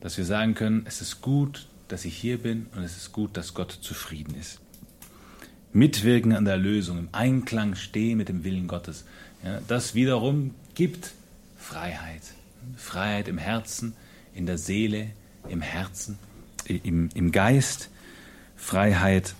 Dass 0.00 0.16
wir 0.16 0.24
sagen 0.24 0.54
können, 0.54 0.84
es 0.86 1.00
ist 1.00 1.20
gut, 1.20 1.66
dass 1.88 2.04
ich 2.04 2.16
hier 2.16 2.38
bin 2.38 2.66
und 2.76 2.84
es 2.84 2.96
ist 2.96 3.10
gut, 3.10 3.36
dass 3.36 3.52
Gott 3.52 3.72
zufrieden 3.72 4.36
ist 4.36 4.60
mitwirken 5.76 6.32
an 6.32 6.46
der 6.46 6.54
Erlösung, 6.54 6.96
im 6.96 7.08
Einklang 7.12 7.74
stehen 7.74 8.16
mit 8.16 8.30
dem 8.30 8.44
Willen 8.44 8.66
Gottes. 8.66 9.04
Ja, 9.44 9.60
das 9.68 9.94
wiederum 9.94 10.54
gibt 10.74 11.12
Freiheit. 11.58 12.22
Freiheit 12.76 13.28
im 13.28 13.36
Herzen, 13.36 13.94
in 14.32 14.46
der 14.46 14.56
Seele, 14.56 15.10
im 15.48 15.60
Herzen, 15.60 16.18
im, 16.66 17.08
im 17.14 17.32
Geist. 17.32 17.90
Freiheit 18.56 19.34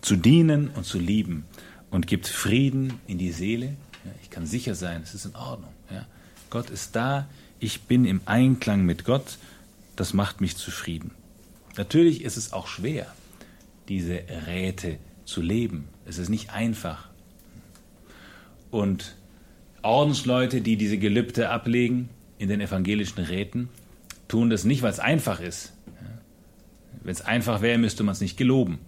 zu 0.00 0.16
dienen 0.16 0.70
und 0.70 0.84
zu 0.84 0.98
lieben 0.98 1.44
und 1.90 2.06
gibt 2.06 2.26
Frieden 2.26 2.94
in 3.06 3.18
die 3.18 3.30
Seele. 3.30 3.76
Ich 4.22 4.30
kann 4.30 4.46
sicher 4.46 4.74
sein, 4.74 5.02
es 5.02 5.14
ist 5.14 5.26
in 5.26 5.36
Ordnung. 5.36 5.70
Gott 6.50 6.70
ist 6.70 6.96
da, 6.96 7.28
ich 7.60 7.82
bin 7.82 8.04
im 8.04 8.20
Einklang 8.24 8.84
mit 8.84 9.04
Gott, 9.04 9.38
das 9.94 10.14
macht 10.14 10.40
mich 10.40 10.56
zufrieden. 10.56 11.12
Natürlich 11.76 12.24
ist 12.24 12.36
es 12.36 12.52
auch 12.52 12.66
schwer, 12.66 13.06
diese 13.88 14.20
Räte 14.46 14.98
zu 15.24 15.40
leben. 15.40 15.88
Es 16.04 16.18
ist 16.18 16.28
nicht 16.28 16.50
einfach. 16.50 17.08
Und 18.70 19.16
Ordensleute, 19.82 20.60
die 20.60 20.76
diese 20.76 20.98
Gelübde 20.98 21.50
ablegen 21.50 22.08
in 22.38 22.48
den 22.48 22.60
evangelischen 22.60 23.20
Räten, 23.20 23.68
tun 24.32 24.48
das 24.48 24.64
nicht, 24.64 24.80
weil 24.82 24.90
es 24.90 24.98
einfach 24.98 25.40
ist. 25.40 25.74
Wenn 27.02 27.12
es 27.12 27.20
einfach 27.20 27.60
wäre, 27.60 27.76
müsste 27.76 28.02
man 28.02 28.14
es 28.14 28.20
nicht 28.22 28.38
geloben. 28.38 28.78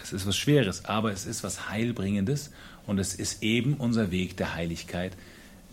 Es 0.00 0.12
ist 0.12 0.26
was 0.26 0.36
Schweres, 0.36 0.84
aber 0.84 1.12
es 1.12 1.26
ist 1.26 1.42
was 1.42 1.68
Heilbringendes 1.68 2.52
und 2.86 2.98
es 2.98 3.14
ist 3.14 3.42
eben 3.42 3.74
unser 3.74 4.12
Weg 4.12 4.36
der 4.36 4.54
Heiligkeit 4.54 5.16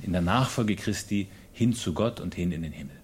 in 0.01 0.11
der 0.11 0.21
Nachfolge 0.21 0.75
Christi 0.75 1.27
hin 1.53 1.73
zu 1.73 1.93
Gott 1.93 2.19
und 2.19 2.33
hin 2.33 2.51
in 2.51 2.63
den 2.63 2.71
Himmel. 2.71 2.95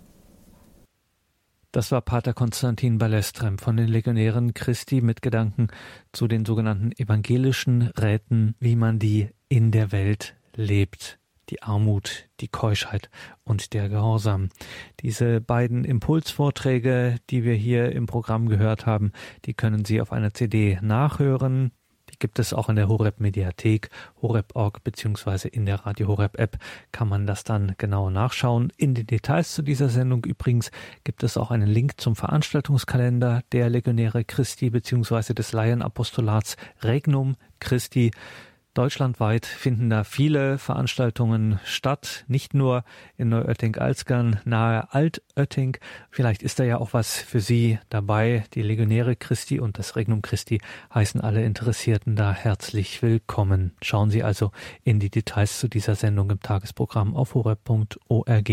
Das 1.72 1.92
war 1.92 2.02
Pater 2.02 2.34
Konstantin 2.34 2.98
Balestrem 2.98 3.60
von 3.60 3.78
den 3.78 3.88
Legionären 3.88 4.56
Christi 4.56 5.02
mit 5.02 5.22
Gedanken 5.22 5.68
zu 6.12 6.28
den 6.28 6.46
sogenannten 6.46 6.92
evangelischen 6.94 7.84
Räten, 7.84 8.56
wie 8.60 8.76
man 8.76 8.98
die 8.98 9.30
in 9.50 9.72
der 9.72 9.92
Welt 9.92 10.36
lebt. 10.56 11.21
Die 11.52 11.62
Armut, 11.62 12.30
die 12.40 12.48
Keuschheit 12.48 13.10
und 13.44 13.74
der 13.74 13.90
Gehorsam. 13.90 14.50
Diese 15.02 15.42
beiden 15.42 15.84
Impulsvorträge, 15.84 17.18
die 17.30 17.44
wir 17.44 17.54
hier 17.54 17.92
im 17.92 18.08
Programm 18.08 18.48
gehört 18.48 18.86
haben, 18.86 19.12
die 19.46 19.54
können 19.54 19.86
Sie 19.86 20.02
auf 20.02 20.12
einer 20.14 20.34
CD 20.34 20.80
nachhören. 20.82 21.72
Die 22.10 22.20
gibt 22.20 22.40
es 22.40 22.54
auch 22.54 22.70
in 22.70 22.76
der 22.76 22.88
Horeb 22.88 23.20
Mediathek, 23.20 23.90
horeb.org 24.22 24.84
beziehungsweise 24.84 25.48
in 25.48 25.66
der 25.66 25.86
Radio 25.86 26.08
Horeb 26.08 26.40
App 26.40 26.58
kann 26.92 27.08
man 27.08 27.28
das 27.28 27.44
dann 27.44 27.74
genau 27.78 28.10
nachschauen. 28.10 28.72
In 28.78 28.94
den 28.94 29.08
Details 29.08 29.54
zu 29.54 29.62
dieser 29.62 29.90
Sendung 29.90 30.24
übrigens 30.24 30.72
gibt 31.04 31.24
es 31.24 31.38
auch 31.38 31.52
einen 31.52 31.68
Link 31.68 32.00
zum 32.00 32.16
Veranstaltungskalender 32.16 33.44
der 33.52 33.70
Legionäre 33.70 34.24
Christi 34.24 34.70
beziehungsweise 34.70 35.34
des 35.34 35.52
Laienapostolats 35.52 36.58
Regnum 36.82 37.36
Christi. 37.60 38.12
Deutschlandweit 38.74 39.46
finden 39.46 39.90
da 39.90 40.06
viele 40.06 40.58
Veranstaltungen 40.58 41.60
statt, 41.66 42.24
nicht 42.30 42.54
nur 42.54 42.86
in 43.18 43.28
Neuötting-Alzgern 43.28 44.40
nahe 44.46 44.94
Altötting. 44.94 45.76
Vielleicht 46.10 46.42
ist 46.42 46.58
da 46.58 46.64
ja 46.64 46.78
auch 46.78 46.94
was 46.94 47.18
für 47.18 47.42
Sie 47.42 47.80
dabei. 47.90 48.46
Die 48.54 48.62
Legionäre 48.62 49.18
Christi 49.18 49.60
und 49.60 49.78
das 49.78 49.98
Regnum 49.98 50.22
Christi 50.22 50.62
heißen 50.94 51.20
alle 51.20 51.44
Interessierten 51.44 52.16
da 52.16 52.32
herzlich 52.32 53.02
willkommen. 53.02 53.74
Schauen 53.82 54.10
Sie 54.10 54.24
also 54.24 54.52
in 54.86 55.00
die 55.02 55.10
Details 55.10 55.60
zu 55.60 55.68
dieser 55.68 55.96
Sendung 55.96 56.32
im 56.32 56.40
Tagesprogramm 56.40 57.14
auf 57.14 57.34
horeb.org 57.34 58.52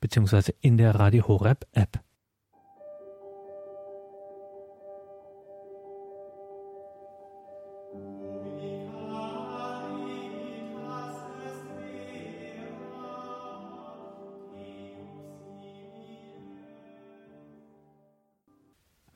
beziehungsweise 0.00 0.54
in 0.62 0.78
der 0.78 0.94
Radio 0.94 1.28
Horeb 1.28 1.66
App. 1.72 2.00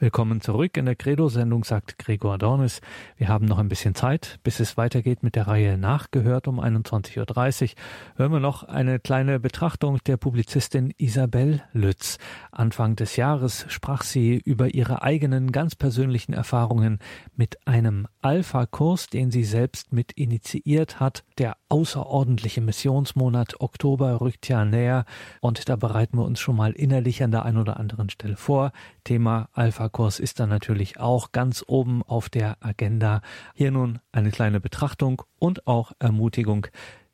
Willkommen 0.03 0.41
zurück 0.41 0.77
in 0.79 0.87
der 0.87 0.97
Credo-Sendung, 0.97 1.63
sagt 1.63 1.97
Gregor 1.97 2.37
Dornis. 2.37 2.81
Wir 3.19 3.29
haben 3.29 3.45
noch 3.47 3.59
ein 3.59 3.69
bisschen 3.69 3.95
Zeit, 3.95 4.41
bis 4.43 4.59
es 4.59 4.77
weitergeht 4.77 5.23
mit 5.23 5.37
der 5.37 5.47
Reihe 5.47 5.79
Nachgehört 5.79 6.49
um 6.49 6.59
21.30 6.59 7.63
Uhr. 7.63 7.69
Hören 8.17 8.33
wir 8.33 8.41
noch 8.41 8.65
eine 8.65 8.99
kleine 8.99 9.39
Betrachtung 9.39 10.01
der 10.05 10.17
Publizistin 10.17 10.93
Isabel 10.99 11.63
Lütz. 11.73 12.19
Anfang 12.51 12.97
des 12.97 13.15
Jahres 13.15 13.65
sprach 13.69 14.03
sie 14.03 14.43
über 14.45 14.75
ihre 14.75 15.03
eigenen 15.03 15.53
ganz 15.53 15.77
persönlichen 15.77 16.33
Erfahrungen 16.33 16.99
mit 17.37 17.65
einem 17.69 18.09
Alpha-Kurs, 18.23 19.07
den 19.07 19.31
sie 19.31 19.45
selbst 19.45 19.93
mit 19.93 20.11
initiiert 20.15 20.99
hat. 20.99 21.23
Der 21.39 21.57
außerordentliche 21.69 22.61
Missionsmonat 22.61 23.61
Oktober 23.61 24.21
rückt 24.21 24.49
ja 24.49 24.65
näher 24.65 25.05
und 25.41 25.69
da 25.69 25.77
bereiten 25.77 26.19
wir 26.19 26.25
uns 26.25 26.41
schon 26.41 26.57
mal 26.57 26.73
innerlich 26.73 27.23
an 27.23 27.31
der 27.31 27.45
einen 27.45 27.59
oder 27.59 27.79
anderen 27.79 28.11
Stelle 28.11 28.37
vor. 28.37 28.73
Thema 29.05 29.49
Alpha-Kurs 29.93 30.21
ist 30.21 30.41
dann 30.41 30.49
natürlich 30.49 30.99
auch 30.99 31.33
ganz 31.33 31.63
oben 31.69 32.03
auf 32.03 32.31
der 32.31 32.57
Agenda. 32.61 33.21
Hier 33.55 33.71
nun 33.71 33.99
eine 34.11 34.31
kleine 34.31 34.59
Betrachtung 34.59 35.21
und 35.39 35.67
auch 35.67 35.93
Ermutigung 36.01 36.67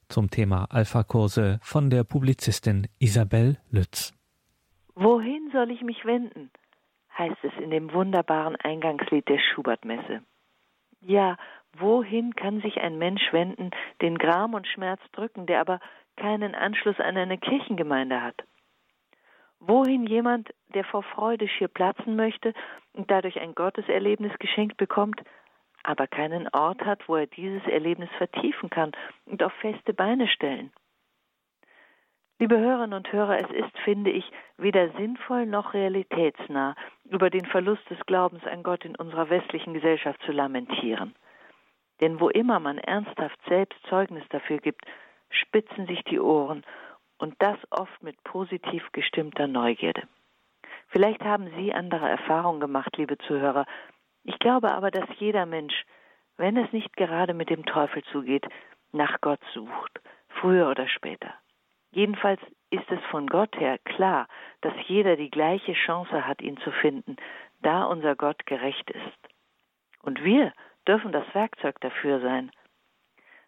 zum 0.09 0.31
Thema 0.31 0.69
Alpha-Kurse 0.71 1.59
von 1.61 1.91
der 1.91 2.05
Publizistin 2.05 2.87
Isabel 3.01 3.59
Lütz. 3.73 4.15
Wohin 4.95 5.51
soll 5.53 5.73
ich 5.73 5.83
mich 5.83 6.05
wenden? 6.05 6.51
heißt 7.19 7.43
es 7.43 7.53
in 7.61 7.71
dem 7.71 7.93
wunderbaren 7.93 8.55
Eingangslied 8.55 9.29
der 9.29 9.41
Schubertmesse. 9.41 10.23
Ja, 11.01 11.37
wohin 11.77 12.37
kann 12.37 12.61
sich 12.61 12.77
ein 12.77 12.97
Mensch 12.97 13.33
wenden, 13.33 13.73
den 14.01 14.19
Gram 14.19 14.55
und 14.55 14.69
Schmerz 14.69 15.01
drücken, 15.11 15.47
der 15.47 15.61
aber 15.61 15.81
keinen 16.17 16.55
Anschluss 16.55 17.01
an 17.01 17.17
eine 17.17 17.39
Kirchengemeinde 17.39 18.23
hat? 18.23 18.45
Wohin 19.61 20.07
jemand, 20.07 20.51
der 20.75 20.85
vor 20.85 21.03
Freude 21.03 21.49
schier 21.49 21.69
platzen 21.69 22.17
möchte 22.17 22.55
und 22.93 23.11
dadurch 23.11 23.41
ein 23.41 23.55
Gotteserlebnis 23.55 24.33
geschenkt 24.39 24.77
bekommt, 24.77 25.21
aber 25.83 26.07
keinen 26.07 26.49
Ort 26.49 26.85
hat, 26.85 27.09
wo 27.09 27.17
er 27.17 27.27
dieses 27.27 27.67
Erlebnis 27.67 28.11
vertiefen 28.19 28.71
kann 28.71 28.93
und 29.27 29.43
auf 29.43 29.53
feste 29.55 29.95
Beine 29.95 30.29
stellen. 30.29 30.73
Liebe 32.41 32.57
Hörerinnen 32.57 32.97
und 32.97 33.13
Hörer, 33.13 33.41
es 33.41 33.51
ist, 33.51 33.77
finde 33.81 34.11
ich, 34.11 34.25
weder 34.59 34.91
sinnvoll 34.91 35.45
noch 35.47 35.75
realitätsnah, 35.75 36.77
über 37.11 37.31
den 37.31 37.47
Verlust 37.47 37.83
des 37.91 37.99
Glaubens 38.07 38.45
an 38.45 38.63
Gott 38.63 38.85
in 38.85 38.95
unserer 38.95 39.29
westlichen 39.29 39.75
Gesellschaft 39.75 40.21
zu 40.23 40.31
lamentieren. 40.31 41.17
Denn 42.01 42.21
wo 42.21 42.29
immer 42.29 42.61
man 42.61 42.79
ernsthaft 42.79 43.41
selbst 43.49 43.81
Zeugnis 43.89 44.23
dafür 44.29 44.59
gibt, 44.59 44.85
spitzen 45.31 45.89
sich 45.89 46.05
die 46.05 46.21
Ohren 46.21 46.65
und 47.19 47.35
das 47.39 47.59
oft 47.71 48.03
mit 48.03 48.23
positiv 48.25 48.91
gestimmter 48.93 49.47
Neugierde. 49.47 50.03
Vielleicht 50.89 51.23
haben 51.23 51.51
Sie 51.57 51.75
andere 51.75 52.09
Erfahrungen 52.09 52.61
gemacht, 52.61 52.97
liebe 52.97 53.19
Zuhörer. 53.19 53.67
Ich 54.25 54.39
glaube 54.39 54.73
aber, 54.73 54.91
dass 54.91 55.09
jeder 55.19 55.45
Mensch, 55.45 55.85
wenn 56.37 56.57
es 56.57 56.73
nicht 56.73 56.97
gerade 56.97 57.35
mit 57.35 57.51
dem 57.51 57.65
Teufel 57.67 58.03
zugeht, 58.05 58.47
nach 58.93 59.21
Gott 59.21 59.41
sucht, 59.53 60.01
früher 60.41 60.69
oder 60.71 60.89
später. 60.89 61.35
Jedenfalls 61.91 62.41
ist 62.71 62.91
es 62.91 63.01
von 63.11 63.27
Gott 63.27 63.55
her 63.59 63.79
klar, 63.79 64.29
dass 64.61 64.75
jeder 64.87 65.17
die 65.17 65.31
gleiche 65.31 65.73
Chance 65.73 66.27
hat, 66.27 66.41
ihn 66.41 66.59
zu 66.59 66.71
finden, 66.71 67.17
da 67.63 67.85
unser 67.85 68.15
Gott 68.15 68.47
gerecht 68.47 68.91
ist. 68.91 69.35
Und 70.03 70.23
wir 70.23 70.53
dürfen 70.87 71.13
das 71.13 71.25
Werkzeug 71.35 71.81
dafür 71.81 72.21
sein. 72.21 72.51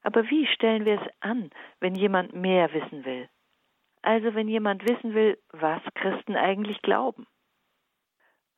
Aber 0.02 0.28
wie 0.30 0.46
stellen 0.46 0.84
wir 0.84 1.00
es 1.00 1.08
an, 1.20 1.50
wenn 1.78 1.94
jemand 1.94 2.34
mehr 2.34 2.72
wissen 2.72 3.04
will? 3.04 3.28
Also 4.02 4.34
wenn 4.34 4.48
jemand 4.48 4.88
wissen 4.88 5.14
will, 5.14 5.38
was 5.52 5.82
Christen 5.94 6.36
eigentlich 6.36 6.80
glauben. 6.82 7.26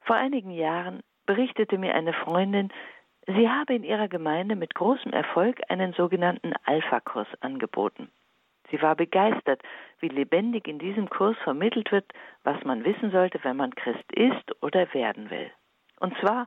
Vor 0.03 0.17
einigen 0.17 0.51
Jahren 0.51 1.03
berichtete 1.27 1.79
mir 1.79 1.95
eine 1.95 2.13
Freundin, 2.13 2.73
sie 3.27 3.49
habe 3.49 3.75
in 3.75 3.85
ihrer 3.85 4.09
Gemeinde 4.09 4.57
mit 4.57 4.75
großem 4.75 5.13
Erfolg 5.13 5.61
einen 5.69 5.93
sogenannten 5.93 6.53
Alpha-Kurs 6.65 7.29
angeboten. 7.41 8.11
Sie 8.71 8.81
war 8.81 8.97
begeistert, 8.97 9.63
wie 10.01 10.09
lebendig 10.09 10.67
in 10.67 10.79
diesem 10.79 11.09
Kurs 11.11 11.37
vermittelt 11.45 11.93
wird, 11.93 12.11
was 12.43 12.63
man 12.65 12.85
wissen 12.85 13.11
sollte, 13.11 13.39
wenn 13.45 13.57
man 13.57 13.75
Christ 13.75 14.11
ist 14.13 14.63
oder 14.63 14.93
werden 14.95 15.31
will. 15.31 15.51
Und 16.01 16.17
zwar 16.19 16.47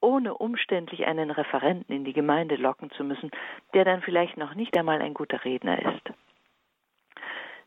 ohne 0.00 0.34
umständlich 0.34 1.06
einen 1.06 1.30
Referenten 1.30 1.94
in 1.94 2.04
die 2.04 2.14
Gemeinde 2.14 2.56
locken 2.56 2.90
zu 2.92 3.04
müssen, 3.04 3.30
der 3.74 3.84
dann 3.84 4.00
vielleicht 4.00 4.36
noch 4.36 4.54
nicht 4.54 4.76
einmal 4.76 5.02
ein 5.02 5.14
guter 5.14 5.44
Redner 5.44 5.78
ist. 5.78 6.10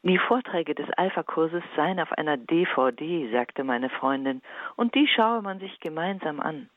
Die 0.05 0.17
Vorträge 0.17 0.75
des 0.75 0.89
Alpha-Kurses 0.97 1.63
seien 1.77 1.97
auf 2.01 2.11
einer 2.11 2.35
DVD, 2.35 3.31
sagte 3.31 3.63
meine 3.63 3.89
Freundin, 3.89 4.41
und 4.75 4.93
die 4.95 5.07
schaue 5.07 5.41
man 5.41 5.59
sich 5.59 5.79
gemeinsam 5.79 6.41
an. 6.41 6.69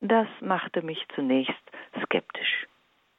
Das 0.00 0.28
machte 0.40 0.82
mich 0.82 1.04
zunächst 1.16 1.62
skeptisch. 2.04 2.68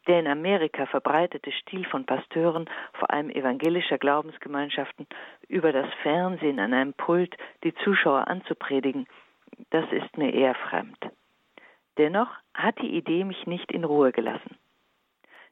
Der 0.08 0.22
in 0.22 0.28
Amerika 0.28 0.86
verbreitete 0.86 1.52
Stil 1.52 1.84
von 1.86 2.06
Pasteuren, 2.06 2.70
vor 2.94 3.12
allem 3.12 3.30
evangelischer 3.30 3.98
Glaubensgemeinschaften, 3.98 5.06
über 5.50 5.74
das 5.74 5.88
Fernsehen 6.02 6.60
an 6.60 6.74
einem 6.74 6.94
Pult 6.94 7.36
die 7.66 7.74
Zuschauer 7.84 8.30
anzupredigen, 8.30 9.06
das 9.72 9.86
ist 9.92 10.18
mir 10.18 10.34
eher 10.34 10.56
fremd. 10.56 10.98
Dennoch 11.98 12.30
hat 12.54 12.80
die 12.82 12.96
Idee 12.96 13.26
mich 13.26 13.48
nicht 13.48 13.70
in 13.70 13.84
Ruhe 13.84 14.14
gelassen. 14.14 14.58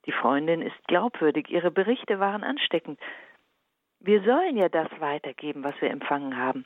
Die 0.06 0.14
Freundin 0.14 0.62
ist 0.62 0.88
glaubwürdig, 0.88 1.50
ihre 1.50 1.70
Berichte 1.70 2.20
waren 2.20 2.44
ansteckend, 2.44 3.00
wir 4.04 4.24
sollen 4.24 4.58
ja 4.58 4.68
das 4.68 4.90
weitergeben, 5.00 5.64
was 5.64 5.80
wir 5.80 5.92
empfangen 5.92 6.36
haben. 6.36 6.66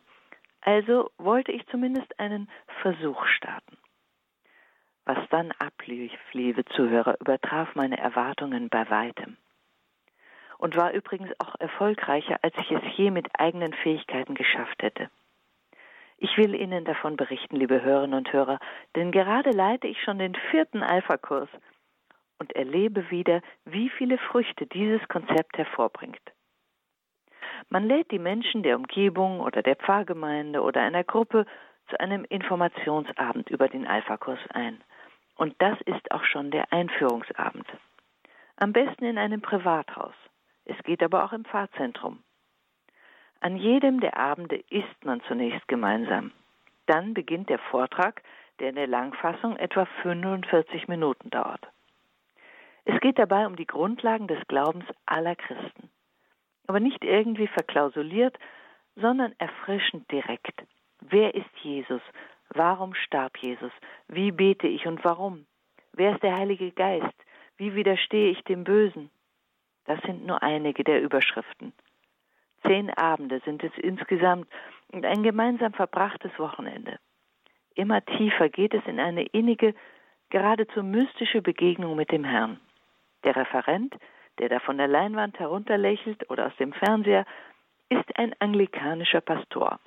Also 0.62 1.12
wollte 1.18 1.52
ich 1.52 1.68
zumindest 1.68 2.18
einen 2.20 2.50
Versuch 2.82 3.26
starten. 3.28 3.78
Was 5.04 5.18
dann 5.30 5.52
ablief, 5.60 6.14
liebe 6.32 6.66
Zuhörer, 6.66 7.18
übertraf 7.20 7.76
meine 7.76 7.98
Erwartungen 7.98 8.70
bei 8.70 8.90
weitem. 8.90 9.38
Und 10.58 10.78
war 10.78 10.94
übrigens 10.94 11.30
auch 11.40 11.56
erfolgreicher, 11.60 12.40
als 12.42 12.56
ich 12.58 12.72
es 12.72 12.98
je 12.98 13.12
mit 13.12 13.28
eigenen 13.38 13.74
Fähigkeiten 13.74 14.34
geschafft 14.34 14.82
hätte. 14.82 15.10
Ich 16.18 16.38
will 16.38 16.56
Ihnen 16.56 16.86
davon 16.86 17.18
berichten, 17.18 17.58
liebe 17.58 17.82
Hörerinnen 17.82 18.18
und 18.18 18.32
Hörer, 18.32 18.60
denn 18.96 19.12
gerade 19.12 19.52
leite 19.52 19.88
ich 19.88 20.02
schon 20.02 20.18
den 20.18 20.34
vierten 20.50 20.82
Alpha-Kurs 20.82 21.50
und 22.40 22.56
erlebe 22.56 23.12
wieder, 23.12 23.42
wie 23.66 23.90
viele 23.90 24.18
Früchte 24.18 24.66
dieses 24.66 25.06
Konzept 25.10 25.58
hervorbringt. 25.58 26.35
Man 27.70 27.88
lädt 27.88 28.11
die 28.11 28.20
Menschen 28.20 28.63
der 28.63 28.76
Umgebung 28.76 29.39
oder 29.39 29.61
der 29.61 29.76
Pfarrgemeinde 29.76 30.61
oder 30.61 30.82
einer 30.82 31.03
Gruppe 31.03 31.45
zu 31.89 31.99
einem 31.99 32.24
Informationsabend 32.26 33.49
über 33.49 33.68
den 33.68 33.88
Alpha-Kurs 33.88 34.39
ein. 34.49 34.82
Und 35.36 35.55
das 35.59 35.80
ist 35.82 36.11
auch 36.11 36.24
schon 36.24 36.51
der 36.51 36.72
Einführungsabend. 36.72 37.68
Am 38.57 38.72
besten 38.72 39.05
in 39.05 39.18
einem 39.18 39.41
Privathaus. 39.41 40.13
Es 40.63 40.78
geht 40.84 41.03
aber 41.03 41.24
auch 41.24 41.34
im 41.34 41.45
Pfarrzentrum. 41.45 42.24
An 43.41 43.57
jedem 43.57 43.99
der 43.99 44.18
Abende 44.18 44.63
isst 44.70 45.03
man 45.03 45.22
zunächst 45.28 45.68
gemeinsam. 45.68 46.32
Dann 46.86 47.13
beginnt 47.13 47.49
der 47.49 47.59
Vortrag, 47.59 48.22
der 48.59 48.70
in 48.70 48.76
der 48.76 48.88
Langfassung 48.88 49.57
etwa 49.57 49.86
45 50.01 50.88
Minuten 50.88 51.30
dauert. 51.30 51.68
Es 52.86 52.99
geht 53.01 53.20
dabei 53.20 53.45
um 53.45 53.55
die 53.55 53.68
Grundlagen 53.68 54.28
des 54.28 54.39
Glaubens 54.47 54.86
aller 55.05 55.36
Christen. 55.36 55.89
Aber 56.68 56.80
nicht 56.80 57.03
irgendwie 57.03 57.47
verklausuliert, 57.47 58.38
sondern 58.95 59.34
erfrischend 59.38 60.09
direkt. 60.11 60.63
Wer 61.01 61.36
ist 61.36 61.49
Jesus? 61.61 62.01
Warum 62.49 62.93
starb 62.93 63.38
Jesus? 63.38 63.72
Wie 64.07 64.32
bete 64.32 64.68
ich 64.68 64.86
und 64.86 65.03
warum? 65.03 65.45
Wer 65.93 66.13
ist 66.13 66.24
der 66.24 66.36
Heilige 66.36 66.72
Geist? 66.72 67.16
Wie 67.57 67.76
widerstehe 67.76 68.32
ich 68.32 68.43
dem 68.43 68.63
Bösen? 68.63 69.09
Das 69.86 69.99
sind 70.01 70.26
nur 70.26 70.41
einige 70.43 70.84
der 70.84 71.01
Überschriften. 71.01 71.74
Zehn 72.66 72.89
Abende 72.91 73.41
sind 73.45 73.63
es 73.63 73.72
insgesamt 73.78 74.47
und 74.91 75.05
ein 75.05 75.24
gemeinsam 75.24 75.74
verbrachtes 75.74 76.32
Wochenende. 76.39 76.97
Immer 77.76 78.03
tiefer 78.03 78.49
geht 78.49 78.74
es 78.74 78.86
in 78.88 78.99
eine 78.99 79.24
innige, 79.24 79.76
geradezu 80.30 80.82
mystische 80.82 81.41
Begegnung 81.41 81.95
mit 81.95 82.11
dem 82.11 82.24
Herrn. 82.24 82.59
Der 83.24 83.36
Referent, 83.36 83.95
der 84.40 84.50
da 84.50 84.60
von 84.60 84.78
der 84.78 84.88
Leinwand 84.88 85.40
herunterlächelt 85.40 86.30
oder 86.30 86.48
aus 86.48 86.56
dem 86.58 86.74
Fernseher, 86.74 87.26
ist 87.90 88.18
ein 88.18 88.34
anglikanischer 88.40 89.22
Pastor. 89.22 89.80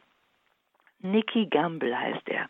Nicky 1.00 1.46
Gamble 1.46 1.98
heißt 1.98 2.28
er. 2.28 2.48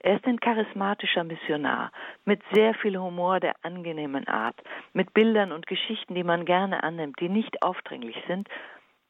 Er 0.00 0.16
ist 0.16 0.26
ein 0.26 0.40
charismatischer 0.40 1.24
Missionar 1.24 1.90
mit 2.24 2.40
sehr 2.52 2.74
viel 2.74 2.96
Humor 2.98 3.40
der 3.40 3.54
angenehmen 3.62 4.28
Art, 4.28 4.56
mit 4.92 5.12
Bildern 5.14 5.52
und 5.52 5.66
Geschichten, 5.66 6.14
die 6.14 6.24
man 6.24 6.44
gerne 6.44 6.82
annimmt, 6.82 7.18
die 7.20 7.28
nicht 7.28 7.62
aufdringlich 7.62 8.16
sind, 8.26 8.48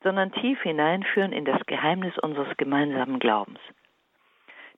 sondern 0.03 0.33
tief 0.33 0.61
hineinführen 0.63 1.33
in 1.33 1.45
das 1.45 1.65
Geheimnis 1.67 2.17
unseres 2.19 2.57
gemeinsamen 2.57 3.19
Glaubens. 3.19 3.59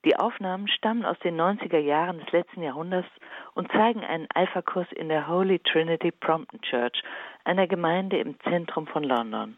Die 0.05 0.15
Aufnahmen 0.15 0.69
stammen 0.69 1.05
aus 1.05 1.19
den 1.19 1.39
90er 1.39 1.79
Jahren 1.79 2.19
des 2.19 2.31
letzten 2.31 2.63
Jahrhunderts 2.63 3.09
und 3.53 3.69
zeigen 3.71 4.03
einen 4.03 4.27
Alpha-Kurs 4.33 4.87
in 4.93 5.09
der 5.09 5.27
Holy 5.27 5.59
Trinity 5.59 6.11
Prompton 6.11 6.61
Church, 6.61 7.03
einer 7.43 7.67
Gemeinde 7.67 8.17
im 8.17 8.39
Zentrum 8.41 8.87
von 8.87 9.03
London. 9.03 9.57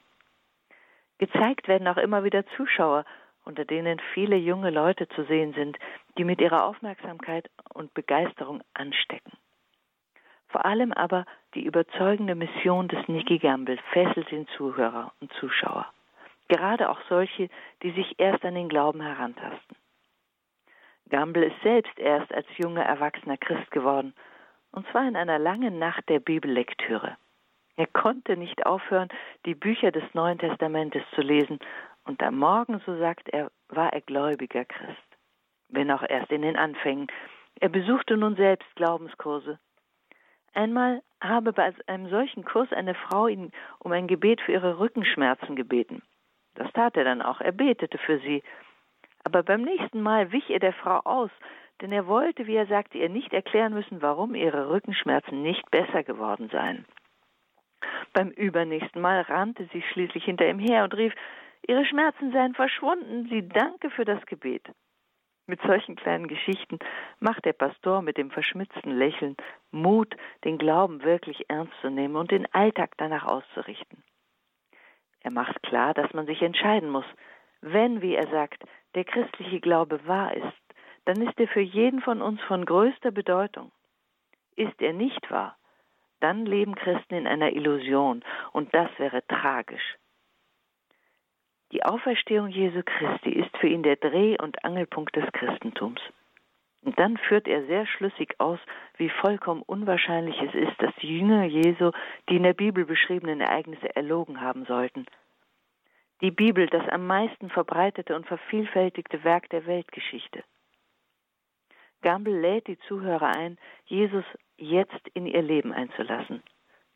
Gezeigt 1.20 1.68
werden 1.68 1.88
auch 1.88 1.98
immer 1.98 2.24
wieder 2.24 2.44
Zuschauer, 2.58 3.06
unter 3.46 3.66
denen 3.66 4.00
viele 4.14 4.36
junge 4.36 4.72
Leute 4.72 5.08
zu 5.10 5.24
sehen 5.26 5.54
sind, 5.54 5.78
die 6.18 6.24
mit 6.24 6.42
ihrer 6.42 6.66
Aufmerksamkeit 6.66 7.50
und 7.74 7.94
Begeisterung 7.94 8.62
anstecken. 8.74 9.34
Vor 10.50 10.66
allem 10.66 10.92
aber 10.92 11.26
die 11.54 11.64
überzeugende 11.64 12.36
Mission 12.36 12.88
des 12.88 13.08
Nicky 13.08 13.38
Gamble 13.38 13.78
fesselt 13.94 14.32
den 14.32 14.48
Zuhörer 14.58 15.14
und 15.22 15.32
Zuschauer. 15.34 15.86
Gerade 16.50 16.90
auch 16.90 17.00
solche, 17.08 17.50
die 17.84 17.92
sich 17.92 18.20
erst 18.20 18.44
an 18.44 18.56
den 18.56 18.68
Glauben 18.68 19.02
herantasten. 19.02 19.78
Gamble 21.12 21.46
ist 21.46 21.62
selbst 21.62 22.00
erst 22.00 22.34
als 22.34 22.48
junger 22.58 22.84
Erwachsener 22.84 23.38
Christ 23.38 23.70
geworden, 23.72 24.14
und 24.72 24.88
zwar 24.88 25.08
in 25.08 25.18
einer 25.18 25.38
langen 25.38 25.78
Nacht 25.78 26.08
der 26.08 26.20
Bibellektüre. 26.20 27.18
Er 27.76 27.88
konnte 27.88 28.38
nicht 28.38 28.66
aufhören, 28.66 29.10
die 29.46 29.54
Bücher 29.54 29.92
des 29.92 30.04
Neuen 30.14 30.40
Testamentes 30.40 31.04
zu 31.14 31.22
lesen, 31.22 31.60
und 32.06 32.24
am 32.24 32.38
Morgen, 32.38 32.82
so 32.86 32.98
sagt 32.98 33.30
er, 33.30 33.52
war 33.68 33.94
er 33.94 34.02
gläubiger 34.02 34.66
Christ, 34.66 35.18
wenn 35.70 35.92
auch 35.92 36.02
erst 36.02 36.32
in 36.32 36.42
den 36.42 36.56
Anfängen. 36.56 37.08
Er 37.60 37.70
besuchte 37.70 38.18
nun 38.18 38.36
selbst 38.38 38.68
Glaubenskurse. 38.76 39.60
Einmal 40.54 41.04
habe 41.22 41.54
bei 41.54 41.74
einem 41.88 42.10
solchen 42.10 42.44
Kurs 42.44 42.72
eine 42.72 42.96
Frau 42.96 43.28
ihn 43.28 43.52
um 43.80 43.92
ein 43.92 44.08
Gebet 44.08 44.42
für 44.42 44.54
ihre 44.54 44.80
Rückenschmerzen 44.80 45.56
gebeten. 45.56 46.02
Das 46.56 46.72
tat 46.74 46.98
er 46.98 47.04
dann 47.04 47.22
auch, 47.22 47.42
er 47.42 47.52
betete 47.52 47.98
für 47.98 48.20
sie, 48.20 48.42
aber 49.24 49.44
beim 49.44 49.62
nächsten 49.62 50.02
Mal 50.02 50.32
wich 50.32 50.50
er 50.50 50.60
der 50.60 50.74
Frau 50.74 51.00
aus, 51.00 51.32
denn 51.82 51.92
er 51.92 52.08
wollte, 52.08 52.48
wie 52.48 52.56
er 52.56 52.68
sagte, 52.68 52.98
ihr 52.98 53.10
nicht 53.10 53.34
erklären 53.34 53.74
müssen, 53.74 54.02
warum 54.02 54.36
ihre 54.36 54.70
Rückenschmerzen 54.70 55.42
nicht 55.42 55.70
besser 55.72 56.04
geworden 56.04 56.50
seien. 56.52 56.86
Beim 58.14 58.30
übernächsten 58.30 59.02
Mal 59.02 59.22
rannte 59.22 59.68
sie 59.74 59.82
schließlich 59.82 60.24
hinter 60.24 60.48
ihm 60.48 60.60
her 60.60 60.84
und 60.84 60.96
rief, 60.96 61.14
ihre 61.68 61.86
Schmerzen 61.86 62.32
seien 62.32 62.54
verschwunden, 62.54 63.28
sie 63.30 63.48
danke 63.48 63.90
für 63.90 64.06
das 64.06 64.24
Gebet. 64.26 64.64
Mit 65.48 65.62
solchen 65.64 65.96
kleinen 65.96 66.28
Geschichten 66.28 66.78
macht 67.20 67.46
der 67.46 67.54
Pastor 67.54 68.02
mit 68.02 68.18
dem 68.18 68.32
verschmitzten 68.32 68.92
Lächeln 68.92 69.36
Mut, 69.72 70.16
den 70.46 70.58
Glauben 70.58 71.04
wirklich 71.04 71.50
ernst 71.50 71.74
zu 71.82 71.90
nehmen 71.90 72.16
und 72.16 72.32
den 72.32 72.52
Alltag 72.54 72.92
danach 72.98 73.26
auszurichten. 73.26 74.04
Er 75.22 75.32
macht 75.32 75.62
klar, 75.64 75.94
dass 75.94 76.14
man 76.14 76.26
sich 76.26 76.42
entscheiden 76.42 76.90
muss. 76.90 77.06
Wenn, 77.62 78.02
wie 78.02 78.16
er 78.16 78.28
sagt, 78.28 78.64
der 78.96 79.06
christliche 79.06 79.60
Glaube 79.60 80.06
wahr 80.08 80.34
ist, 80.36 80.62
dann 81.06 81.22
ist 81.22 81.40
er 81.40 81.48
für 81.48 81.62
jeden 81.62 82.02
von 82.02 82.22
uns 82.22 82.42
von 82.42 82.66
größter 82.66 83.12
Bedeutung. 83.12 83.72
Ist 84.56 84.82
er 84.82 84.94
nicht 84.94 85.32
wahr, 85.32 85.58
dann 86.20 86.46
leben 86.46 86.76
Christen 86.76 87.16
in 87.16 87.28
einer 87.28 87.54
Illusion 87.54 88.24
und 88.52 88.74
das 88.74 88.90
wäre 88.98 89.26
tragisch. 89.28 89.96
Die 91.72 91.84
Auferstehung 91.84 92.50
Jesu 92.50 92.82
Christi 92.86 93.32
ist 93.32 93.56
für 93.58 93.68
ihn 93.68 93.84
der 93.84 93.96
Dreh- 93.96 94.38
und 94.42 94.64
Angelpunkt 94.66 95.16
des 95.16 95.32
Christentums. 95.32 96.02
Und 96.84 97.00
dann 97.00 97.18
führt 97.18 97.48
er 97.48 97.66
sehr 97.68 97.86
schlüssig 97.86 98.40
aus, 98.40 98.60
wie 98.98 99.10
vollkommen 99.10 99.62
unwahrscheinlich 99.62 100.40
es 100.42 100.54
ist, 100.54 100.82
dass 100.82 100.94
die 100.96 101.20
Jünger 101.20 101.46
Jesu 101.46 101.92
die 102.28 102.38
in 102.38 102.44
der 102.44 102.54
Bibel 102.54 102.86
beschriebenen 102.86 103.40
Ereignisse 103.40 103.96
erlogen 103.96 104.42
haben 104.42 104.66
sollten 104.66 105.06
die 106.22 106.32
Bibel 106.32 106.68
das 106.68 106.88
am 106.90 107.08
meisten 107.08 107.50
verbreitete 107.50 108.16
und 108.16 108.28
vervielfältigte 108.28 109.24
Werk 109.24 109.50
der 109.50 109.66
Weltgeschichte. 109.66 110.44
Gamble 112.02 112.40
lädt 112.40 112.68
die 112.68 112.80
Zuhörer 112.88 113.36
ein, 113.36 113.58
Jesus 113.86 114.26
jetzt 114.58 115.08
in 115.14 115.26
ihr 115.26 115.42
Leben 115.42 115.72
einzulassen, 115.74 116.44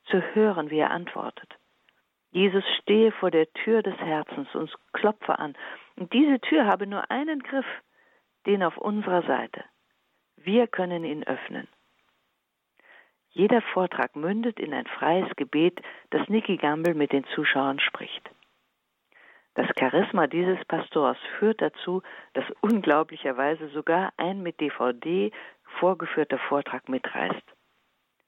zu 0.05 0.21
hören, 0.33 0.69
wie 0.69 0.79
er 0.79 0.91
antwortet. 0.91 1.55
Jesus 2.31 2.63
stehe 2.81 3.11
vor 3.13 3.31
der 3.31 3.51
Tür 3.53 3.81
des 3.81 3.97
Herzens 3.97 4.53
und 4.55 4.73
klopfe 4.93 5.39
an. 5.39 5.55
Und 5.95 6.11
diese 6.11 6.39
Tür 6.41 6.65
habe 6.65 6.85
nur 6.85 7.09
einen 7.09 7.41
Griff, 7.41 7.65
den 8.45 8.61
auf 8.61 8.77
unserer 8.77 9.23
Seite. 9.23 9.63
Wir 10.35 10.67
können 10.67 11.05
ihn 11.05 11.23
öffnen. 11.23 11.67
Jeder 13.29 13.61
Vortrag 13.61 14.15
mündet 14.15 14.59
in 14.59 14.73
ein 14.73 14.85
freies 14.85 15.33
Gebet, 15.35 15.81
das 16.09 16.27
Nicky 16.27 16.57
Gamble 16.57 16.93
mit 16.93 17.11
den 17.11 17.25
Zuschauern 17.35 17.79
spricht. 17.79 18.29
Das 19.55 19.67
Charisma 19.79 20.27
dieses 20.27 20.63
Pastors 20.65 21.17
führt 21.39 21.61
dazu, 21.61 22.03
dass 22.33 22.43
unglaublicherweise 22.61 23.69
sogar 23.69 24.11
ein 24.17 24.43
mit 24.43 24.59
DVD 24.59 25.31
vorgeführter 25.79 26.37
Vortrag 26.37 26.89
mitreißt. 26.89 27.43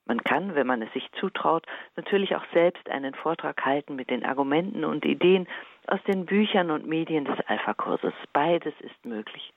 Man 0.06 0.24
kann, 0.24 0.56
wenn 0.56 0.68
man 0.68 0.82
es 0.82 0.92
sich 0.94 1.06
zutraut, 1.20 1.66
natürlich 1.98 2.34
auch 2.38 2.46
selbst 2.54 2.90
einen 2.90 3.14
Vortrag 3.14 3.66
halten 3.66 3.98
mit 3.98 4.10
den 4.10 4.26
Argumenten 4.26 4.86
und 4.86 5.04
Ideen 5.04 5.48
aus 5.86 6.02
den 6.04 6.26
Büchern 6.26 6.72
und 6.72 6.88
Medien 6.88 7.26
des 7.26 7.38
Alpha-Kurses. 7.46 8.14
Beides 8.32 8.74
ist 8.80 9.06
möglich. 9.06 9.54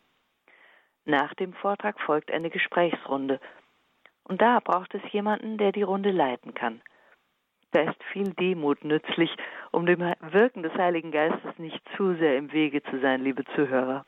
Nach 1.05 1.33
dem 1.35 1.53
Vortrag 1.53 2.01
folgt 2.01 2.33
eine 2.33 2.51
Gesprächsrunde. 2.51 3.39
Und 4.25 4.43
da 4.43 4.59
braucht 4.59 4.93
es 4.95 5.13
jemanden, 5.13 5.57
der 5.57 5.71
die 5.71 5.83
Runde 5.83 6.11
leiten 6.11 6.53
kann. 6.53 6.83
Da 7.73 7.83
ist 7.83 8.03
viel 8.13 8.33
Demut 8.35 8.85
nützlich, 8.85 9.31
um 9.71 9.87
dem 9.87 10.01
Wirken 10.21 10.63
des 10.63 10.75
Heiligen 10.75 11.13
Geistes 11.13 11.59
nicht 11.59 11.81
zu 11.97 12.15
sehr 12.15 12.37
im 12.37 12.53
Wege 12.53 12.83
zu 12.83 12.99
sein, 13.01 13.23
liebe 13.23 13.45
Zuhörer. 13.55 14.05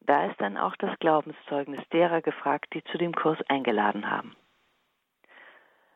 Da 0.00 0.26
ist 0.26 0.38
dann 0.40 0.58
auch 0.58 0.76
das 0.76 0.98
Glaubenszeugnis 0.98 1.80
derer 1.90 2.20
gefragt, 2.20 2.66
die 2.74 2.84
zu 2.84 2.98
dem 2.98 3.14
Kurs 3.14 3.38
eingeladen 3.48 4.10
haben. 4.10 4.36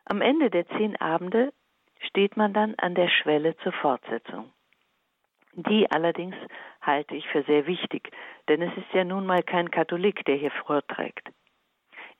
Am 0.05 0.21
Ende 0.21 0.49
der 0.49 0.67
zehn 0.69 0.99
Abende 0.99 1.53
steht 1.99 2.35
man 2.35 2.53
dann 2.53 2.73
an 2.75 2.95
der 2.95 3.09
Schwelle 3.09 3.55
zur 3.57 3.73
Fortsetzung. 3.73 4.51
Die 5.53 5.89
allerdings 5.91 6.35
halte 6.81 7.15
ich 7.15 7.27
für 7.27 7.43
sehr 7.43 7.67
wichtig, 7.67 8.09
denn 8.47 8.61
es 8.61 8.75
ist 8.75 8.91
ja 8.93 9.03
nun 9.03 9.27
mal 9.27 9.43
kein 9.43 9.69
Katholik, 9.69 10.25
der 10.25 10.35
hier 10.35 10.51
vorträgt. 10.51 11.29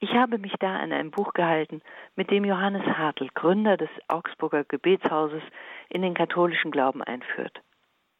Ich 0.01 0.13
habe 0.13 0.37
mich 0.37 0.53
da 0.59 0.77
an 0.77 0.93
einem 0.93 1.11
Buch 1.11 1.33
gehalten, 1.33 1.81
mit 2.15 2.31
dem 2.31 2.45
Johannes 2.45 2.85
Hartl, 2.85 3.27
Gründer 3.33 3.75
des 3.75 3.89
Augsburger 4.07 4.63
Gebetshauses, 4.63 5.43
in 5.89 6.01
den 6.01 6.13
katholischen 6.13 6.71
Glauben 6.71 7.03
einführt. 7.03 7.59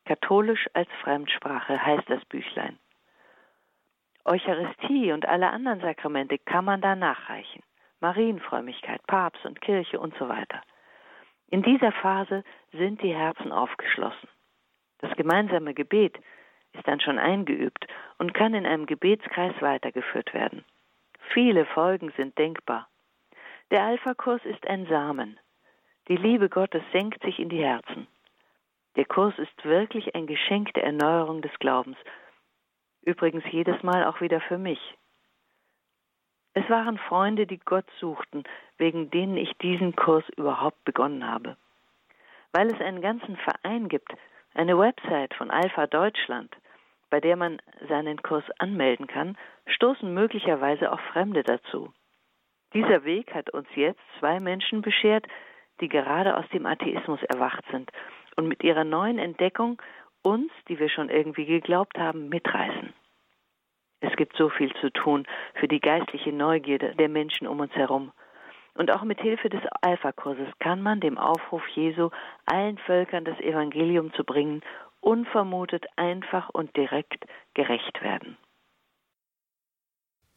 Katholisch 0.04 0.68
als 0.74 0.90
Fremdsprache 1.02 1.86
heißt 1.86 2.10
das 2.10 2.24
Büchlein. 2.26 2.78
Eucharistie 4.26 5.14
und 5.14 5.26
alle 5.26 5.50
anderen 5.52 5.80
Sakramente 5.80 6.38
kann 6.38 6.66
man 6.66 6.82
da 6.82 6.96
nachreichen. 6.96 7.64
Marienfrömmigkeit, 8.02 9.06
Papst 9.08 9.46
und 9.46 9.62
Kirche 9.62 10.00
und 10.00 10.14
so 10.18 10.28
weiter. 10.28 10.62
In 11.50 11.64
dieser 11.64 11.94
Phase 11.94 12.44
sind 12.74 13.02
die 13.02 13.14
Herzen 13.14 13.54
aufgeschlossen. 13.54 14.28
Das 15.00 15.16
gemeinsame 15.16 15.74
Gebet 15.74 16.18
ist 16.74 16.86
dann 16.88 17.00
schon 17.00 17.18
eingeübt 17.18 17.88
und 18.18 18.34
kann 18.34 18.54
in 18.54 18.66
einem 18.66 18.86
Gebetskreis 18.86 19.54
weitergeführt 19.62 20.34
werden. 20.34 20.66
Viele 21.34 21.66
Folgen 21.66 22.12
sind 22.18 22.38
denkbar. 22.38 22.88
Der 23.72 23.84
Alpha-Kurs 23.84 24.44
ist 24.46 24.68
ein 24.68 24.88
Samen. 24.88 25.40
Die 26.08 26.16
Liebe 26.18 26.50
Gottes 26.50 26.84
senkt 26.92 27.22
sich 27.24 27.40
in 27.40 27.50
die 27.50 27.64
Herzen. 27.64 28.08
Der 28.96 29.06
Kurs 29.06 29.38
ist 29.38 29.64
wirklich 29.64 30.16
ein 30.16 30.28
Geschenk 30.28 30.74
der 30.74 30.86
Erneuerung 30.86 31.42
des 31.42 31.54
Glaubens. 31.60 31.98
Übrigens 33.04 33.44
jedes 33.52 33.82
Mal 33.84 34.06
auch 34.06 34.22
wieder 34.22 34.42
für 34.42 34.58
mich. 34.58 34.80
Es 36.54 36.68
waren 36.70 36.98
Freunde, 36.98 37.46
die 37.46 37.60
Gott 37.60 37.86
suchten, 38.00 38.44
wegen 38.78 39.12
denen 39.12 39.38
ich 39.38 39.54
diesen 39.60 39.96
Kurs 39.96 40.28
überhaupt 40.36 40.84
begonnen 40.84 41.26
habe. 41.28 41.56
weil 42.52 42.68
es 42.74 42.82
einen 42.82 43.02
ganzen 43.02 43.38
Verein 43.38 43.90
gibt, 43.90 44.12
eine 44.54 44.78
Website 44.78 45.34
von 45.36 45.52
Alpha 45.52 45.88
Deutschland, 45.88 46.56
bei 47.10 47.20
der 47.20 47.36
man 47.36 47.62
seinen 47.88 48.22
Kurs 48.22 48.44
anmelden 48.60 49.08
kann, 49.08 49.38
stoßen 49.68 50.14
möglicherweise 50.14 50.92
auch 50.92 51.00
Fremde 51.12 51.44
dazu. 51.44 51.94
Dieser 52.74 53.04
Weg 53.04 53.34
hat 53.34 53.50
uns 53.50 53.68
jetzt 53.76 54.02
zwei 54.20 54.40
Menschen 54.40 54.82
beschert, 54.82 55.26
die 55.82 55.90
gerade 55.90 56.38
aus 56.38 56.48
dem 56.50 56.66
Atheismus 56.66 57.22
erwacht 57.24 57.64
sind 57.72 57.92
und 58.36 58.48
mit 58.48 58.64
ihrer 58.64 58.84
neuen 58.84 59.18
Entdeckung 59.18 59.82
uns, 60.22 60.52
die 60.68 60.80
wir 60.80 60.90
schon 60.90 61.10
irgendwie 61.10 61.46
geglaubt 61.46 61.98
haben, 61.98 62.30
mitreißen. 62.30 62.94
Es 64.02 64.16
gibt 64.16 64.36
so 64.38 64.50
viel 64.50 64.74
zu 64.76 64.92
tun 64.92 65.26
für 65.56 65.68
die 65.68 65.80
geistliche 65.80 66.32
Neugierde 66.32 66.96
der 66.96 67.10
Menschen 67.10 67.48
um 67.48 67.60
uns 67.60 67.74
herum. 67.74 68.12
Und 68.76 68.92
auch 68.92 69.04
mit 69.04 69.20
Hilfe 69.20 69.50
des 69.50 69.62
Alpha-Kurses 69.82 70.48
kann 70.60 70.82
man 70.82 71.02
dem 71.02 71.18
Aufruf 71.18 71.68
Jesu, 71.70 72.12
allen 72.46 72.78
Völkern 72.78 73.26
das 73.26 73.38
Evangelium 73.40 74.14
zu 74.14 74.24
bringen, 74.24 74.62
unvermutet, 75.02 75.86
einfach 75.96 76.50
und 76.50 76.76
direkt 76.76 77.26
gerecht 77.54 78.02
werden. 78.02 78.38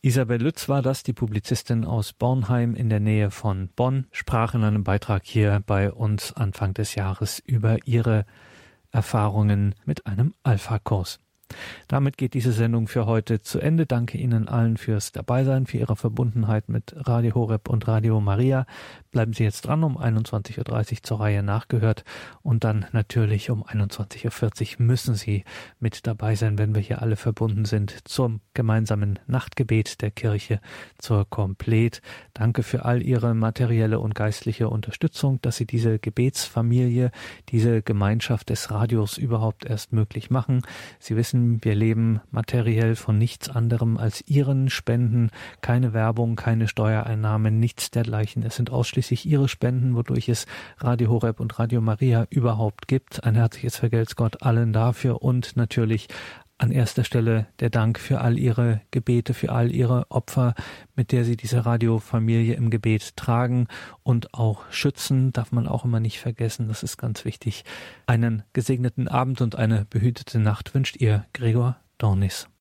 Isabel 0.05 0.43
Lütz 0.43 0.69
war 0.69 0.83
das, 0.83 1.05
die 1.05 1.13
Publizistin 1.13 1.85
aus 1.85 2.13
Bornheim 2.13 2.75
in 2.75 2.89
der 2.89 2.99
Nähe 2.99 3.31
von 3.31 3.69
Bonn, 3.69 4.09
sprach 4.11 4.55
in 4.55 4.65
einem 4.65 4.83
Beitrag 4.83 5.23
hier 5.25 5.63
bei 5.65 5.93
uns 5.93 6.33
Anfang 6.33 6.75
des 6.75 6.97
Jahres 6.97 7.39
über 7.39 7.79
ihre 7.85 8.27
Erfahrungen 8.91 9.77
mit 9.85 10.07
einem 10.07 10.35
Alpha-Kurs. 10.43 11.21
Damit 11.89 12.17
geht 12.17 12.35
diese 12.35 12.53
Sendung 12.53 12.89
für 12.89 13.07
heute 13.07 13.43
zu 13.43 13.59
Ende. 13.59 13.87
Danke 13.87 14.19
Ihnen 14.19 14.49
allen 14.49 14.77
fürs 14.77 15.13
Dabeisein, 15.13 15.67
für 15.67 15.79
Ihre 15.79 15.97
Verbundenheit 15.97 16.69
mit 16.69 16.95
Radio 16.97 17.35
Horeb 17.35 17.69
und 17.69 17.87
Radio 17.89 18.21
Maria. 18.21 18.67
Bleiben 19.11 19.33
Sie 19.33 19.45
jetzt 19.45 19.63
dran 19.63 19.85
um 19.85 19.99
21.30 19.99 20.59
Uhr 20.93 21.03
zur 21.03 21.21
Reihe 21.21 21.43
nachgehört 21.43 22.05
und 22.43 22.65
dann 22.65 22.87
natürlich 22.93 23.51
um 23.51 23.63
21.40 23.63 24.79
Uhr 24.81 24.87
müssen 24.87 25.15
Sie 25.15 25.45
mit 25.81 26.07
dabei 26.07 26.35
sein, 26.35 26.59
wenn 26.59 26.75
wir 26.75 26.83
hier 26.83 27.03
alle 27.03 27.17
verbunden 27.17 27.65
sind 27.65 28.09
zum 28.09 28.41
gemeinsamen 28.55 29.19
Nachtgebet 29.27 30.01
der 30.03 30.11
Kirche 30.11 30.61
zur 30.99 31.29
Komplet. 31.29 32.01
Danke 32.35 32.63
für 32.63 32.85
all 32.85 33.03
Ihre 33.03 33.35
materielle 33.35 34.01
und 34.01 34.15
geistliche 34.15 34.69
Unterstützung, 34.69 35.41
dass 35.43 35.57
Sie 35.57 35.67
diese 35.67 35.99
Gebetsfamilie, 35.99 37.11
diese 37.51 37.83
Gemeinschaft 37.83 38.51
des 38.51 38.71
Radios 38.71 39.19
überhaupt 39.19 39.65
erst 39.65 39.93
möglich 39.93 40.31
machen. 40.31 40.63
Sie 40.99 41.17
wissen, 41.17 41.42
wir 41.63 41.75
leben 41.75 42.21
materiell 42.31 42.97
von 42.97 43.19
nichts 43.19 43.49
anderem 43.49 43.97
als 43.97 44.23
Ihren 44.27 44.71
Spenden, 44.71 45.31
keine 45.61 45.93
Werbung, 45.93 46.37
keine 46.37 46.69
Steuereinnahmen, 46.69 47.59
nichts 47.61 47.91
dergleichen. 47.91 48.43
Es 48.43 48.57
sind 48.57 48.71
ausschließlich 48.71 49.03
ausschließlich 49.03 49.27
Ihre 49.27 49.49
Spenden, 49.49 49.95
wodurch 49.97 50.29
es 50.29 50.47
Radio 50.79 51.11
Horeb 51.11 51.41
und 51.41 51.59
Radio 51.59 51.81
Maria 51.81 52.27
überhaupt 52.31 52.89
gibt. 52.89 53.25
Ein 53.25 53.35
herzliches 53.35 53.77
Vergelt's 53.77 54.17
Gott 54.17 54.43
allen 54.43 54.73
dafür 54.73 55.23
und 55.23 55.57
natürlich 55.57 56.09
an 56.63 56.71
erster 56.71 57.03
Stelle 57.03 57.47
der 57.59 57.71
Dank 57.71 57.99
für 57.99 58.21
all 58.21 58.39
Ihre 58.39 58.81
Gebete, 58.93 59.35
für 59.35 59.51
all 59.51 59.73
Ihre 59.73 60.11
Opfer, 60.11 60.55
mit 60.95 61.11
der 61.11 61.25
Sie 61.25 61.37
diese 61.37 61.67
Radiofamilie 61.67 62.55
im 62.55 62.71
Gebet 62.71 63.17
tragen 63.17 63.67
und 64.05 64.33
auch 64.33 64.63
schützen, 64.71 65.33
darf 65.33 65.51
man 65.51 65.67
auch 65.67 65.85
immer 65.85 65.99
nicht 65.99 66.21
vergessen. 66.21 66.69
Das 66.69 66.85
ist 66.85 66.99
ganz 66.99 67.25
wichtig. 67.25 67.65
Einen 68.07 68.45
gesegneten 68.53 69.09
Abend 69.09 69.41
und 69.41 69.57
eine 69.57 69.87
behütete 69.91 70.39
Nacht 70.39 70.73
wünscht 70.75 70.97
Ihr 70.97 71.27
Gregor 71.33 71.77
Dornis. 71.99 72.53